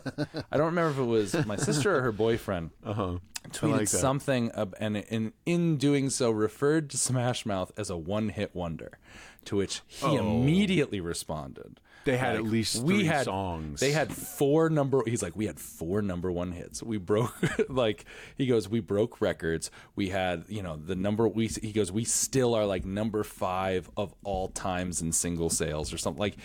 I 0.51 0.57
don't 0.57 0.67
remember 0.67 0.91
if 0.91 0.97
it 0.99 1.09
was 1.09 1.45
my 1.45 1.55
sister 1.55 1.95
or 1.97 2.01
her 2.01 2.11
boyfriend 2.11 2.69
Uh-huh. 2.85 3.17
tweeted 3.49 3.77
like 3.77 3.87
something 3.87 4.51
ab- 4.55 4.75
and 4.79 4.97
in 4.97 5.33
in 5.45 5.77
doing 5.77 6.09
so 6.11 6.29
referred 6.29 6.89
to 6.91 6.97
Smash 6.97 7.45
Mouth 7.45 7.71
as 7.77 7.89
a 7.89 7.97
one-hit 7.97 8.55
wonder 8.55 8.99
to 9.45 9.55
which 9.55 9.81
he 9.87 10.15
immediately 10.15 10.99
responded 11.01 11.79
Oh. 11.79 12.03
They 12.03 12.17
had 12.17 12.35
at 12.35 12.43
least 12.45 12.81
we 12.81 12.95
three 12.95 13.03
had 13.05 13.25
songs. 13.25 13.79
they 13.79 13.91
had 13.91 14.11
four 14.11 14.71
number 14.71 15.03
he's 15.05 15.21
like 15.21 15.35
we 15.35 15.45
had 15.45 15.59
four 15.59 16.01
number 16.01 16.31
one 16.31 16.51
hits 16.51 16.81
we 16.81 16.97
broke 16.97 17.31
like 17.69 18.05
he 18.35 18.47
goes 18.47 18.67
we 18.67 18.79
broke 18.79 19.21
records 19.21 19.69
we 19.95 20.09
had 20.09 20.45
you 20.47 20.63
know 20.63 20.77
the 20.77 20.95
number 20.95 21.27
we 21.27 21.45
he 21.45 21.71
goes 21.71 21.91
we 21.91 22.03
still 22.03 22.55
are 22.55 22.65
like 22.65 22.85
number 22.85 23.23
five 23.23 23.87
of 23.95 24.15
all 24.23 24.47
times 24.47 25.03
in 25.03 25.11
single 25.11 25.51
sales 25.51 25.93
or 25.93 25.99
something 25.99 26.19
like 26.19 26.37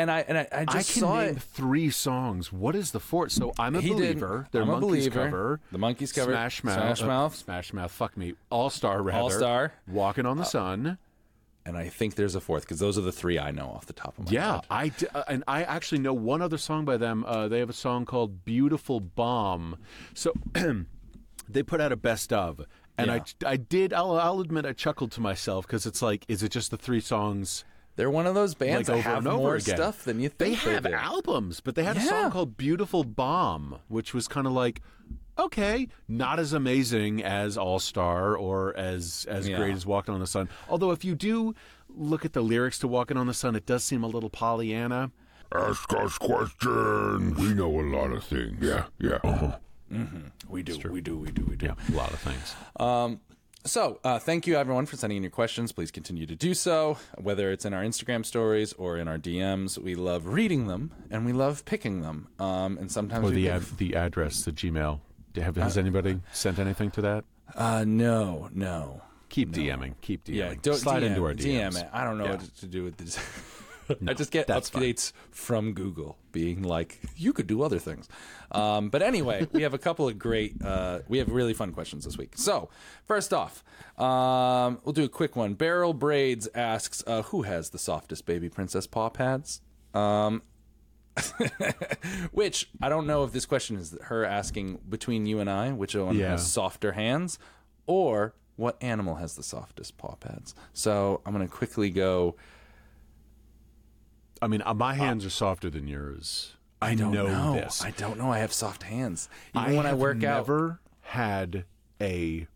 and 0.00 0.10
i 0.10 0.20
and 0.26 0.36
i, 0.38 0.48
I 0.52 0.60
I 0.60 0.64
just 0.64 0.92
can 0.92 1.00
saw 1.02 1.20
name 1.20 1.36
it 1.36 1.42
three 1.42 1.90
songs. 1.90 2.52
What 2.52 2.74
is 2.74 2.90
the 2.90 3.00
fourth? 3.00 3.32
So 3.32 3.52
I'm 3.58 3.74
a 3.76 3.80
he 3.80 3.90
believer. 3.90 4.48
They're 4.50 4.62
I'm 4.62 4.70
a 4.70 4.76
Monkees 4.76 4.80
believer. 4.80 5.24
cover. 5.24 5.60
The 5.72 5.78
Monkees 5.78 6.14
cover. 6.14 6.32
Smash 6.32 6.64
Mouth. 6.64 6.74
Smash 6.98 7.02
Mouth. 7.06 7.34
Smash 7.36 7.72
Mouth. 7.72 7.90
Fuck 7.92 8.16
me. 8.16 8.34
All 8.50 8.70
Star 8.70 9.02
rather. 9.02 9.18
All 9.18 9.30
Star. 9.30 9.72
Walking 9.86 10.26
on 10.26 10.36
the 10.38 10.44
Sun. 10.44 10.98
and 11.66 11.76
I 11.76 11.88
think 11.88 12.14
there's 12.14 12.34
a 12.34 12.40
fourth 12.40 12.62
because 12.62 12.78
those 12.80 12.96
are 12.98 13.02
the 13.02 13.12
three 13.12 13.38
I 13.38 13.50
know 13.50 13.66
off 13.68 13.86
the 13.86 13.92
top 13.92 14.18
of 14.18 14.24
my 14.26 14.30
Yeah, 14.32 14.52
head. 14.54 14.64
I 14.70 14.88
d- 14.88 15.06
uh, 15.14 15.24
and 15.28 15.44
I 15.46 15.62
actually 15.62 15.98
know 16.00 16.14
one 16.14 16.40
other 16.42 16.58
song 16.58 16.84
by 16.84 16.96
them. 16.96 17.24
Uh, 17.26 17.48
they 17.48 17.58
have 17.60 17.70
a 17.70 17.74
song 17.74 18.06
called 18.06 18.44
"Beautiful 18.44 18.98
Bomb." 19.00 19.76
So 20.14 20.32
they 21.48 21.62
put 21.62 21.80
out 21.80 21.92
a 21.92 21.96
best 21.96 22.32
of, 22.32 22.64
and 22.96 23.08
Yeah. 23.08 23.22
I 23.48 23.50
I 23.52 23.56
did. 23.56 23.92
I'll, 23.92 24.12
I'll 24.18 24.40
admit 24.40 24.64
I 24.66 24.72
chuckled 24.72 25.12
to 25.12 25.20
myself 25.20 25.66
because 25.66 25.86
it's 25.86 26.00
like, 26.02 26.24
is 26.28 26.42
it 26.42 26.50
just 26.50 26.70
the 26.70 26.76
three 26.78 27.00
songs? 27.00 27.64
They're 28.00 28.10
one 28.10 28.26
of 28.26 28.34
those 28.34 28.54
bands 28.54 28.88
like 28.88 29.04
that 29.04 29.10
have 29.10 29.24
more 29.24 29.56
again. 29.56 29.76
stuff 29.76 30.04
than 30.04 30.20
you 30.20 30.30
think. 30.30 30.38
They 30.38 30.54
think 30.54 30.72
have 30.72 30.84
do. 30.84 30.94
albums, 30.94 31.60
but 31.60 31.74
they 31.74 31.84
had 31.84 31.98
a 31.98 32.00
song 32.00 32.30
called 32.30 32.56
"Beautiful 32.56 33.04
Bomb," 33.04 33.76
which 33.88 34.14
was 34.14 34.26
kind 34.26 34.46
of 34.46 34.54
like, 34.54 34.80
okay, 35.38 35.86
not 36.08 36.38
as 36.38 36.54
amazing 36.54 37.22
as 37.22 37.58
All 37.58 37.78
Star 37.78 38.34
or 38.34 38.74
as 38.74 39.26
as 39.28 39.46
Yeah. 39.46 39.58
great 39.58 39.74
as 39.74 39.84
Walking 39.84 40.14
on 40.14 40.20
the 40.20 40.26
Sun. 40.26 40.48
Although, 40.66 40.92
if 40.92 41.04
you 41.04 41.14
do 41.14 41.54
look 41.90 42.24
at 42.24 42.32
the 42.32 42.40
lyrics 42.40 42.78
to 42.78 42.88
Walking 42.88 43.18
on 43.18 43.26
the 43.26 43.34
Sun, 43.34 43.54
it 43.54 43.66
does 43.66 43.84
seem 43.84 44.02
a 44.02 44.08
little 44.08 44.30
Pollyanna. 44.30 45.10
Ask 45.54 45.92
us 45.92 46.16
questions. 46.16 47.36
We 47.38 47.52
know 47.52 47.80
a 47.80 47.82
lot 47.82 48.12
of 48.12 48.24
things. 48.24 48.56
Yeah, 48.62 48.84
yeah. 48.98 49.18
Uh-huh. 49.22 49.58
We 50.48 50.62
do, 50.62 50.78
we 50.90 51.02
do, 51.02 51.18
we 51.18 51.30
do, 51.32 51.44
we 51.44 51.56
do. 51.56 51.66
Yeah, 51.66 51.74
a 51.86 51.92
lot 51.94 52.14
of 52.14 52.20
things. 52.20 52.54
So, 53.64 54.00
uh, 54.04 54.18
thank 54.18 54.46
you 54.46 54.56
everyone 54.56 54.86
for 54.86 54.96
sending 54.96 55.18
in 55.18 55.22
your 55.22 55.30
questions. 55.30 55.70
Please 55.70 55.90
continue 55.90 56.24
to 56.26 56.34
do 56.34 56.54
so, 56.54 56.96
whether 57.18 57.52
it's 57.52 57.66
in 57.66 57.74
our 57.74 57.82
Instagram 57.82 58.24
stories 58.24 58.72
or 58.72 58.96
in 58.96 59.06
our 59.06 59.18
DMs. 59.18 59.76
We 59.76 59.94
love 59.94 60.26
reading 60.26 60.66
them 60.66 60.92
and 61.10 61.26
we 61.26 61.32
love 61.32 61.64
picking 61.66 62.00
them. 62.00 62.28
Um, 62.38 62.78
and 62.78 62.90
sometimes 62.90 63.26
Or 63.28 63.30
the 63.30 63.50
ad, 63.50 63.62
the 63.76 63.96
address, 63.96 64.44
the 64.44 64.52
Gmail. 64.52 65.00
Have, 65.36 65.56
has 65.56 65.76
anybody 65.76 66.20
sent 66.32 66.58
anything 66.58 66.90
to 66.92 67.02
that? 67.02 67.24
uh, 67.54 67.84
no, 67.86 68.48
no. 68.52 69.02
Keep 69.28 69.52
DMing. 69.52 69.94
Keep 70.00 70.24
DMing. 70.24 70.34
Yeah, 70.34 70.54
don't 70.60 70.74
Slide 70.76 71.02
DM, 71.02 71.06
into 71.06 71.24
our 71.24 71.34
DMs. 71.34 71.74
DM 71.76 71.82
it. 71.82 71.88
I 71.92 72.02
don't 72.04 72.16
know 72.18 72.24
Yeah. 72.24 72.30
what 72.36 72.56
to 72.56 72.66
do 72.66 72.82
with 72.82 72.96
this. 72.96 73.16
I 74.06 74.14
just 74.14 74.30
get 74.30 74.46
that's 74.46 74.68
fine. 74.70 74.82
updates 74.82 75.12
from 75.30 75.72
Google 75.72 76.16
being 76.32 76.62
like, 76.62 77.00
you 77.16 77.32
could 77.32 77.46
do 77.46 77.62
other 77.62 77.78
things. 77.78 78.08
Um, 78.52 78.88
but 78.88 79.02
anyway, 79.02 79.46
we 79.52 79.62
have 79.62 79.74
a 79.74 79.78
couple 79.78 80.08
of 80.08 80.18
great, 80.18 80.54
uh, 80.64 81.00
we 81.08 81.18
have 81.18 81.30
really 81.30 81.54
fun 81.54 81.72
questions 81.72 82.04
this 82.04 82.16
week. 82.18 82.32
So, 82.36 82.68
first 83.04 83.32
off, 83.32 83.64
um, 83.98 84.78
we'll 84.84 84.92
do 84.92 85.04
a 85.04 85.08
quick 85.08 85.36
one. 85.36 85.54
Barrel 85.54 85.92
Braids 85.94 86.48
asks, 86.54 87.02
uh, 87.06 87.22
who 87.22 87.42
has 87.42 87.70
the 87.70 87.78
softest 87.78 88.26
baby 88.26 88.48
princess 88.48 88.86
paw 88.86 89.08
pads? 89.08 89.60
Um, 89.94 90.42
which 92.32 92.70
I 92.80 92.88
don't 92.88 93.06
know 93.06 93.24
if 93.24 93.32
this 93.32 93.46
question 93.46 93.76
is 93.76 93.96
her 94.04 94.24
asking 94.24 94.80
between 94.88 95.26
you 95.26 95.40
and 95.40 95.50
I, 95.50 95.72
which 95.72 95.94
one 95.94 96.16
Yeah. 96.16 96.30
has 96.30 96.50
softer 96.50 96.92
hands, 96.92 97.38
or 97.86 98.34
what 98.56 98.76
animal 98.82 99.16
has 99.16 99.36
the 99.36 99.42
softest 99.42 99.96
paw 99.98 100.14
pads. 100.16 100.54
So 100.72 101.20
I'm 101.26 101.34
going 101.34 101.46
to 101.46 101.52
quickly 101.52 101.90
go. 101.90 102.36
I 104.42 104.46
mean, 104.46 104.62
uh, 104.64 104.74
my 104.74 104.94
hands 104.94 105.24
are 105.26 105.30
softer 105.30 105.68
than 105.70 105.86
yours. 105.86 106.54
I, 106.82 106.94
don't 106.94 107.12
know, 107.12 107.26
know. 107.26 107.52
this. 107.54 107.84
I 107.84 107.90
don't 107.90 108.18
know. 108.18 108.32
I 108.32 108.38
have 108.38 108.52
soft 108.52 108.84
hands. 108.84 109.28
Even 109.54 109.76
when 109.76 109.86
I 109.86 109.92
work 109.92 110.16
out. 110.24 110.46
never 110.46 110.80
had 111.02 111.64
a 112.00 112.46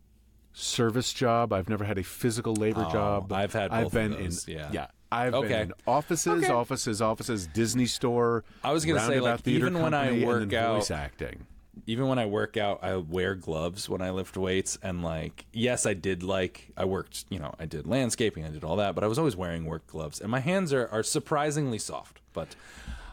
service 0.53 1.13
job. 1.13 1.53
I've 1.53 1.69
never 1.69 1.83
had 1.83 1.97
a 1.97 2.03
physical 2.03 2.55
labor 2.55 2.85
job. 2.91 3.31
Oh, 3.31 3.35
I've 3.35 3.53
had 3.53 3.71
I've 3.71 3.91
been 3.91 4.13
in 4.13 4.31
yeah. 4.47 4.69
yeah. 4.71 4.87
I've 5.11 5.33
Okay. 5.35 5.47
been 5.49 5.61
in 5.61 5.73
offices, 5.85 6.43
Okay. 6.43 6.51
offices, 6.51 7.01
offices, 7.01 7.45
Disney 7.47 7.85
store. 7.85 8.43
I 8.63 8.71
was 8.71 8.83
gonna 8.85 8.99
say, 9.01 9.19
Roundabout 9.19 9.45
like, 9.45 9.47
even 9.47 9.79
when 9.79 9.93
I 9.93 10.05
Company, 10.07 10.25
work 10.25 10.53
out- 10.53 10.75
voice 10.77 10.91
acting. 10.91 11.45
Even 11.85 12.07
when 12.07 12.19
I 12.19 12.25
work 12.25 12.57
out, 12.57 12.79
I 12.83 12.95
wear 12.95 13.35
gloves 13.35 13.89
when 13.89 14.01
I 14.01 14.11
lift 14.11 14.37
weights. 14.37 14.77
And 14.81 15.03
like, 15.03 15.45
yes, 15.53 15.85
I 15.85 15.93
did 15.93 16.23
like 16.23 16.71
I 16.77 16.85
worked. 16.85 17.25
You 17.29 17.39
know, 17.39 17.53
I 17.59 17.65
did 17.65 17.85
landscaping, 17.87 18.43
I 18.45 18.49
did 18.49 18.63
all 18.63 18.75
that, 18.77 18.95
but 18.95 19.03
I 19.03 19.07
was 19.07 19.19
always 19.19 19.35
wearing 19.35 19.65
work 19.65 19.85
gloves, 19.87 20.19
and 20.21 20.29
my 20.29 20.39
hands 20.39 20.73
are, 20.73 20.87
are 20.91 21.03
surprisingly 21.03 21.77
soft. 21.79 22.21
But 22.33 22.55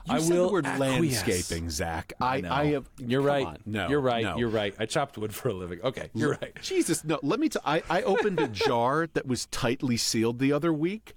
You 0.06 0.14
I 0.14 0.18
will 0.18 0.46
the 0.48 0.52
word 0.52 0.66
acquiesce. 0.66 1.26
landscaping, 1.26 1.70
Zach. 1.70 2.12
I, 2.20 2.40
No. 2.40 2.52
I 2.52 2.64
have. 2.72 2.88
You're 2.98 3.20
right. 3.22 3.46
on. 3.46 3.58
No, 3.66 3.88
you're 3.88 4.00
right. 4.00 4.24
no. 4.24 4.36
You're 4.36 4.48
right. 4.48 4.74
I 4.78 4.86
chopped 4.86 5.16
wood 5.18 5.34
for 5.34 5.48
a 5.48 5.52
living. 5.54 5.80
Okay, 5.82 6.10
you're 6.14 6.38
right. 6.40 6.56
Jesus, 6.60 7.04
no. 7.04 7.18
Let 7.22 7.38
me. 7.40 7.48
T- 7.48 7.58
I 7.64 7.82
I 7.88 8.02
opened 8.02 8.40
a 8.40 8.48
jar 8.48 9.06
that 9.14 9.26
was 9.26 9.46
tightly 9.46 9.96
sealed 9.96 10.38
the 10.40 10.52
other 10.52 10.72
week, 10.72 11.14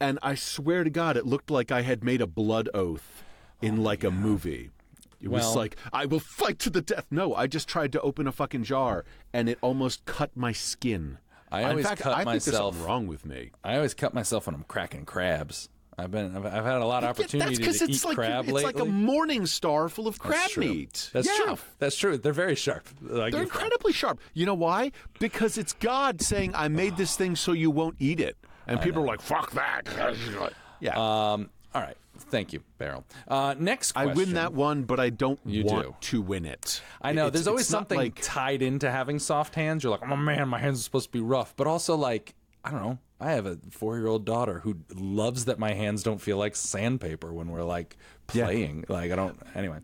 and 0.00 0.18
I 0.22 0.34
swear 0.36 0.84
to 0.84 0.90
God, 0.90 1.16
it 1.16 1.26
looked 1.26 1.50
like 1.50 1.70
I 1.70 1.82
had 1.82 2.02
made 2.02 2.20
a 2.22 2.26
blood 2.26 2.68
oath 2.72 3.22
in 3.60 3.78
oh 3.78 3.82
like 3.82 4.04
a 4.04 4.10
movie. 4.10 4.70
It 5.24 5.30
was 5.30 5.56
like 5.56 5.76
I 5.92 6.06
will 6.06 6.20
fight 6.20 6.58
to 6.60 6.70
the 6.70 6.80
death. 6.82 7.06
No, 7.10 7.34
I 7.34 7.46
just 7.46 7.68
tried 7.68 7.92
to 7.92 8.00
open 8.00 8.26
a 8.26 8.32
fucking 8.32 8.64
jar, 8.64 9.04
and 9.32 9.48
it 9.48 9.58
almost 9.62 10.04
cut 10.04 10.30
my 10.36 10.52
skin. 10.52 11.18
I 11.50 11.64
always 11.64 11.86
fact, 11.86 12.00
cut 12.00 12.12
I 12.14 12.16
think 12.24 12.30
there's 12.30 12.46
myself- 12.48 12.74
something 12.74 12.86
wrong 12.88 13.06
with 13.06 13.24
me. 13.24 13.50
I 13.62 13.76
always 13.76 13.94
cut 13.94 14.12
myself 14.14 14.46
when 14.46 14.54
I'm 14.54 14.64
cracking 14.64 15.04
crabs. 15.04 15.68
I've 15.96 16.10
been. 16.10 16.36
I've, 16.36 16.44
I've 16.44 16.64
had 16.64 16.80
a 16.82 16.84
lot 16.86 17.04
of 17.04 17.10
opportunity 17.10 17.38
That's 17.50 17.58
because 17.58 17.78
to 17.78 17.84
it's 17.84 18.02
eat 18.04 18.08
like 18.08 18.16
crab 18.16 18.44
it's 18.46 18.52
lately. 18.52 18.72
like 18.72 18.80
a 18.82 18.84
morning 18.90 19.46
star 19.46 19.88
full 19.88 20.08
of 20.08 20.18
crab 20.18 20.40
That's 20.40 20.56
meat. 20.56 21.10
That's 21.12 21.28
Yeah. 21.28 21.44
true. 21.44 21.58
That's 21.78 21.96
true. 21.96 22.18
They're 22.18 22.32
very 22.32 22.56
sharp. 22.56 22.88
Like, 23.00 23.32
They're 23.32 23.42
incredibly 23.44 23.92
sharp. 23.92 24.18
You 24.32 24.44
know 24.44 24.54
why? 24.54 24.90
Because 25.20 25.56
it's 25.56 25.72
God 25.74 26.20
saying, 26.20 26.52
"I 26.56 26.66
made 26.66 26.96
this 26.96 27.14
thing 27.16 27.36
so 27.36 27.52
you 27.52 27.70
won't 27.70 27.94
eat 28.00 28.18
it," 28.18 28.36
and 28.66 28.80
people 28.80 29.02
are 29.04 29.06
like, 29.06 29.20
"Fuck 29.20 29.52
that." 29.52 29.86
Yeah, 30.80 30.94
Um. 30.96 31.48
All 31.72 31.80
right. 31.80 31.96
Thank 32.18 32.52
you, 32.52 32.60
Beryl. 32.78 33.04
Uh, 33.28 33.54
next 33.58 33.92
I 33.96 34.06
win 34.06 34.34
that 34.34 34.52
one, 34.54 34.82
but 34.84 34.98
I 35.00 35.10
don't 35.10 35.38
You 35.44 35.64
want 35.64 35.86
do. 35.86 35.94
to 36.00 36.22
win 36.22 36.44
it. 36.44 36.80
I 37.02 37.12
know. 37.12 37.26
It's- 37.26 37.32
there's 37.34 37.48
always 37.48 37.66
something 37.68 37.98
like 37.98 38.18
tied 38.22 38.62
into 38.62 38.90
having 38.90 39.18
soft 39.18 39.54
hands. 39.54 39.82
You're 39.84 39.92
like, 39.92 40.08
oh 40.08 40.16
man, 40.16 40.48
my 40.48 40.58
hands 40.58 40.80
are 40.80 40.82
supposed 40.82 41.06
to 41.06 41.12
be 41.12 41.20
rough, 41.20 41.54
but 41.56 41.66
also 41.66 41.94
like, 41.96 42.34
I 42.64 42.70
don't 42.70 42.80
know. 42.82 42.98
I 43.20 43.32
have 43.32 43.46
a 43.46 43.58
four 43.70 43.96
year 43.96 44.06
old 44.06 44.24
daughter 44.24 44.60
who 44.60 44.76
loves 44.94 45.44
that 45.46 45.58
my 45.58 45.72
hands 45.74 46.02
don't 46.02 46.20
feel 46.20 46.36
like 46.36 46.56
sandpaper 46.56 47.32
when 47.32 47.48
we're 47.48 47.62
like 47.64 47.96
Yeah. 48.32 48.44
playing. 48.46 48.84
Like 48.88 49.12
I 49.12 49.16
don't. 49.16 49.38
Anyway. 49.54 49.78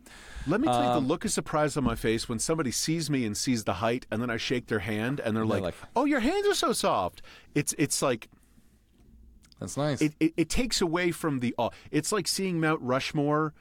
Let 0.47 0.61
me 0.63 0.67
tell 0.69 0.77
Um, 0.77 0.95
you 0.95 1.01
the 1.03 1.07
look 1.07 1.25
of 1.27 1.31
surprise 1.31 1.77
on 1.77 1.85
my 1.85 1.95
face 1.95 2.29
when 2.29 2.39
somebody 2.39 2.71
sees 2.71 3.11
me 3.11 3.27
and 3.27 3.37
sees 3.37 3.65
the 3.65 3.75
height, 3.75 4.07
and 4.11 4.23
then 4.23 4.31
I 4.31 4.39
shake 4.39 4.69
their 4.69 4.79
hand, 4.79 5.21
and 5.21 5.37
they're 5.37 5.45
like, 5.45 5.63
like- 5.63 5.75
"Oh, 5.95 6.07
your 6.07 6.21
hands 6.21 6.47
are 6.49 6.55
so 6.55 6.73
soft." 6.73 7.21
It's 7.55 7.75
it's 7.77 8.01
like 8.01 8.29
That's 9.61 9.77
nice. 9.77 10.01
it, 10.03 10.15
it, 10.19 10.33
it 10.37 10.49
takes 10.51 10.81
away 10.81 11.13
from 11.13 11.39
the 11.41 11.55
awe. 11.59 11.71
It's 11.91 12.11
like 12.13 12.27
seeing 12.27 12.59
Mount 12.61 12.81
Rushmore, 12.83 13.53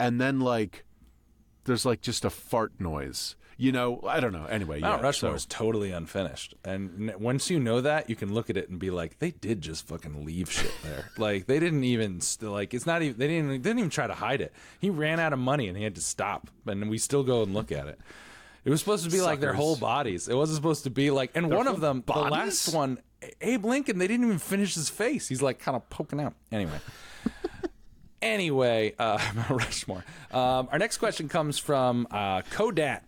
and 0.00 0.20
then 0.20 0.40
like 0.40 0.84
there's 1.64 1.84
like 1.86 2.00
just 2.00 2.24
a 2.24 2.30
fart 2.30 2.72
noise. 2.80 3.36
You 3.58 3.70
know, 3.70 4.00
I 4.08 4.18
don't 4.18 4.32
know. 4.32 4.46
Anyway, 4.46 4.80
Mount 4.80 5.00
yeah, 5.00 5.04
Rushmore 5.06 5.32
so- 5.32 5.36
is 5.36 5.46
totally 5.46 5.92
unfinished, 5.92 6.54
and 6.64 7.10
n- 7.10 7.20
once 7.20 7.50
you 7.50 7.60
know 7.60 7.80
that, 7.82 8.08
you 8.10 8.16
can 8.16 8.32
look 8.34 8.50
at 8.50 8.56
it 8.56 8.70
and 8.70 8.78
be 8.78 8.90
like, 8.90 9.18
they 9.20 9.30
did 9.30 9.60
just 9.60 9.86
fucking 9.86 10.24
leave 10.24 10.50
shit 10.50 10.72
there. 10.82 11.10
like 11.18 11.46
they 11.46 11.60
didn't 11.60 11.84
even 11.84 12.20
st- 12.20 12.50
like 12.50 12.74
it's 12.74 12.86
not 12.86 13.02
even 13.02 13.18
they 13.18 13.28
didn't 13.28 13.48
they 13.50 13.58
didn't 13.58 13.78
even 13.78 13.90
try 13.90 14.06
to 14.06 14.14
hide 14.14 14.40
it. 14.40 14.52
He 14.80 14.90
ran 14.90 15.20
out 15.20 15.32
of 15.32 15.38
money 15.38 15.68
and 15.68 15.76
he 15.76 15.84
had 15.84 15.94
to 15.94 16.00
stop, 16.00 16.48
and 16.66 16.88
we 16.90 16.98
still 16.98 17.22
go 17.22 17.42
and 17.42 17.52
look 17.54 17.70
at 17.70 17.86
it. 17.86 18.00
It 18.64 18.70
was 18.70 18.80
supposed 18.80 19.04
to 19.04 19.10
be 19.10 19.20
like 19.20 19.40
their 19.40 19.52
whole 19.54 19.76
bodies. 19.76 20.28
It 20.28 20.34
wasn't 20.34 20.56
supposed 20.56 20.84
to 20.84 20.90
be 20.90 21.10
like, 21.10 21.32
and 21.34 21.50
one 21.50 21.66
of 21.66 21.80
them, 21.80 22.04
the 22.06 22.12
last 22.12 22.72
one, 22.72 22.98
Abe 23.40 23.64
Lincoln, 23.64 23.98
they 23.98 24.06
didn't 24.06 24.26
even 24.26 24.38
finish 24.38 24.74
his 24.74 24.88
face. 24.88 25.28
He's 25.28 25.42
like 25.42 25.58
kind 25.58 25.76
of 25.76 25.88
poking 25.90 26.20
out. 26.20 26.34
Anyway. 26.50 26.78
Anyway, 28.22 28.94
uh, 29.00 29.18
Rushmore. 29.50 30.04
Um, 30.30 30.68
our 30.70 30.78
next 30.78 30.98
question 30.98 31.28
comes 31.28 31.58
from 31.58 32.06
uh, 32.08 32.42
Kodat, 32.42 33.00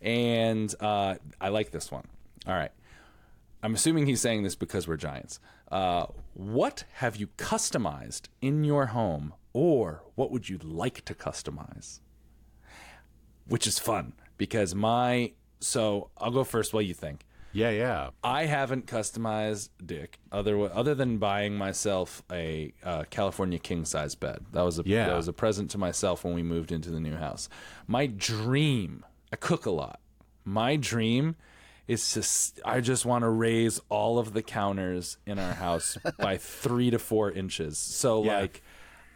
and 0.00 0.72
uh, 0.78 1.16
I 1.40 1.48
like 1.48 1.72
this 1.72 1.90
one. 1.90 2.04
All 2.46 2.54
right. 2.54 2.70
I'm 3.64 3.74
assuming 3.74 4.06
he's 4.06 4.20
saying 4.20 4.44
this 4.44 4.54
because 4.54 4.86
we're 4.86 4.96
giants. 4.96 5.40
Uh, 5.72 6.06
what 6.34 6.84
have 6.94 7.16
you 7.16 7.26
customized 7.36 8.28
in 8.40 8.62
your 8.62 8.86
home, 8.86 9.34
or 9.52 10.04
what 10.14 10.30
would 10.30 10.48
you 10.48 10.58
like 10.58 11.04
to 11.06 11.14
customize? 11.14 11.98
Which 13.48 13.66
is 13.66 13.80
fun 13.80 14.12
because 14.44 14.74
my. 14.74 15.32
So 15.60 16.10
I'll 16.18 16.30
go 16.30 16.44
first. 16.44 16.74
What 16.74 16.82
do 16.82 16.86
you 16.86 16.94
think? 16.94 17.24
Yeah, 17.52 17.70
yeah. 17.70 18.10
I 18.22 18.46
haven't 18.46 18.86
customized 18.86 19.68
Dick 19.84 20.18
other 20.32 20.58
other 20.74 20.94
than 20.94 21.18
buying 21.18 21.54
myself 21.56 22.22
a 22.30 22.72
uh, 22.82 23.04
California 23.10 23.58
king 23.58 23.84
size 23.84 24.14
bed. 24.14 24.40
That 24.52 24.62
was 24.62 24.78
a 24.78 24.82
Yeah. 24.84 25.06
that 25.06 25.16
was 25.16 25.28
a 25.28 25.32
present 25.32 25.70
to 25.70 25.78
myself 25.78 26.24
when 26.24 26.34
we 26.34 26.42
moved 26.42 26.72
into 26.72 26.90
the 26.90 27.00
new 27.00 27.14
house. 27.16 27.48
My 27.86 28.06
dream. 28.06 29.04
I 29.32 29.36
cook 29.36 29.66
a 29.66 29.70
lot. 29.70 30.00
My 30.44 30.76
dream 30.76 31.36
is 31.88 32.12
to. 32.12 32.60
I 32.64 32.80
just 32.80 33.06
want 33.06 33.22
to 33.22 33.28
raise 33.30 33.80
all 33.88 34.18
of 34.18 34.32
the 34.32 34.42
counters 34.42 35.16
in 35.26 35.38
our 35.38 35.54
house 35.54 35.96
by 36.18 36.36
three 36.36 36.90
to 36.90 36.98
four 36.98 37.30
inches. 37.32 37.78
So 37.78 38.22
Yeah. 38.24 38.40
like. 38.40 38.62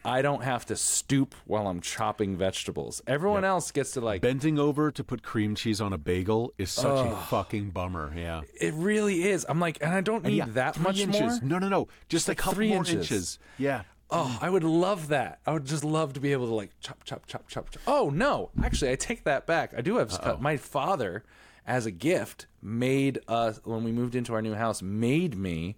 I 0.04 0.22
don't 0.22 0.42
have 0.42 0.64
to 0.66 0.76
stoop 0.76 1.34
while 1.44 1.66
I'm 1.66 1.80
chopping 1.80 2.36
vegetables. 2.36 3.02
Everyone 3.06 3.44
else 3.44 3.70
gets 3.70 3.92
to 3.92 4.00
like 4.00 4.22
Bending 4.22 4.58
over 4.58 4.90
to 4.90 5.04
put 5.04 5.22
cream 5.22 5.54
cheese 5.54 5.80
on 5.80 5.92
a 5.92 5.98
bagel 5.98 6.54
is 6.56 6.70
such 6.70 7.06
a 7.06 7.16
fucking 7.26 7.70
bummer. 7.70 8.12
Yeah. 8.16 8.42
it 8.60 8.74
really 8.74 9.28
is. 9.28 9.44
I'm 9.48 9.60
like, 9.60 9.78
and 9.82 9.92
I 9.92 10.00
don't 10.00 10.24
need 10.24 10.36
Yeah, 10.36 10.46
that 10.50 10.78
much 10.80 11.00
inches. 11.00 11.20
more. 11.20 11.40
No, 11.42 11.58
no, 11.58 11.68
no. 11.68 11.88
Just 12.08 12.28
like 12.28 12.38
a 12.38 12.42
couple 12.42 12.54
three 12.54 12.68
more 12.68 12.78
inches. 12.78 12.94
inches. 12.94 13.38
Yeah. 13.58 13.82
Oh, 14.10 14.38
I 14.40 14.48
would 14.48 14.64
love 14.64 15.08
that. 15.08 15.40
I 15.46 15.52
would 15.52 15.66
just 15.66 15.84
love 15.84 16.14
to 16.14 16.20
be 16.20 16.32
able 16.32 16.46
to 16.46 16.54
like 16.54 16.70
chop, 16.80 17.04
chop, 17.04 17.26
chop, 17.26 17.46
chop, 17.48 17.70
chop. 17.70 17.82
Oh 17.86 18.08
no, 18.08 18.50
actually, 18.62 18.90
I 18.92 18.96
take 18.96 19.24
that 19.24 19.46
back. 19.46 19.74
I 19.76 19.82
do 19.82 19.96
have 19.98 20.10
cut. 20.18 20.40
My 20.40 20.56
father 20.56 21.24
as 21.66 21.84
a 21.84 21.90
gift, 21.90 22.46
made 22.62 23.18
us 23.28 23.60
when 23.64 23.84
we 23.84 23.92
moved 23.92 24.14
into 24.14 24.32
our 24.32 24.40
new 24.40 24.54
house, 24.54 24.80
made 24.80 25.36
me 25.36 25.76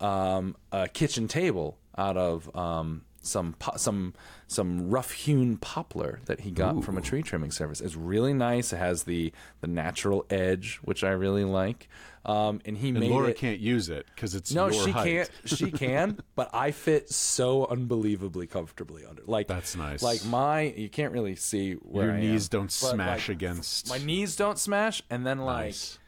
um, 0.00 0.56
a 0.72 0.88
kitchen 0.88 1.28
table 1.28 1.78
out 1.96 2.16
of 2.16 2.54
um, 2.56 3.02
some 3.28 3.54
po- 3.58 3.76
some 3.76 4.14
some 4.46 4.90
rough 4.90 5.12
hewn 5.12 5.56
poplar 5.58 6.20
that 6.24 6.40
he 6.40 6.50
got 6.50 6.82
from 6.84 6.96
a 6.96 7.00
tree 7.00 7.22
trimming 7.22 7.50
service. 7.50 7.80
It's 7.80 7.94
really 7.96 8.32
nice. 8.32 8.72
It 8.72 8.78
has 8.78 9.04
the 9.04 9.32
the 9.60 9.66
natural 9.68 10.24
edge, 10.30 10.78
which 10.82 11.04
I 11.04 11.10
really 11.10 11.44
like. 11.44 11.88
Um, 12.24 12.60
and 12.66 12.76
he 12.76 12.88
And 12.90 13.00
made 13.00 13.10
Laura 13.10 13.28
it. 13.28 13.36
can't 13.38 13.58
use 13.60 13.88
it 13.88 14.04
because 14.14 14.34
it's 14.34 14.52
No, 14.52 14.68
your 14.68 14.84
she 14.84 14.90
height. 14.90 15.06
can't. 15.06 15.30
She 15.46 15.70
can, 15.86 16.18
but 16.34 16.50
I 16.54 16.72
fit 16.72 17.08
so 17.10 17.66
unbelievably 17.66 18.48
comfortably 18.48 19.04
under. 19.06 19.22
Like 19.26 19.46
That's 19.48 19.76
nice. 19.76 20.02
Like 20.02 20.24
my, 20.26 20.62
you 20.62 20.88
can't 20.90 21.12
really 21.12 21.36
see 21.36 21.74
where 21.74 22.06
Your 22.06 22.14
I 22.16 22.20
knees 22.20 22.44
am, 22.46 22.60
don't 22.60 22.72
smash 22.72 23.28
like, 23.28 23.36
against. 23.36 23.88
My 23.88 23.98
knees 23.98 24.36
don't 24.36 24.58
smash, 24.58 25.02
and 25.08 25.26
then 25.26 25.38
like 25.38 25.66
Nice. 25.66 25.98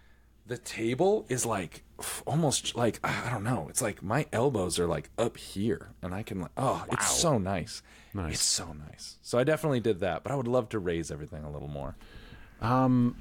the 0.46 0.58
table 0.58 1.24
is 1.30 1.46
like 1.46 1.84
almost 2.26 2.76
like 2.76 2.98
I 3.04 3.30
don't 3.30 3.44
know. 3.44 3.66
It's 3.68 3.82
like 3.82 4.02
my 4.02 4.26
elbows 4.32 4.78
are 4.78 4.86
like 4.86 5.10
up 5.18 5.36
here, 5.36 5.90
and 6.02 6.14
I 6.14 6.22
can 6.22 6.40
like 6.40 6.50
oh, 6.56 6.84
it's 6.92 7.10
so 7.10 7.38
nice. 7.38 7.82
Nice. 8.14 8.34
It's 8.34 8.42
so 8.42 8.72
nice. 8.72 9.18
So 9.22 9.38
I 9.38 9.44
definitely 9.44 9.80
did 9.80 10.00
that, 10.00 10.22
but 10.24 10.32
I 10.32 10.34
would 10.34 10.48
love 10.48 10.68
to 10.70 10.78
raise 10.78 11.10
everything 11.10 11.44
a 11.44 11.50
little 11.50 11.68
more. 11.68 11.96
Um, 12.60 13.16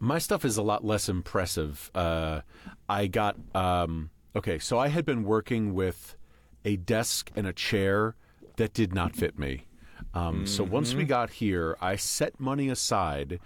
my 0.00 0.18
stuff 0.18 0.44
is 0.44 0.56
a 0.56 0.62
lot 0.62 0.84
less 0.84 1.08
impressive. 1.08 1.90
Uh, 1.94 2.40
I 2.88 3.06
got 3.06 3.36
um, 3.54 4.10
okay, 4.34 4.58
so 4.58 4.78
I 4.78 4.88
had 4.88 5.04
been 5.04 5.24
working 5.24 5.74
with 5.74 6.16
a 6.64 6.76
desk 6.76 7.30
and 7.36 7.46
a 7.46 7.52
chair 7.52 8.16
that 8.56 8.72
did 8.72 8.94
not 8.94 9.14
fit 9.14 9.38
me. 9.38 9.66
Um, 10.14 10.46
So 10.46 10.64
once 10.64 10.90
Mm-hmm. 10.90 10.98
we 10.98 11.04
got 11.04 11.30
here, 11.30 11.76
I 11.80 11.96
set 11.96 12.38
money 12.40 12.68
aside. 12.68 13.38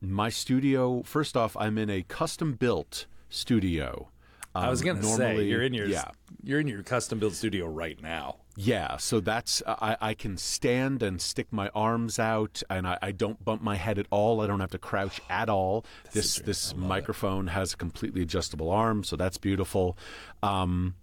My 0.00 0.28
studio, 0.28 1.02
first 1.02 1.36
off, 1.36 1.56
I'm 1.56 1.78
in 1.78 1.88
a 1.88 2.02
custom 2.02 2.54
built 2.54 3.06
studio. 3.34 4.08
I 4.56 4.70
was 4.70 4.80
Um, 4.82 4.86
gonna 4.86 5.02
say 5.02 5.08
normally- 5.18 5.50
you're 5.50 5.62
in 5.62 5.74
your 5.74 5.86
yeah. 5.88 6.10
you're 6.42 6.60
in 6.60 6.68
your 6.68 6.82
custom 6.84 7.18
built 7.18 7.34
studio 7.34 7.66
right 7.66 8.00
now. 8.00 8.36
Yeah, 8.56 8.98
so 8.98 9.18
that's 9.18 9.64
I, 9.66 9.96
I 10.00 10.14
can 10.14 10.36
stand 10.36 11.02
and 11.02 11.20
stick 11.20 11.48
my 11.52 11.70
arms 11.74 12.20
out, 12.20 12.62
and 12.70 12.86
I, 12.86 12.96
I 13.02 13.10
don't 13.10 13.44
bump 13.44 13.62
my 13.62 13.74
head 13.74 13.98
at 13.98 14.06
all. 14.10 14.40
I 14.40 14.46
don't 14.46 14.60
have 14.60 14.70
to 14.70 14.78
crouch 14.78 15.20
at 15.28 15.48
all. 15.48 15.84
this 16.12 16.36
this 16.36 16.72
microphone 16.76 17.48
has 17.48 17.72
a 17.72 17.76
completely 17.76 18.22
adjustable 18.22 18.70
arm, 18.70 19.02
so 19.02 19.16
that's 19.16 19.38
beautiful. 19.38 19.98
Um, 20.40 20.94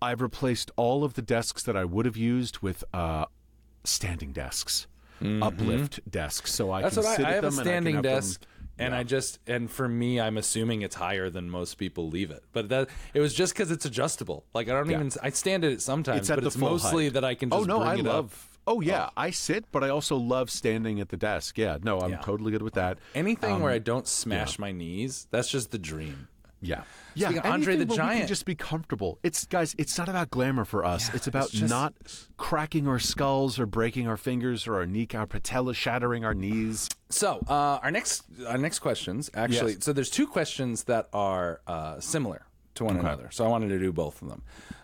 I've 0.00 0.22
replaced 0.22 0.70
all 0.76 1.04
of 1.04 1.14
the 1.14 1.22
desks 1.22 1.62
that 1.64 1.76
I 1.76 1.84
would 1.84 2.06
have 2.06 2.16
used 2.16 2.60
with 2.60 2.82
uh, 2.94 3.26
standing 3.84 4.32
desks, 4.32 4.86
uplift 5.20 6.00
desks, 6.10 6.54
so 6.54 6.70
I 6.70 6.82
Mm-hmm. 6.82 6.82
That's 6.84 6.94
can 6.94 7.16
sit 7.16 7.26
I, 7.26 7.28
I 7.28 7.36
at 7.36 7.44
have 7.44 7.52
a 7.52 7.56
them 7.56 7.58
and 7.58 7.68
I 7.68 7.72
can 7.72 7.82
standing 7.82 7.94
have 7.96 8.02
them- 8.04 8.12
and 8.78 8.94
I 8.94 9.02
just 9.02 9.38
and 9.46 9.70
for 9.70 9.88
me, 9.88 10.20
I'm 10.20 10.36
assuming 10.38 10.82
it's 10.82 10.94
higher 10.96 11.30
than 11.30 11.50
most 11.50 11.78
people 11.78 12.08
leave 12.08 12.30
it. 12.30 12.42
But 12.52 12.68
that 12.70 12.88
it 13.14 13.20
was 13.20 13.34
just 13.34 13.54
because 13.54 13.70
it's 13.70 13.84
adjustable. 13.84 14.44
Like 14.54 14.68
I 14.68 14.72
don't 14.72 14.88
Yeah. 14.88 14.96
even 14.98 15.12
I 15.22 15.30
stand 15.30 15.64
at 15.64 15.72
it 15.72 15.82
sometimes, 15.82 16.20
It's 16.20 16.30
at 16.30 16.36
but 16.36 16.40
the 16.42 16.46
it's 16.48 16.56
mostly 16.56 17.04
height. 17.06 17.14
that 17.14 17.24
I 17.24 17.34
can 17.34 17.50
just 17.50 17.60
oh 17.60 17.64
no, 17.64 17.82
I 17.82 17.94
love. 17.96 18.32
up. 18.32 18.32
Oh 18.66 18.80
yeah, 18.82 19.08
I 19.16 19.30
sit, 19.30 19.64
but 19.72 19.82
I 19.82 19.88
also 19.88 20.16
love 20.16 20.50
standing 20.50 21.00
at 21.00 21.08
the 21.08 21.16
desk. 21.16 21.56
Yeah, 21.56 21.78
no, 21.82 22.00
I'm 22.00 22.10
Yeah. 22.10 22.20
totally 22.20 22.52
good 22.52 22.60
with 22.62 22.74
that. 22.74 22.98
Anything 23.14 23.54
Um, 23.54 23.62
where 23.62 23.72
I 23.72 23.78
don't 23.78 24.06
smash 24.06 24.58
my 24.58 24.72
knees, 24.72 25.26
that's 25.30 25.48
just 25.48 25.70
the 25.70 25.78
dream. 25.78 26.28
Yeah. 26.60 26.82
Yeah. 27.14 27.28
Speaking 27.30 27.50
Andre 27.50 27.76
the 27.76 27.78
where 27.86 27.86
we 27.86 27.96
can 27.96 27.96
Giant. 28.16 28.28
just 28.28 28.44
be 28.44 28.54
comfortable. 28.54 29.18
It's 29.22 29.46
guys, 29.46 29.74
it's 29.78 29.96
not 29.96 30.08
about 30.08 30.30
glamour 30.30 30.64
for 30.64 30.84
us. 30.84 31.12
it's 31.14 31.26
about 31.26 31.50
just- 31.50 31.70
not 31.70 31.94
cracking 32.36 32.88
our 32.88 32.98
skulls 32.98 33.58
or 33.58 33.66
breaking 33.66 34.08
our 34.08 34.16
fingers 34.16 34.66
or 34.66 34.76
our 34.76 34.86
knee 34.86 35.06
our 35.14 35.26
patella 35.26 35.74
shattering 35.74 36.24
our 36.24 36.34
knees. 36.34 36.88
So 37.10 37.40
uh, 37.48 37.78
our 37.82 37.90
next 37.90 38.24
our 38.46 38.58
next 38.58 38.80
questions 38.80 39.30
actually. 39.34 39.74
Yes. 39.74 39.84
So 39.84 39.92
there's 39.92 40.10
two 40.10 40.26
questions 40.26 40.84
that 40.84 41.08
are 41.12 41.60
uh, 41.66 42.00
similar 42.00 42.44
to 42.74 42.84
one 42.84 42.96
another. 42.96 43.28
So 43.32 43.44
I 43.44 43.48
wanted 43.48 43.68
to 43.70 43.78
do 43.78 43.92
both 43.92 44.20
of 44.22 44.28
them. 44.28 44.42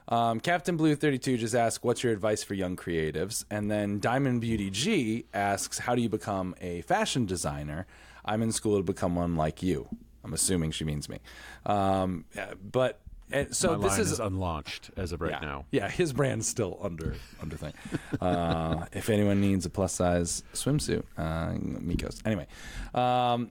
Um, 0.08 0.40
Captain 0.40 0.76
Blue 0.76 0.94
32 0.94 1.38
just 1.38 1.54
asked, 1.54 1.82
"What's 1.84 2.02
your 2.02 2.12
advice 2.12 2.42
for 2.42 2.54
young 2.54 2.76
creatives?" 2.76 3.44
And 3.50 3.70
then 3.70 4.00
Diamond 4.00 4.40
Beauty 4.42 4.68
G 4.70 5.24
asks, 5.32 5.78
"How 5.78 5.94
do 5.94 6.02
you 6.02 6.08
become 6.08 6.54
a 6.60 6.82
fashion 6.82 7.24
designer? 7.24 7.86
I'm 8.24 8.42
in 8.42 8.52
school 8.52 8.76
to 8.76 8.82
become 8.82 9.14
one 9.16 9.34
like 9.36 9.62
you." 9.62 9.88
I'm 10.24 10.32
assuming 10.32 10.70
she 10.70 10.84
means 10.84 11.08
me. 11.08 11.18
Um, 11.66 12.24
uh, 12.36 12.54
but 12.60 13.00
and 13.30 13.54
so 13.54 13.76
My 13.76 13.88
this 13.88 13.98
is 13.98 14.12
is, 14.12 14.20
unlaunched 14.20 14.90
as 14.96 15.12
of 15.12 15.20
right 15.20 15.32
yeah. 15.32 15.40
now. 15.40 15.64
Yeah, 15.70 15.88
his 15.88 16.12
brand's 16.12 16.46
still 16.46 16.78
under 16.82 17.14
under 17.40 17.56
thing. 17.56 17.72
Uh, 18.20 18.86
if 18.92 19.10
anyone 19.10 19.40
needs 19.40 19.66
a 19.66 19.70
plus 19.70 19.92
size 19.92 20.42
swimsuit, 20.52 21.02
uh, 21.18 21.48
Mikos. 21.52 22.20
Anyway, 22.24 22.46
um, 22.94 23.50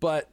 but 0.00 0.30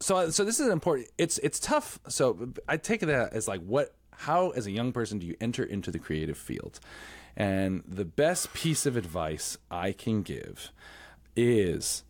so 0.00 0.30
so 0.30 0.44
this 0.44 0.60
is 0.60 0.68
important. 0.68 1.08
It's 1.18 1.38
it's 1.38 1.60
tough. 1.60 2.00
So 2.08 2.50
I 2.68 2.76
take 2.76 3.00
that 3.00 3.32
as 3.32 3.46
like 3.46 3.62
what 3.62 3.94
how 4.12 4.50
as 4.50 4.66
a 4.66 4.70
young 4.70 4.92
person 4.92 5.18
do 5.18 5.26
you 5.26 5.36
enter 5.40 5.62
into 5.62 5.90
the 5.90 5.98
creative 5.98 6.38
field? 6.38 6.80
And 7.36 7.84
the 7.86 8.04
best 8.04 8.52
piece 8.52 8.84
of 8.84 8.96
advice 8.96 9.58
I 9.70 9.92
can 9.92 10.22
give 10.22 10.72
is 11.36 12.02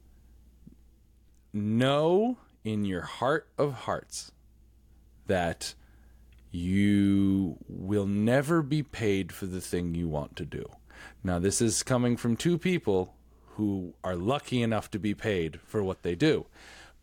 know 1.53 2.39
in 2.64 2.84
your 2.84 3.02
heart 3.02 3.48
of 3.59 3.72
hearts 3.72 4.32
that 5.26 5.74
you 6.50 7.56
will 7.68 8.06
never 8.06 8.62
be 8.62 8.82
paid 8.82 9.32
for 9.32 9.46
the 9.46 9.61
thing 9.61 9.94
you 9.94 10.09
want 10.09 10.36
to 10.36 10.44
do. 10.44 10.64
Now, 11.22 11.38
this 11.38 11.61
is 11.61 11.82
coming 11.82 12.16
from 12.16 12.36
two 12.36 12.59
people 12.59 13.14
who 13.56 13.92
are 14.02 14.16
lucky 14.16 14.62
enough 14.62 14.90
to 14.92 14.98
be 14.98 15.14
paid 15.14 15.61
for 15.66 15.82
what 15.82 16.02
they 16.02 16.14
do. 16.14 16.46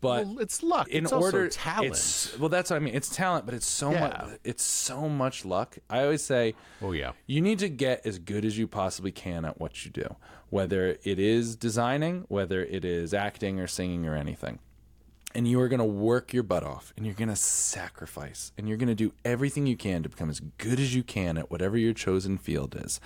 But 0.00 0.26
Well, 0.26 0.38
it's 0.40 0.62
luck. 0.62 0.88
in 0.88 1.04
It's 1.04 1.12
also 1.12 1.24
order 1.26 1.48
talent. 1.48 1.86
it's- 1.86 2.36
well, 2.38 2.48
that's 2.50 2.70
what 2.70 2.76
I 2.76 2.80
mean. 2.80 2.94
It's 2.94 3.14
talent, 3.14 3.46
but 3.46 3.54
it's 3.54 3.66
so 3.66 3.92
Yeah. 3.92 4.00
much. 4.00 4.38
It's 4.44 4.62
so 4.62 5.08
much 5.08 5.44
luck. 5.44 5.78
I 5.88 6.02
always 6.02 6.22
say, 6.22 6.54
Oh, 6.82 6.92
yeah. 6.92 7.12
you 7.26 7.40
need 7.40 7.58
to 7.60 7.68
get 7.70 8.04
as 8.04 8.18
good 8.18 8.44
as 8.44 8.58
you 8.58 8.66
possibly 8.68 9.10
can 9.12 9.44
at 9.46 9.58
what 9.58 9.84
you 9.84 9.90
do, 9.90 10.16
whether 10.50 10.98
it 11.02 11.18
is 11.18 11.56
designing, 11.56 12.24
whether 12.28 12.62
it 12.64 12.84
is 12.84 13.14
acting 13.14 13.58
or 13.58 13.66
singing 13.66 14.06
or 14.06 14.14
anything. 14.14 14.58
And 15.36 15.46
you 15.46 15.60
are 15.60 15.68
going 15.68 15.80
to 15.80 15.84
work 15.84 16.32
your 16.32 16.42
butt 16.42 16.64
off 16.64 16.94
and 16.96 17.04
you're 17.04 17.14
going 17.14 17.28
to 17.28 17.36
sacrifice 17.36 18.52
and 18.56 18.66
you're 18.66 18.78
going 18.78 18.88
to 18.88 18.94
do 18.94 19.12
everything 19.22 19.66
you 19.66 19.76
can 19.76 20.02
to 20.02 20.08
become 20.08 20.30
as 20.30 20.40
good 20.40 20.80
as 20.80 20.94
you 20.94 21.02
can 21.02 21.36
at 21.36 21.50
whatever 21.50 21.76
your 21.76 21.92
chosen 21.92 22.38
field 22.38 22.74
is. 22.74 23.00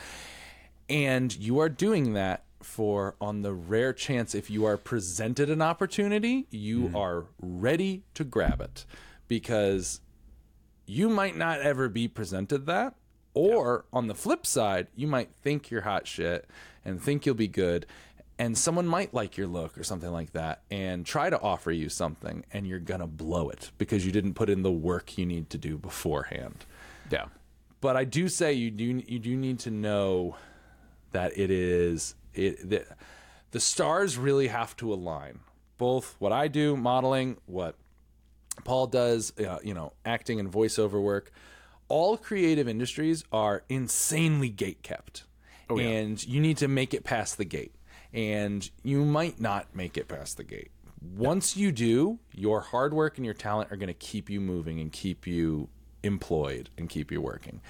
And 0.89 1.37
you 1.37 1.59
are 1.59 1.69
doing 1.69 2.13
that 2.13 2.45
for 2.63 3.17
on 3.21 3.43
the 3.43 3.53
rare 3.53 3.93
chance 3.93 4.35
if 4.35 4.49
you 4.49 4.65
are 4.65 4.77
presented 4.77 5.51
an 5.51 5.61
opportunity, 5.61 6.47
you 6.51 6.85
mm-hmm. 6.85 6.97
are 6.97 7.25
ready 7.43 8.05
to 8.15 8.23
grab 8.23 8.61
it 8.61 8.87
because 9.27 10.01
you 10.87 11.09
might 11.09 11.37
not 11.37 11.61
ever 11.61 11.89
be 11.89 12.07
presented 12.07 12.67
that. 12.67 12.95
Or 13.35 13.87
on 13.93 14.09
the 14.09 14.15
flip 14.15 14.45
side, 14.47 14.89
you 14.95 15.07
might 15.07 15.31
think 15.43 15.69
you're 15.69 15.83
hot 15.83 16.07
shit 16.07 16.49
and 16.85 17.03
think 17.03 17.27
you'll 17.27 17.35
be 17.35 17.49
good. 17.49 17.87
And 18.41 18.57
someone 18.57 18.87
might 18.87 19.13
like 19.13 19.37
your 19.37 19.47
look 19.47 19.77
or 19.77 19.85
something 19.85 20.11
like 20.11 20.33
that 20.33 20.63
and 20.71 21.05
try 21.05 21.29
to 21.29 21.39
offer 21.39 21.71
you 21.71 21.91
something, 21.91 22.43
and 22.51 22.67
you're 22.67 22.79
going 22.79 23.01
to 23.01 23.07
blow 23.07 23.51
it 23.51 23.71
because 23.77 24.07
you 24.07 24.13
didn't 24.13 24.33
put 24.33 24.49
in 24.49 24.63
the 24.63 24.73
work 24.73 25.19
you 25.19 25.27
need 25.27 25.51
to 25.51 25.59
do 25.59 25.77
beforehand. 25.77 26.65
Yeah. 27.11 27.27
But 27.83 27.99
I 27.99 28.05
do 28.05 28.31
say 28.31 28.55
you 28.55 28.71
do 28.71 29.03
you 29.07 29.19
do 29.19 29.37
need 29.37 29.59
to 29.61 29.71
know 29.71 30.37
that 31.13 31.37
it 31.37 31.51
is 31.51 32.15
it 32.33 32.67
the, 32.67 32.87
the 33.51 33.61
stars 33.61 34.17
really 34.17 34.49
have 34.49 34.75
to 34.77 34.91
align. 34.91 35.41
Both 35.77 36.17
what 36.19 36.33
I 36.33 36.49
do, 36.49 36.79
modeling, 36.79 37.37
what 37.45 37.75
Paul 38.65 38.87
does, 38.87 39.39
uh, 39.39 39.59
you 39.63 39.75
know, 39.75 39.93
acting 40.07 40.41
and 40.41 40.51
voiceover 40.51 41.03
work. 41.03 41.31
All 41.89 42.17
creative 42.17 42.69
industries 42.69 43.23
are 43.33 43.65
insanely 43.69 44.49
gate 44.49 44.83
kept, 44.83 45.25
and 45.69 46.27
you 46.27 46.41
need 46.41 46.57
to 46.57 46.69
make 46.69 46.95
it 46.95 47.05
past 47.05 47.37
the 47.37 47.45
gate. 47.45 47.75
And 48.13 48.69
you 48.83 49.05
might 49.05 49.41
not 49.41 49.75
make 49.75 49.97
it 49.97 50.09
past 50.09 50.37
the 50.37 50.45
gate. 50.45 50.71
Once 51.01 51.57
you 51.57 51.73
do, 51.73 52.19
your 52.35 52.61
hard 52.61 52.93
work 52.93 53.17
and 53.17 53.25
your 53.25 53.35
talent 53.35 53.73
are 53.73 53.77
going 53.77 53.89
to 53.89 53.95
keep 53.95 54.29
you 54.29 54.41
moving 54.41 54.81
and 54.81 54.93
keep 54.93 55.27
you 55.27 55.69
employed 56.03 56.71
and 56.77 56.89
keep 56.89 57.11
you 57.11 57.21
working. 57.21 57.61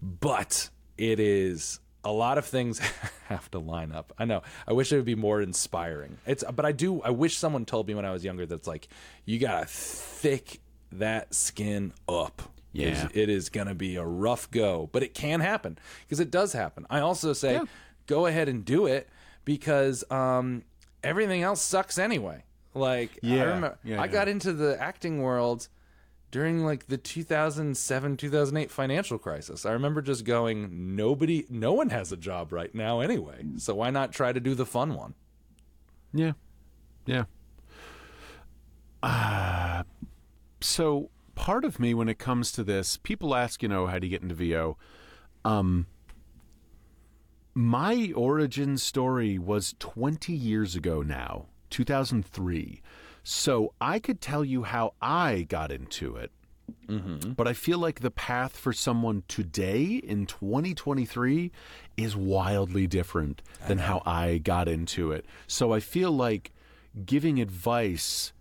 But 0.00 0.70
it 0.96 1.20
is 1.20 1.80
a 2.04 2.12
lot 2.12 2.38
of 2.38 2.46
things 2.46 2.78
have 3.28 3.50
to 3.50 3.58
line 3.58 3.92
up. 3.92 4.12
I 4.18 4.24
know. 4.24 4.42
I 4.66 4.72
wish 4.72 4.92
it 4.92 4.96
would 4.96 5.04
be 5.04 5.14
more 5.14 5.40
inspiring. 5.42 6.18
It's 6.26 6.44
but 6.54 6.64
I 6.64 6.72
do 6.72 7.02
I 7.02 7.10
wish 7.10 7.36
someone 7.36 7.64
told 7.64 7.88
me 7.88 7.94
when 7.94 8.04
I 8.04 8.10
was 8.10 8.24
younger 8.24 8.46
that's 8.46 8.68
like 8.68 8.88
you 9.24 9.38
got 9.38 9.60
to 9.60 9.66
thick 9.66 10.60
that 10.92 11.34
skin 11.34 11.92
up. 12.08 12.42
Yeah. 12.72 13.08
It 13.12 13.28
is 13.28 13.48
going 13.48 13.66
to 13.66 13.74
be 13.74 13.96
a 13.96 14.04
rough 14.04 14.50
go, 14.50 14.88
but 14.92 15.02
it 15.02 15.12
can 15.12 15.40
happen 15.40 15.76
because 16.02 16.20
it 16.20 16.30
does 16.30 16.52
happen. 16.52 16.86
I 16.88 17.00
also 17.00 17.32
say 17.32 17.60
go 18.06 18.26
ahead 18.26 18.48
and 18.48 18.64
do 18.64 18.86
it 18.86 19.08
because 19.44 20.08
um 20.10 20.62
everything 21.02 21.42
else 21.42 21.62
sucks 21.62 21.98
anyway. 21.98 22.44
Like 22.74 23.18
I 23.22 23.26
Yeah. 23.26 23.42
remember 23.44 23.78
Yeah, 23.84 24.00
I 24.00 24.04
yeah. 24.04 24.12
got 24.12 24.28
into 24.28 24.52
the 24.52 24.80
acting 24.80 25.22
world 25.22 25.68
during 26.30 26.64
like 26.64 26.86
the 26.86 26.96
2007 26.96 28.16
2008 28.16 28.70
financial 28.70 29.18
crisis 29.18 29.66
i 29.66 29.72
remember 29.72 30.00
just 30.00 30.24
going 30.24 30.94
nobody 30.94 31.44
no 31.50 31.72
one 31.72 31.90
has 31.90 32.12
a 32.12 32.16
job 32.16 32.52
right 32.52 32.72
now 32.72 33.00
anyway 33.00 33.44
so 33.56 33.74
why 33.74 33.90
not 33.90 34.12
try 34.12 34.32
to 34.32 34.38
do 34.38 34.54
the 34.54 34.64
fun 34.64 34.94
one 34.94 35.12
Yeah. 36.14 36.34
Yeah. 37.04 37.24
so 40.60 41.10
part 41.34 41.64
of 41.64 41.80
me 41.80 41.94
when 41.94 42.08
it 42.08 42.18
comes 42.20 42.52
to 42.52 42.62
this 42.62 42.96
people 42.96 43.34
ask 43.34 43.60
you 43.62 43.68
know 43.68 43.86
how 43.86 43.98
do 43.98 44.06
you 44.06 44.10
get 44.10 44.22
into 44.22 44.34
vo 44.36 44.76
um 45.44 45.86
my 47.54 48.12
origin 48.14 48.76
story 48.76 49.38
was 49.38 49.74
20 49.78 50.32
years 50.32 50.76
ago 50.76 51.02
now 51.02 51.46
2003 51.70 52.80
so 53.22 53.72
i 53.80 53.98
could 53.98 54.20
tell 54.20 54.44
you 54.44 54.62
how 54.62 54.94
i 55.02 55.46
got 55.48 55.70
into 55.72 56.16
it 56.16 56.30
mm-hmm. 56.86 57.32
but 57.32 57.48
i 57.48 57.52
feel 57.52 57.78
like 57.78 58.00
the 58.00 58.10
path 58.10 58.56
for 58.56 58.72
someone 58.72 59.22
today 59.28 59.84
in 59.84 60.26
2023 60.26 61.50
is 61.96 62.16
wildly 62.16 62.86
different 62.86 63.42
than 63.66 63.78
uh-huh. 63.78 64.00
how 64.00 64.02
i 64.06 64.38
got 64.38 64.68
into 64.68 65.12
it. 65.12 65.24
So 65.46 65.72
i 65.72 65.80
feel 65.80 66.10
like 66.12 66.52
giving 67.04 67.40
advice 67.40 68.32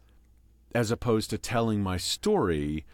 as 0.74 0.92
opposed 0.92 1.30
to 1.32 1.38
telling 1.38 1.82
my 1.82 1.98
story, 1.98 2.86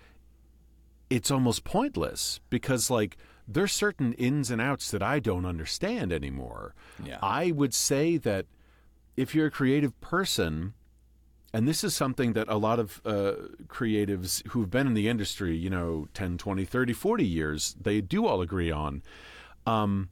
it's 1.10 1.32
almost 1.32 1.64
pointless 1.64 2.40
because 2.50 2.90
like 2.90 3.18
there's 3.48 3.72
certain 3.72 4.14
ins 4.14 4.50
and 4.50 4.62
outs 4.62 4.92
that 4.92 5.04
I 5.04 5.20
don't 5.20 5.46
understand 5.46 6.12
anymore. 6.12 6.74
Yeah. 7.04 7.20
I 7.22 7.52
would 7.52 7.74
say 7.74 8.18
that 8.18 8.46
if 9.16 9.36
you're 9.36 9.48
a 9.48 9.52
creative 9.52 10.00
person, 10.02 10.74
and 11.54 11.68
this 11.68 11.84
is 11.84 11.96
something 11.96 12.34
that 12.34 12.48
a 12.50 12.58
lot 12.58 12.80
of 12.80 13.02
uh, 13.06 13.34
creatives 13.68 14.46
who've 14.48 14.70
been 14.70 14.88
in 14.88 14.94
the 14.94 15.08
industry, 15.08 15.56
you 15.56 15.70
know, 15.70 16.08
10, 16.14 16.38
20, 16.38 16.66
30, 16.66 16.94
40 16.94 17.26
years, 17.26 17.76
they 17.80 18.02
do 18.02 18.26
all 18.26 18.42
agree 18.42 18.72
on. 18.72 19.04
Um, 19.66 20.10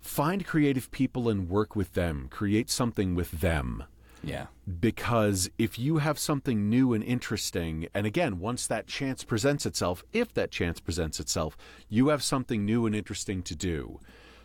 find 0.00 0.46
creative 0.46 0.90
people 0.90 1.28
and 1.28 1.48
work 1.48 1.76
with 1.76 1.94
them, 1.94 2.28
create 2.30 2.70
something 2.70 3.14
with 3.14 3.30
them 3.40 3.84
Yeah. 4.22 4.46
because 4.80 5.48
if 5.58 5.78
you 5.78 5.98
have 5.98 6.18
something 6.18 6.68
new 6.68 6.92
and 6.92 7.02
interesting, 7.02 7.88
and 7.94 8.06
again, 8.06 8.38
once 8.38 8.66
that 8.66 8.86
chance 8.86 9.24
presents 9.24 9.64
itself, 9.66 10.04
if 10.12 10.34
that 10.34 10.50
chance 10.50 10.78
presents 10.78 11.20
itself, 11.20 11.56
you 11.88 12.08
have 12.08 12.22
something 12.22 12.64
new 12.64 12.86
and 12.86 12.94
interesting 12.94 13.42
to 13.44 13.56
do. 13.56 13.98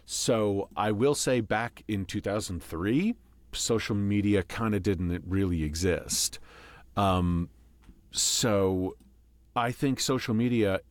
So 0.05 0.69
I 0.77 0.91
will 0.91 1.15
say 1.15 1.41
back 1.41 1.83
in 1.87 2.05
2003, 2.05 3.15
social 3.51 3.95
media 3.95 4.43
kind 4.43 4.75
of 4.75 4.83
didn't 4.83 5.23
really 5.25 5.63
exist. 5.63 6.39
Um, 6.95 7.49
so 8.11 8.95
I 9.55 9.71
think 9.71 9.99
social 9.99 10.33
media 10.33 10.81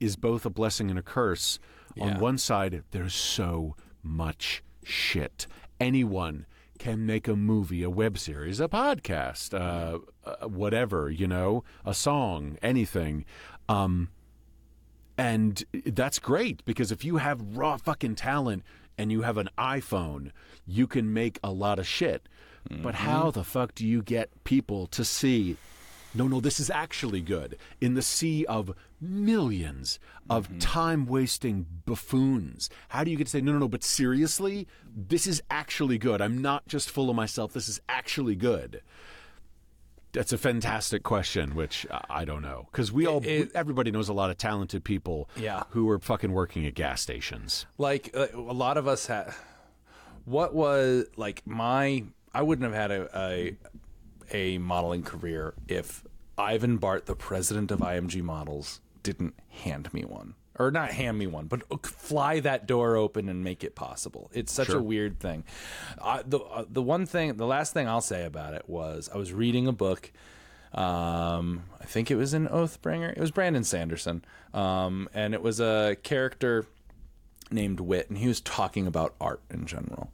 is 0.00 0.16
both 0.16 0.44
a 0.44 0.50
blessing 0.50 0.90
and 0.90 0.98
a 0.98 1.02
curse. 1.02 1.58
Yeah. 1.94 2.04
On 2.04 2.20
one 2.20 2.38
side, 2.38 2.82
there's 2.90 3.14
so 3.14 3.76
much 4.02 4.62
shit. 4.84 5.46
Anyone 5.80 6.46
can 6.82 7.06
make 7.06 7.28
a 7.28 7.36
movie, 7.36 7.84
a 7.84 7.90
web 7.90 8.18
series, 8.18 8.58
a 8.58 8.66
podcast, 8.66 9.54
uh, 9.54 10.00
uh, 10.28 10.48
whatever, 10.48 11.08
you 11.08 11.28
know, 11.28 11.62
a 11.86 11.94
song, 11.94 12.58
anything. 12.60 13.24
Um, 13.68 14.08
and 15.16 15.62
that's 15.86 16.18
great 16.18 16.64
because 16.64 16.90
if 16.90 17.04
you 17.04 17.18
have 17.18 17.56
raw 17.56 17.76
fucking 17.76 18.16
talent 18.16 18.64
and 18.98 19.12
you 19.12 19.22
have 19.22 19.38
an 19.38 19.48
iPhone, 19.56 20.32
you 20.66 20.88
can 20.88 21.12
make 21.12 21.38
a 21.44 21.52
lot 21.52 21.78
of 21.78 21.86
shit. 21.86 22.28
But 22.68 22.96
how 22.96 23.30
the 23.30 23.44
fuck 23.44 23.76
do 23.76 23.86
you 23.86 24.02
get 24.02 24.42
people 24.42 24.88
to 24.88 25.04
see 25.04 25.58
no, 26.14 26.28
no, 26.28 26.40
this 26.40 26.60
is 26.60 26.70
actually 26.70 27.20
good. 27.20 27.56
In 27.80 27.94
the 27.94 28.02
sea 28.02 28.44
of 28.46 28.74
millions 29.00 29.98
of 30.30 30.58
time 30.58 31.06
wasting 31.06 31.66
buffoons, 31.86 32.68
how 32.88 33.04
do 33.04 33.10
you 33.10 33.16
get 33.16 33.24
to 33.26 33.30
say, 33.30 33.40
no, 33.40 33.52
no, 33.52 33.58
no, 33.60 33.68
but 33.68 33.82
seriously, 33.82 34.66
this 34.94 35.26
is 35.26 35.42
actually 35.50 35.98
good? 35.98 36.20
I'm 36.20 36.38
not 36.42 36.66
just 36.68 36.90
full 36.90 37.10
of 37.10 37.16
myself. 37.16 37.52
This 37.52 37.68
is 37.68 37.80
actually 37.88 38.36
good. 38.36 38.82
That's 40.12 40.32
a 40.32 40.36
fantastic 40.38 41.02
question, 41.02 41.54
which 41.54 41.86
I 42.10 42.26
don't 42.26 42.42
know. 42.42 42.68
Because 42.70 42.92
we 42.92 43.06
all, 43.06 43.22
It- 43.24 43.50
everybody 43.54 43.90
knows 43.90 44.10
a 44.10 44.12
lot 44.12 44.28
of 44.28 44.36
talented 44.36 44.84
people 44.84 45.30
Yeah. 45.36 45.62
who 45.70 45.88
are 45.88 45.98
fucking 45.98 46.32
working 46.32 46.66
at 46.66 46.74
gas 46.74 47.00
stations. 47.00 47.64
like 47.78 48.10
uh, 48.14 48.26
a 48.34 48.38
lot 48.38 48.76
of 48.76 48.86
us 48.86 49.06
had 49.06 49.32
what 50.26 50.54
was 50.54 51.06
like 51.16 51.42
my 51.46 52.04
i 52.32 52.40
wouldn't 52.42 52.62
have 52.72 52.80
had 52.80 52.90
a, 52.92 53.08
a 53.18 53.56
a 54.32 54.58
modeling 54.58 55.02
career 55.02 55.54
if 55.68 56.04
ivan 56.38 56.76
bart 56.76 57.06
the 57.06 57.14
president 57.14 57.70
of 57.70 57.78
img 57.80 58.22
models 58.22 58.80
didn't 59.02 59.34
hand 59.48 59.92
me 59.92 60.02
one 60.04 60.34
or 60.58 60.70
not 60.70 60.90
hand 60.90 61.18
me 61.18 61.26
one 61.26 61.46
but 61.46 61.62
fly 61.86 62.40
that 62.40 62.66
door 62.66 62.96
open 62.96 63.28
and 63.28 63.42
make 63.44 63.64
it 63.64 63.74
possible 63.74 64.30
it's 64.32 64.52
such 64.52 64.68
a 64.68 64.80
weird 64.80 65.18
thing 65.18 65.44
uh, 66.00 66.22
the 66.26 66.38
uh, 66.38 66.64
the 66.68 66.82
one 66.82 67.06
thing 67.06 67.36
the 67.36 67.46
last 67.46 67.72
thing 67.72 67.88
i'll 67.88 68.00
say 68.00 68.24
about 68.24 68.54
it 68.54 68.68
was 68.68 69.08
i 69.14 69.16
was 69.16 69.32
reading 69.32 69.66
a 69.66 69.72
book 69.72 70.12
um, 70.74 71.64
I 71.80 71.84
think 71.84 72.10
it 72.10 72.16
was 72.16 72.32
an 72.32 72.48
Oathbringer. 72.48 73.12
It 73.12 73.18
was 73.18 73.30
Brandon 73.30 73.62
Sanderson, 73.64 74.24
um, 74.54 75.08
and 75.12 75.34
it 75.34 75.42
was 75.42 75.60
a 75.60 75.96
character 76.02 76.66
named 77.50 77.80
Wit, 77.80 78.08
and 78.08 78.18
he 78.18 78.28
was 78.28 78.40
talking 78.40 78.86
about 78.86 79.14
art 79.20 79.42
in 79.50 79.66
general. 79.66 80.12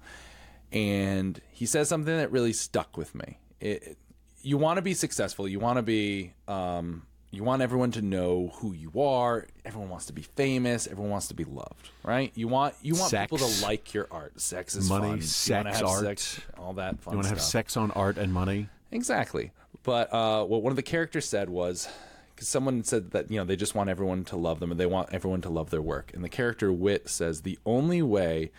And 0.72 1.40
he 1.50 1.64
says 1.64 1.88
something 1.88 2.16
that 2.16 2.32
really 2.32 2.52
stuck 2.52 2.96
with 2.96 3.14
me. 3.14 3.38
It, 3.60 3.96
you 4.43 4.57
want 4.59 4.76
to 4.78 4.82
be 4.82 4.95
successful. 4.95 5.49
You 5.49 5.61
want 5.61 5.76
to 5.78 5.82
be. 5.82 6.32
Um, 6.47 7.03
you 7.30 7.45
want 7.45 7.61
everyone 7.61 7.91
to 7.93 8.01
know 8.01 8.53
who 8.55 8.72
you 8.72 9.03
are. 9.03 9.47
Everyone 9.66 9.91
wants 9.91 10.07
to 10.07 10.14
be 10.14 10.22
famous. 10.22 10.86
Everyone 10.86 11.11
wants 11.11 11.28
to 11.28 11.34
be 11.34 11.45
loved, 11.45 11.91
right? 12.03 12.32
You 12.34 12.49
want 12.49 12.74
you 12.80 12.95
want 12.95 13.11
Sex. 13.11 13.30
people 13.30 13.47
to 13.47 13.62
like 13.62 13.93
your 13.93 14.09
art. 14.11 14.41
Sex 14.41 14.74
is 14.74 14.89
Money, 14.89 15.09
fun. 15.09 15.16
You 15.18 15.22
sex, 15.22 15.78
have 15.78 15.86
art. 15.86 16.01
sex, 16.05 16.41
all 16.57 16.72
that 16.74 16.99
fun 17.01 17.12
You 17.12 17.18
want 17.18 17.26
to 17.26 17.34
have 17.34 17.43
sex 17.43 17.76
on 17.76 17.91
art 17.91 18.16
and 18.16 18.32
money? 18.32 18.68
Exactly. 18.91 19.53
But 19.82 20.12
uh, 20.12 20.45
what 20.45 20.62
one 20.62 20.70
of 20.70 20.76
the 20.76 20.82
characters 20.82 21.26
said 21.28 21.51
was, 21.51 21.86
because 22.34 22.49
someone 22.49 22.82
said 22.82 23.11
that 23.11 23.30
you 23.30 23.36
know 23.36 23.45
they 23.45 23.57
just 23.57 23.74
want 23.74 23.91
everyone 23.91 24.24
to 24.24 24.36
love 24.36 24.59
them 24.59 24.70
and 24.70 24.80
they 24.80 24.86
want 24.86 25.11
everyone 25.12 25.43
to 25.43 25.51
love 25.51 25.68
their 25.68 25.82
work. 25.82 26.11
And 26.14 26.24
the 26.24 26.30
character 26.30 26.72
Wit 26.72 27.11
says 27.11 27.43
the 27.43 27.59
only 27.66 28.01
way 28.01 28.53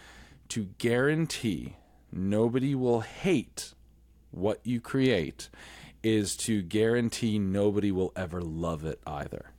to 0.49 0.67
guarantee 0.77 1.75
nobody 2.11 2.75
will 2.75 2.99
hate 3.01 3.73
what 4.31 4.59
you 4.63 4.79
create 4.81 5.49
is 6.03 6.35
to 6.37 6.61
guarantee 6.61 7.39
nobody 7.39 7.91
will 7.91 8.11
ever 8.15 8.41
love 8.41 8.85
it 8.85 8.99
either. 9.05 9.51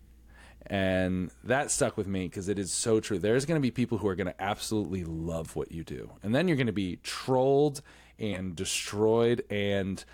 And 0.66 1.30
that 1.42 1.70
stuck 1.70 1.96
with 1.96 2.06
me 2.06 2.28
because 2.28 2.48
it 2.48 2.58
is 2.58 2.72
so 2.72 3.00
true. 3.00 3.18
There's 3.18 3.44
going 3.44 3.56
to 3.60 3.62
be 3.62 3.72
people 3.72 3.98
who 3.98 4.06
are 4.08 4.14
going 4.14 4.28
to 4.28 4.40
absolutely 4.42 5.02
love 5.04 5.56
what 5.56 5.72
you 5.72 5.82
do. 5.82 6.12
And 6.22 6.32
then 6.34 6.46
you're 6.46 6.56
going 6.56 6.68
to 6.68 6.72
be 6.72 6.96
trolled 7.02 7.82
and 8.18 8.54
destroyed 8.54 9.44
and 9.50 10.04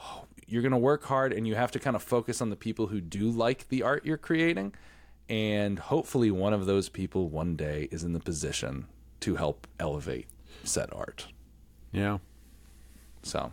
oh, 0.00 0.24
you're 0.46 0.62
going 0.62 0.72
to 0.72 0.78
work 0.78 1.04
hard 1.04 1.32
and 1.32 1.46
you 1.48 1.54
have 1.54 1.72
to 1.72 1.78
kind 1.80 1.96
of 1.96 2.02
focus 2.02 2.40
on 2.40 2.50
the 2.50 2.56
people 2.56 2.86
who 2.88 3.00
do 3.00 3.30
like 3.30 3.68
the 3.70 3.82
art 3.82 4.04
you're 4.04 4.18
creating 4.18 4.74
and 5.28 5.78
hopefully 5.78 6.30
one 6.30 6.52
of 6.52 6.66
those 6.66 6.88
people 6.90 7.28
one 7.30 7.56
day 7.56 7.88
is 7.90 8.04
in 8.04 8.12
the 8.12 8.20
position 8.20 8.86
to 9.20 9.36
help 9.36 9.66
elevate 9.80 10.26
said 10.62 10.90
art 10.92 11.26
Yeah. 11.90 12.18
so 13.22 13.50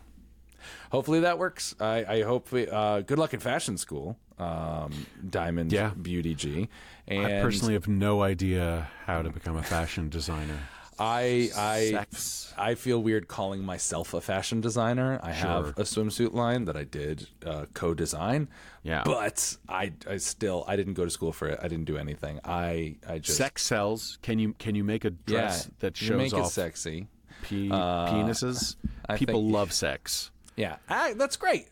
hopefully 0.91 1.19
that 1.21 1.37
works 1.39 1.75
i, 1.79 2.05
I 2.05 2.21
hope 2.23 2.51
we, 2.51 2.67
uh, 2.67 3.01
good 3.01 3.19
luck 3.19 3.33
in 3.33 3.39
fashion 3.39 3.77
school 3.77 4.17
um, 4.39 5.05
diamond 5.29 5.71
Yeah. 5.73 5.91
beauty 6.01 6.33
g 6.35 6.69
and 7.07 7.25
I 7.25 7.41
personally 7.41 7.73
have 7.73 7.87
no 7.87 8.21
idea 8.21 8.87
how 9.05 9.21
to 9.23 9.29
become 9.31 9.57
a 9.57 9.63
fashion 9.63 10.09
designer. 10.09 10.59
I 10.99 11.49
I 11.57 11.89
Sex. 11.91 12.53
I 12.57 12.75
feel 12.75 13.01
weird 13.01 13.27
calling 13.27 13.63
myself 13.63 14.13
a 14.13 14.21
fashion 14.21 14.61
designer. 14.61 15.19
I 15.23 15.31
have 15.31 15.69
a 15.69 15.83
swimsuit 15.83 16.33
line 16.33 16.65
that 16.65 16.75
I 16.77 16.83
did 16.83 17.27
uh, 17.45 17.65
co-design. 17.73 18.47
Yeah. 18.83 19.01
but 19.05 19.57
I 19.67 19.91
I 20.07 20.17
still 20.17 20.65
I 20.67 20.75
didn't 20.75 20.93
go 20.93 21.03
to 21.05 21.09
school 21.09 21.31
for 21.31 21.47
it. 21.47 21.57
I 21.63 21.67
didn't 21.67 21.85
do 21.85 21.97
anything. 21.97 22.39
I 22.45 22.97
I 23.07 23.17
just 23.19 23.37
Sex 23.37 23.63
sells. 23.63 24.19
Can 24.21 24.37
you 24.39 24.53
can 24.59 24.75
you 24.75 24.83
make 24.83 25.03
a 25.03 25.09
dress 25.09 25.65
yeah, 25.65 25.73
that 25.79 25.99
you 26.01 26.07
shows 26.09 26.17
make 26.17 26.33
off 26.33 26.47
it 26.47 26.51
sexy. 26.51 27.07
pe- 27.41 27.69
penises? 27.69 28.75
I 29.07 29.17
People 29.17 29.41
think- 29.41 29.53
love 29.53 29.71
sex. 29.73 30.31
Yeah, 30.59 30.75
Ah, 30.89 31.11
that's 31.15 31.37
great. 31.37 31.67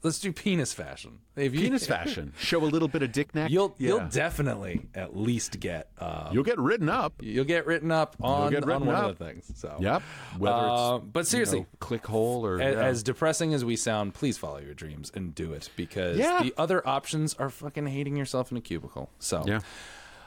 Let's 0.00 0.20
do 0.20 0.32
penis 0.32 0.72
fashion. 0.72 1.18
If 1.34 1.54
you- 1.54 1.60
Penis 1.62 1.84
fashion. 1.96 2.32
Show 2.38 2.62
a 2.62 2.66
little 2.66 2.86
bit 2.86 3.02
of 3.02 3.10
dick 3.10 3.34
neck. 3.34 3.50
You'll 3.50 3.74
Yeah. 3.78 3.88
you'll 3.88 4.08
definitely 4.08 4.88
at 4.94 5.16
least 5.16 5.58
get 5.58 5.88
uh, 5.98 6.30
You'll 6.32 6.44
get 6.44 6.56
written 6.58 6.88
up. 6.88 7.14
you'll 7.20 7.44
get 7.44 7.66
written 7.66 7.90
up 7.90 8.14
on, 8.20 8.52
get 8.52 8.62
on 8.62 8.86
one 8.86 8.94
up. 8.94 9.10
of 9.10 9.18
the 9.18 9.24
things. 9.24 9.50
So 9.56 9.76
Yep. 9.80 10.02
Whether 10.38 10.56
it's 10.56 10.64
Uh, 10.80 10.98
but 10.98 11.26
seriously, 11.26 11.58
you 11.58 11.64
know, 11.64 11.78
ClickHole 11.80 12.42
or 12.42 12.60
A- 12.60 12.72
yeah. 12.72 12.80
As 12.84 13.02
depressing 13.02 13.54
as 13.54 13.64
we 13.64 13.74
sound, 13.74 14.14
please 14.14 14.38
follow 14.38 14.58
your 14.58 14.74
dreams 14.74 15.10
and 15.14 15.34
do 15.34 15.52
it 15.52 15.68
because 15.74 16.16
Yeah. 16.16 16.42
the 16.44 16.54
other 16.56 16.86
options 16.86 17.34
are 17.34 17.50
fucking 17.50 17.88
hating 17.88 18.16
yourself 18.16 18.52
in 18.52 18.56
a 18.56 18.60
cubicle. 18.60 19.10
So, 19.18 19.42
yeah. 19.48 19.60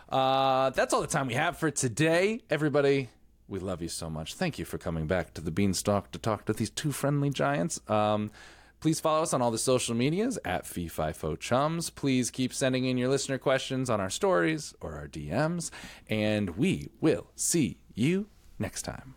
uh, 0.10 0.72
that's 0.72 0.94
all 0.94 1.00
the 1.02 1.08
time 1.08 1.28
we 1.28 1.36
have 1.36 1.58
for 1.58 1.72
today. 1.72 2.42
Everybody, 2.50 3.10
we 3.52 3.60
love 3.60 3.82
you 3.82 3.90
so 3.90 4.10
much. 4.10 4.34
Thank 4.34 4.58
you 4.58 4.66
for 4.66 4.78
coming 4.78 5.08
back 5.08 5.34
to 5.34 5.42
the 5.42 5.52
Beanstalk 5.52 6.12
to 6.12 6.20
talk 6.20 6.46
to 6.46 6.54
these 6.54 6.70
two 6.70 6.92
friendly 6.92 7.30
giants. 7.30 7.82
Um, 7.90 8.32
please 8.80 9.00
follow 9.00 9.22
us 9.22 9.34
on 9.34 9.42
all 9.42 9.52
the 9.52 9.58
social 9.58 9.94
medias 9.94 10.40
at 10.46 10.64
FeeFiFo 10.64 11.38
Chums. 11.38 11.90
Please 11.90 12.32
keep 12.32 12.54
sending 12.54 12.86
in 12.86 12.98
your 12.98 13.10
listener 13.10 13.38
questions 13.38 13.90
on 13.90 14.00
our 14.00 14.10
stories 14.10 14.74
or 14.80 14.96
our 14.96 15.08
DMs, 15.08 15.70
and 16.10 16.58
we 16.58 16.90
will 17.02 17.28
see 17.36 17.78
you 17.94 18.28
next 18.58 18.84
time. 18.84 19.16